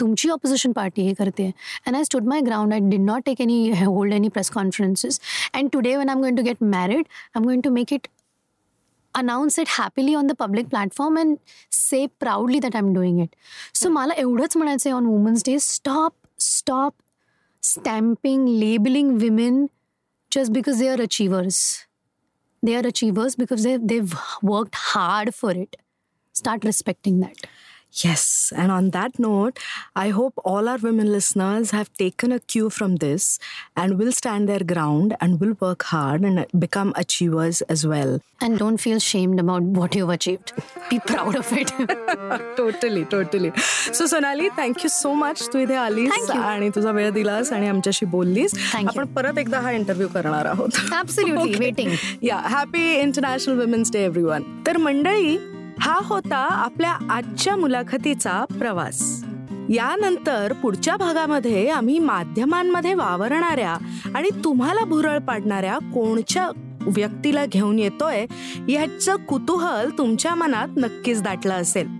तुमची 0.00 0.28
ऑपोजिशन 0.30 0.72
पार्टी 0.72 1.02
हे 1.02 1.14
करते. 1.14 1.50
And 1.86 1.96
I 1.96 2.04
stood 2.04 2.26
my 2.28 2.40
ground 2.40 2.72
I 2.72 2.80
did 2.82 3.00
not 3.00 3.22
take 3.26 3.40
any 3.40 3.70
hold 3.84 4.12
any 4.14 4.28
press 4.28 4.50
conferences 4.50 5.20
and 5.54 5.70
today 5.72 5.96
when 5.96 6.08
I 6.08 6.14
am 6.14 6.20
going 6.20 6.36
to 6.36 6.42
get 6.42 6.62
married 6.62 6.98
I 6.98 7.38
am 7.38 7.44
going 7.44 7.62
to 7.62 7.70
make 7.70 7.92
it 7.92 8.06
announce 9.15 9.57
it 9.57 9.67
happily 9.67 10.13
on 10.15 10.27
the 10.27 10.35
public 10.35 10.69
platform 10.69 11.17
and 11.17 11.39
say 11.69 12.07
proudly 12.07 12.59
that 12.59 12.75
I'm 12.75 12.93
doing 12.93 13.19
it. 13.19 13.35
So 13.73 13.89
मला 13.89 14.13
एवढंच 14.17 14.57
म्हणायचं 14.57 14.89
आहे 14.89 14.95
on 14.95 15.05
women's 15.05 15.43
day 15.45 15.57
stop 15.59 16.13
stop 16.39 16.93
stamping 17.63 18.47
labelling 18.47 19.17
women 19.21 19.65
just 20.35 20.51
because 20.51 20.79
they 20.79 20.89
are 20.89 21.01
achievers. 21.01 21.57
They 22.61 22.75
are 22.75 22.85
achievers 22.87 23.35
because 23.41 23.63
they, 23.63 23.77
they've 23.77 24.13
worked 24.41 24.75
hard 24.75 25.33
for 25.33 25.51
it. 25.51 25.77
Start 26.33 26.65
respecting 26.65 27.19
that. 27.21 27.45
Yes. 27.93 28.51
And 28.53 28.71
on 28.73 28.89
that 28.91 29.17
note, 29.17 29.57
I 29.95 30.09
hope 30.09 30.33
all 30.43 30.67
our 30.67 30.77
women 30.77 31.11
listeners 31.11 31.71
have 31.71 31.91
taken 31.93 32.33
a 32.33 32.39
cue 32.39 32.69
from 32.69 32.97
this 32.97 33.39
and 33.77 33.97
will 33.97 34.11
stand 34.11 34.49
their 34.49 34.65
ground 34.71 35.15
and 35.21 35.39
will 35.39 35.53
work 35.61 35.83
hard 35.83 36.23
and 36.23 36.45
become 36.59 36.91
achievers 36.97 37.61
as 37.75 37.87
well. 37.87 38.19
And 38.41 38.59
don't 38.59 38.81
feel 38.85 38.99
shamed 38.99 39.39
about 39.39 39.63
what 39.79 39.95
you've 39.95 40.09
achieved. 40.09 40.51
Be 40.89 40.99
proud 41.13 41.37
of 41.43 41.53
it. 41.53 41.71
Totally 42.57 43.03
totally 43.11 43.51
so 43.93 44.07
Sonali 44.07 44.49
thank you 44.59 44.89
so 44.89 45.13
much 45.23 45.47
तू 45.53 45.59
इथे 45.59 45.75
आलीस 45.85 46.11
Thank 46.11 46.35
you. 46.35 46.43
आणि 46.43 46.69
तुझा 46.75 46.91
वेळ 46.91 47.09
दिलास 47.21 47.51
आणि 47.53 47.67
आमच्याशी 47.67 48.05
बोललीस 48.17 48.53
Thank 48.73 48.91
you. 48.91 48.97
आपण 48.99 49.13
परत 49.13 49.37
एकदा 49.39 49.59
हा 49.59 49.71
इंटरव्ह्यू 49.71 50.07
करणार 50.13 50.45
आहोत 50.45 50.83
Absolutely. 51.01 51.57
Waiting. 51.65 51.95
या 52.21 52.43
happy 52.57 52.93
international 53.01 53.59
women's 53.59 53.91
day 53.93 54.03
everyone 54.05 54.43
तर 54.67 54.77
मंडळी 54.77 55.37
हा 55.80 56.00
होता 56.04 56.36
आपल्या 56.36 56.98
आजच्या 57.10 57.56
मुलाखतीचा 57.56 58.44
प्रवास. 58.58 59.24
यानंतर 59.68 60.52
पुढच्या 60.52 60.96
भागामध्ये 60.96 61.68
आम्ही 61.68 61.98
माध्यमांमध्ये 61.98 62.94
वावरणाऱ्या 62.94 63.76
आणि 64.14 64.28
तुम्हाला 64.44 64.84
भुरळ 64.84 65.18
पाडणाऱ्या 65.18 65.78
कोणच्या 65.78 66.50
व्यक्तीला 66.80 67.46
घेऊन 67.46 67.78
येतोय 67.78 68.26
याचं 68.68 69.16
कुतूहल 69.16 69.90
तुमच्या 69.98 70.34
मनात 70.34 70.68
नक्कीच 70.76 71.22
दाटलं 71.22 71.54
असेल. 71.54 71.99